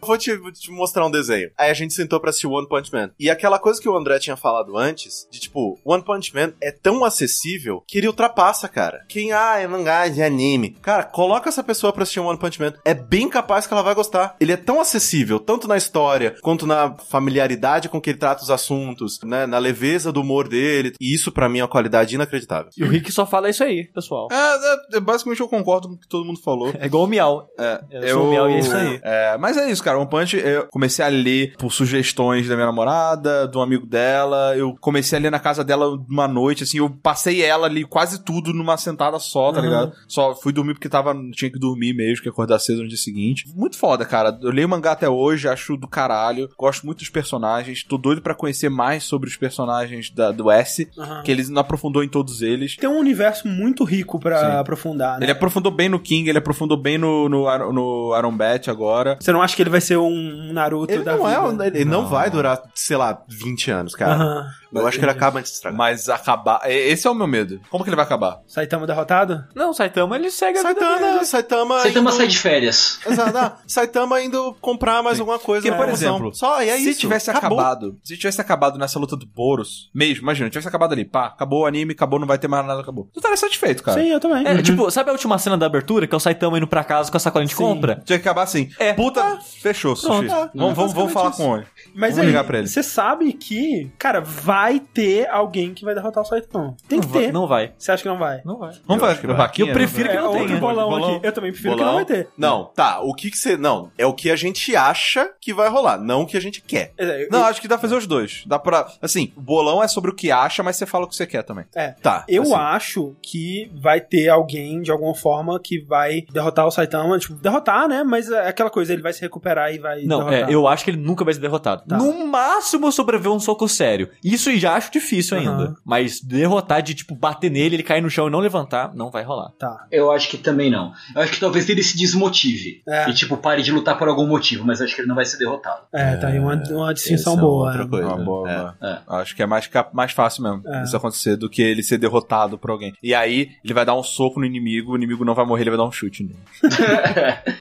[0.00, 1.50] Vou te, vou te mostrar um desenho.
[1.56, 3.10] Aí a gente sentou pra assistir One Punch Man.
[3.18, 6.70] E aquela coisa que o André tinha falado antes, de tipo, One Punch Man é
[6.70, 9.04] tão acessível que ele ultrapassa, cara.
[9.08, 10.76] Quem, ah, é mangá de anime.
[10.82, 12.74] Cara, coloca essa pessoa pra assistir One Punch Man.
[12.84, 14.36] É bem capaz que ela vai gostar.
[14.40, 18.50] Ele é tão acessível, tanto na história, quanto na familiaridade com que ele trata os
[18.50, 19.46] assuntos, né?
[19.46, 20.92] Na leveza do humor dele.
[21.00, 22.70] E isso, pra mim, é uma qualidade inacreditável.
[22.76, 24.28] E o Rick só fala isso aí, pessoal.
[24.30, 26.72] É, é, basicamente eu concordo com o que todo mundo falou.
[26.78, 27.48] É igual o Miau.
[27.58, 29.00] É, Eu sou o Miau e é isso aí.
[29.02, 29.98] É, mas é isso, cara.
[29.98, 34.56] One Punch, eu comecei a ler por sugestões da minha namorada, de um amigo dela.
[34.56, 36.78] Eu comecei a ler na casa dela uma noite, assim.
[36.78, 39.64] Eu passei ela ali quase tudo numa sentada só, tá Uhum.
[39.66, 39.92] ligado?
[40.08, 43.44] Só fui dormir porque tava, tinha que dormir mesmo, que acordar cedo no dia seguinte.
[43.54, 44.36] Muito foda, cara.
[44.42, 46.48] Eu leio mangá até hoje, acho do caralho.
[46.58, 47.84] Gosto muito dos personagens.
[47.84, 51.22] Tô doido pra conhecer mais sobre os personagens da, do S, Aham.
[51.22, 52.76] que eles não aprofundou em todos eles.
[52.76, 54.56] Tem um universo muito rico pra Sim.
[54.56, 55.26] aprofundar, né?
[55.26, 59.18] Ele aprofundou bem no King, ele aprofundou bem no, no, no Iron Bat agora.
[59.20, 61.62] Você não acha que ele vai ser um Naruto Ele da não, é, vida?
[61.64, 62.08] um- ele não Não.
[62.08, 64.46] vai durar, sei lá, 20 anos, cara.
[64.72, 65.78] Eu acho que ele acaba antes de estragar.
[65.78, 66.60] Mas acabar.
[66.64, 67.60] Esse é o meu medo.
[67.70, 68.40] Como que ele vai acabar?
[68.46, 69.44] Saitama derrotado?
[69.54, 71.24] Não, Saitama ele segue a vida dele.
[71.24, 71.80] Saitama, Saitama.
[71.80, 72.98] Saitama indo- sai de férias.
[73.06, 75.62] Exato, ah, Saitama indo comprar mais alguma coisa.
[75.66, 77.00] Porque, por exemplo, só e é se isso.
[77.00, 77.58] tivesse acabou.
[77.60, 81.62] acabado, se tivesse acabado nessa luta do Boros, mesmo, imagina, tivesse acabado ali, pá, acabou
[81.62, 83.08] o anime, acabou, não vai ter mais nada, acabou.
[83.12, 84.00] Tu estaria satisfeito, cara.
[84.00, 84.46] Sim, eu também.
[84.46, 87.10] É, tipo, sabe a última cena da abertura, que é o Saitama indo pra casa
[87.10, 87.62] com a sacolinha de Sim.
[87.62, 88.02] compra?
[88.04, 88.68] Tinha que acabar assim.
[88.78, 88.92] É.
[88.92, 89.23] Puta,
[89.60, 90.26] fechou, Sushi.
[90.28, 90.32] Pronto.
[90.32, 91.66] É, vamos, vamos, vamos falar com ele.
[91.94, 92.66] Mas Vamos aí, ligar pra ele.
[92.66, 96.76] você sabe que, cara, vai ter alguém que vai derrotar o Saitama.
[96.88, 97.32] Tem que Não vai- ter.
[97.32, 97.72] Não vai.
[97.78, 98.40] Você acha que não vai?
[98.44, 98.70] Não vai.
[98.86, 99.36] Vamos Eu fazer acho que vai.
[99.36, 99.68] vaquinha?
[99.70, 100.60] Eu prefiro que é não outro tenha.
[100.60, 101.16] bolão, Bolão.
[101.16, 101.26] aqui.
[101.26, 101.84] Eu também prefiro Bolão?
[101.86, 102.28] que não vai ter.
[102.36, 103.00] Não, tá.
[103.00, 103.56] O que que você.
[103.56, 106.60] Não, é o que a gente acha que vai rolar, não o que a gente
[106.60, 106.92] quer.
[106.98, 108.42] É, eu- Não, acho que dá pra fazer os dois.
[108.46, 108.86] Dá pra.
[109.00, 111.42] Assim, o bolão é sobre o que acha, mas você fala o que você quer
[111.42, 111.64] também.
[111.74, 111.92] é.
[112.02, 112.24] Tá.
[112.28, 112.54] Eu assim.
[112.54, 117.18] acho que vai ter alguém, de alguma forma, que vai derrotar o Saitama.
[117.18, 118.02] Tipo, derrotar, né?
[118.02, 120.50] Mas é aquela coisa, ele vai se recuperar e vai Não, derrotar.
[120.50, 121.84] é, eu acho que ele nunca vai ser derrotado.
[121.86, 121.96] Tá.
[121.96, 124.10] No máximo sobreviver um soco sério.
[124.22, 125.50] Isso já acho difícil Aham.
[125.50, 125.74] ainda.
[125.84, 129.22] Mas derrotar de, tipo, bater nele, ele cair no chão e não levantar, não vai
[129.22, 129.50] rolar.
[129.58, 129.86] Tá.
[129.90, 130.92] Eu acho que também não.
[131.14, 132.82] Eu acho que talvez ele se desmotive.
[132.88, 133.08] É.
[133.08, 135.38] E, tipo, pare de lutar por algum motivo, mas acho que ele não vai ser
[135.38, 135.82] derrotado.
[135.92, 137.66] É, tá aí uma, uma distinção é boa.
[137.68, 137.90] outra né?
[137.90, 138.06] coisa.
[138.08, 138.86] Uma boa, É.
[138.86, 138.98] É.
[139.08, 140.82] Acho que é mais, cap- mais fácil mesmo É.
[140.84, 142.92] isso acontecer do que ele ser derrotado por alguém.
[143.02, 145.70] E aí, ele vai dar um soco no inimigo, o inimigo não vai morrer, ele
[145.70, 146.38] vai dar um chute nele.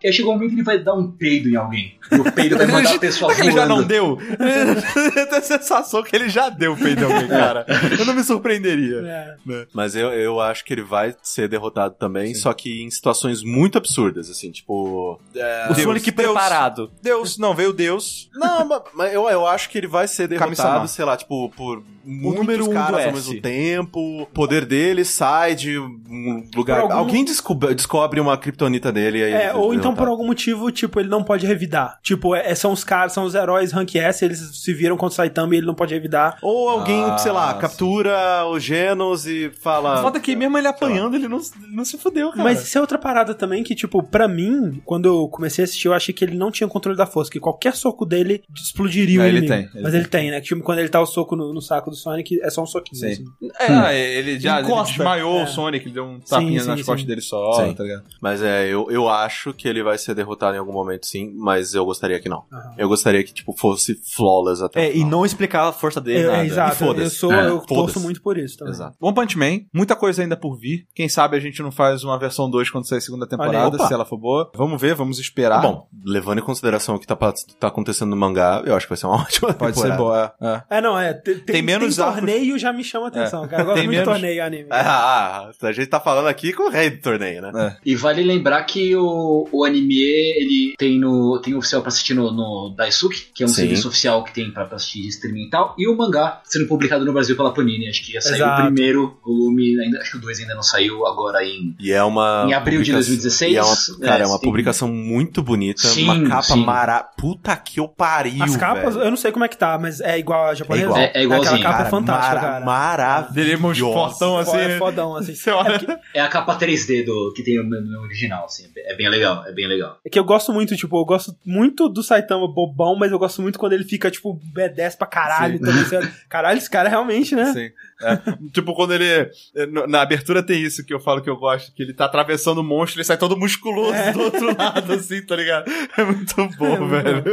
[0.03, 1.97] e aí chega um momento que ele vai dar um peido em alguém.
[2.11, 3.87] E o peido vai mandar a pessoa que ele já não voando.
[3.87, 4.17] deu?
[5.15, 7.65] Eu tenho a sensação que ele já deu peito em alguém, cara.
[7.97, 8.99] Eu não me surpreenderia.
[9.05, 9.65] É.
[9.73, 13.77] Mas eu, eu acho que ele vai ser derrotado também, só que em situações muito
[13.77, 15.19] absurdas, assim, tipo.
[15.35, 16.27] é, o Deus, Sonic Deus.
[16.31, 16.91] preparado.
[17.01, 18.29] Deus, não, veio Deus.
[18.33, 21.83] Não, ma- mas eu, eu acho que ele vai ser derrotado, sei lá, tipo, por
[22.03, 23.13] muitos número um do caras ao S.
[23.13, 24.21] mesmo tempo.
[24.23, 26.77] O poder dele sai de um lugar.
[26.81, 30.09] Por algum- Alguém descobre, descobre uma kriptonita dele aí É, ele ou então por derrotado.
[30.11, 31.99] algum motivo, tipo, ele não pode revidar.
[32.01, 35.15] Tipo, é, são os caras, são os heróis rank S, eles se viram contra o
[35.15, 36.37] Saitama e ele não pode revidar.
[36.41, 37.59] Ou alguém, Ah, sei lá, sim.
[37.59, 40.01] captura o Genos e fala.
[40.01, 42.43] Foda que mesmo ele apanhando, ele não, ele não se fudeu, cara.
[42.43, 45.87] Mas isso é outra parada também que, tipo, pra mim, quando eu comecei a assistir,
[45.87, 49.25] eu achei que ele não tinha controle da força, que qualquer soco dele explodiria Não,
[49.25, 49.53] o ele inimigo.
[49.53, 49.99] tem, ele Mas tem.
[50.01, 50.41] ele tem, né?
[50.41, 52.99] Tipo, quando ele tá o soco no, no saco do Sonic, é só um soquinho.
[52.99, 53.25] Sim.
[53.59, 53.73] assim.
[53.87, 55.43] É, ele já ele desmaiou É.
[55.43, 56.85] o Sonic, ele deu um tapinha sim, nas sim.
[56.85, 57.73] costas dele só, Sim.
[57.73, 58.03] tá ligado?
[58.21, 61.73] Mas é, eu, eu acho que ele vai ser derrotado em algum momento, sim, mas
[61.73, 62.43] eu gostaria que não.
[62.51, 62.73] Aham.
[62.77, 66.27] Eu gostaria que, tipo, fosse flawless até É, e não explicar a força dele, É,
[66.27, 66.43] nada.
[66.43, 66.83] é, exato.
[66.83, 67.01] E.
[67.01, 68.73] Eu, sou, É, eu torço muito por isso também.
[68.73, 68.97] Exato.
[68.99, 70.85] One Punch Man, muita coisa ainda por vir.
[70.95, 73.93] Quem sabe a gente não faz uma versão 2 quando sair a segunda temporada, se
[73.93, 74.51] ela for boa.
[74.55, 75.61] Vamos ver, vamos esperar.
[75.61, 77.15] Bom, levando em consideração o que tá,
[77.59, 80.33] tá acontecendo no mangá, eu acho que vai ser uma ótima pode ser temporada.
[80.39, 80.63] boa.
[80.69, 80.77] É.
[80.77, 81.13] É, não, é.
[81.13, 82.15] Tem, Tem, menos arcos.
[82.15, 83.61] torneio já me chama atenção, cara.
[83.61, 84.67] Eu gosto Tem muito de menos- torneio anime.
[84.71, 87.51] Ah, a gente tá falando aqui com o rei do torneio, né?
[87.55, 87.77] É.
[87.85, 92.31] E vale lembrar que o, o anime, ele tem no tem oficial pra assistir no,
[92.31, 93.55] no Daisuke, que é um Sim.
[93.55, 97.05] serviço oficial que tem pra, pra assistir streaming e tal, e o mangá sendo publicado
[97.05, 97.89] no Brasil pela Panini.
[97.89, 98.61] Acho que ia sair Exato.
[98.61, 101.75] o primeiro volume, ainda, acho que o 2 ainda não saiu agora em.
[101.79, 102.45] E é uma.
[102.47, 105.41] Em abril de publica- 2016, E é uma, é, cara, é uma tem- publicação muito
[105.43, 105.81] bonita.
[105.87, 106.63] Sim, uma capa sim.
[106.65, 107.03] mara.
[107.17, 108.43] Puta que eu pariu.
[108.43, 109.05] As capas, velho.
[109.05, 110.85] eu não sei como é que tá, mas é igual a japonesa.
[110.85, 110.99] É igual.
[110.99, 111.63] É- é igualzinho.
[111.77, 112.65] Capa Cara, fantástica, mara- cara.
[112.65, 113.33] Maravilhosa.
[113.33, 114.57] Dele é fortão assim.
[114.57, 115.35] É fodão, assim.
[115.35, 118.69] Você olha- É, É a capa 3D do, que tem no, no original, assim.
[118.77, 119.97] É bem legal, é bem legal.
[120.05, 123.41] é que eu gosto muito, tipo, eu gosto muito do Saitama bobão, mas eu gosto
[123.41, 125.57] muito quando ele fica, tipo, B10 pra caralho.
[125.57, 125.63] Sim.
[125.63, 127.51] Então, você- caralho, esse cara realmente, né?
[127.53, 127.69] Sim.
[128.03, 128.19] É.
[128.53, 129.29] tipo, quando ele.
[129.71, 132.59] no- Na abertura tem isso que eu falo que eu gosto, que ele tá atravessando
[132.59, 135.71] o monstro, ele sai todo musculoso do outro lado, assim, tá ligado?
[135.97, 137.23] É muito bom, É velho.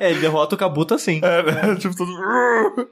[0.00, 1.20] É, ele derrota o Kabuto assim.
[1.22, 1.76] É, né?
[1.80, 2.12] Tipo, tudo.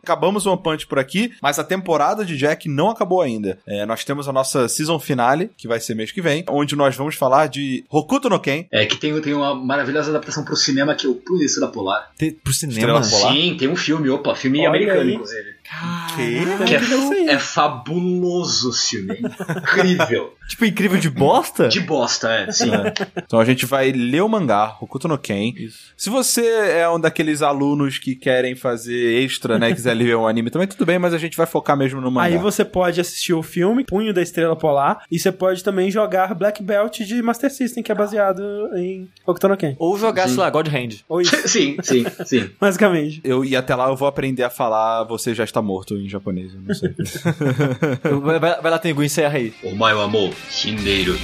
[0.03, 3.59] Acabamos o One Punch por aqui, mas a temporada de Jack não acabou ainda.
[3.67, 6.95] É, nós temos a nossa season finale, que vai ser mês que vem, onde nós
[6.97, 8.67] vamos falar de Hokuto no Ken.
[8.71, 12.11] É que tem, tem uma maravilhosa adaptação pro cinema que é o Polícia da Polar.
[12.17, 12.79] Tem- Pro cinema.
[12.79, 13.33] Estrela Polar?
[13.33, 15.15] Sim, tem um filme, opa, filme Olha americano, aí.
[15.15, 15.54] inclusive.
[15.65, 16.67] Que?
[16.67, 17.29] Que é, que aí.
[17.29, 19.19] é fabuloso esse filme.
[19.57, 20.35] Incrível.
[20.47, 21.69] Tipo, incrível de bosta?
[21.69, 22.71] De bosta, é, sim.
[23.17, 25.55] Então a gente vai ler o mangá, Hokuto no Ken.
[25.57, 25.95] Isso.
[25.97, 30.51] Se você é um daqueles alunos que querem fazer extra, né, quiser ler um anime
[30.51, 32.27] também, tudo bem, mas a gente vai focar mesmo no mangá.
[32.27, 36.35] Aí você pode assistir o filme Punho da Estrela Polar e você pode também jogar
[36.35, 38.43] Black Belt de Master System, que é baseado
[38.77, 39.75] em Hokuto no Ken.
[39.79, 41.05] Ou jogar, sei lá, God Hand.
[41.09, 42.51] Ou isso, Sim, sim, sim.
[42.61, 43.21] basicamente.
[43.25, 46.53] Eu, e até lá eu vou aprender a falar você já está morto em japonês,
[46.53, 46.95] eu não sei.
[48.23, 49.55] vai, vai- vai lá, Tengu, encerra aí.
[49.63, 51.15] O meu amor, Shindeiro.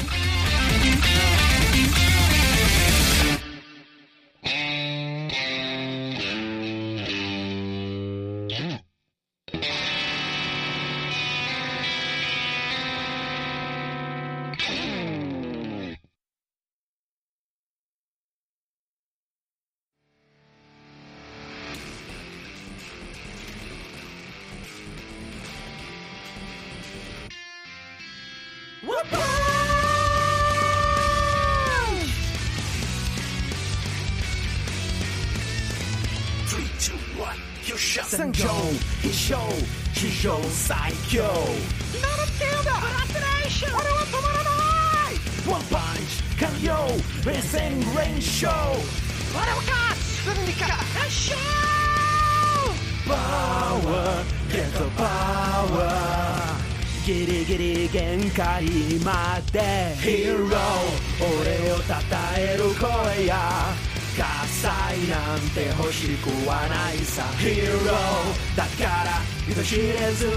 [70.21, 70.37] 誘惑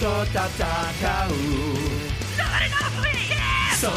[0.00, 1.30] と戦う。
[3.80, 3.88] 空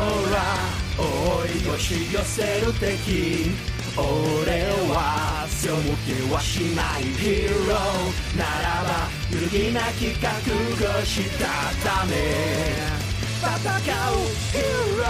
[1.00, 1.02] を
[1.42, 3.50] 押し寄せる敵。
[3.98, 4.04] 俺
[4.94, 7.02] は背負けはしない。
[7.04, 10.30] ヒーローならば揺るぎなき覚
[10.78, 11.44] 悟した
[11.84, 12.14] ため。
[13.42, 14.22] 戦う。
[14.52, 14.62] ヒー
[15.00, 15.08] ロー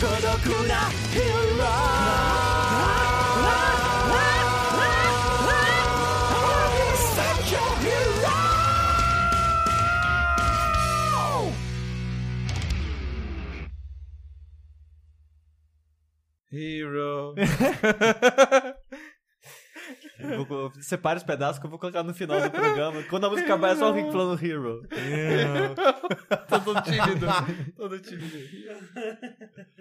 [0.00, 0.32] 孤独
[0.66, 1.49] なヒーロー
[20.18, 23.02] Eu vou- Separe os pedaços que eu vou colocar no final do programa.
[23.04, 24.82] Quando a música acabar, é só o Rick falando Hero.
[26.48, 27.26] todo tímido.
[27.76, 28.36] Todo tímido.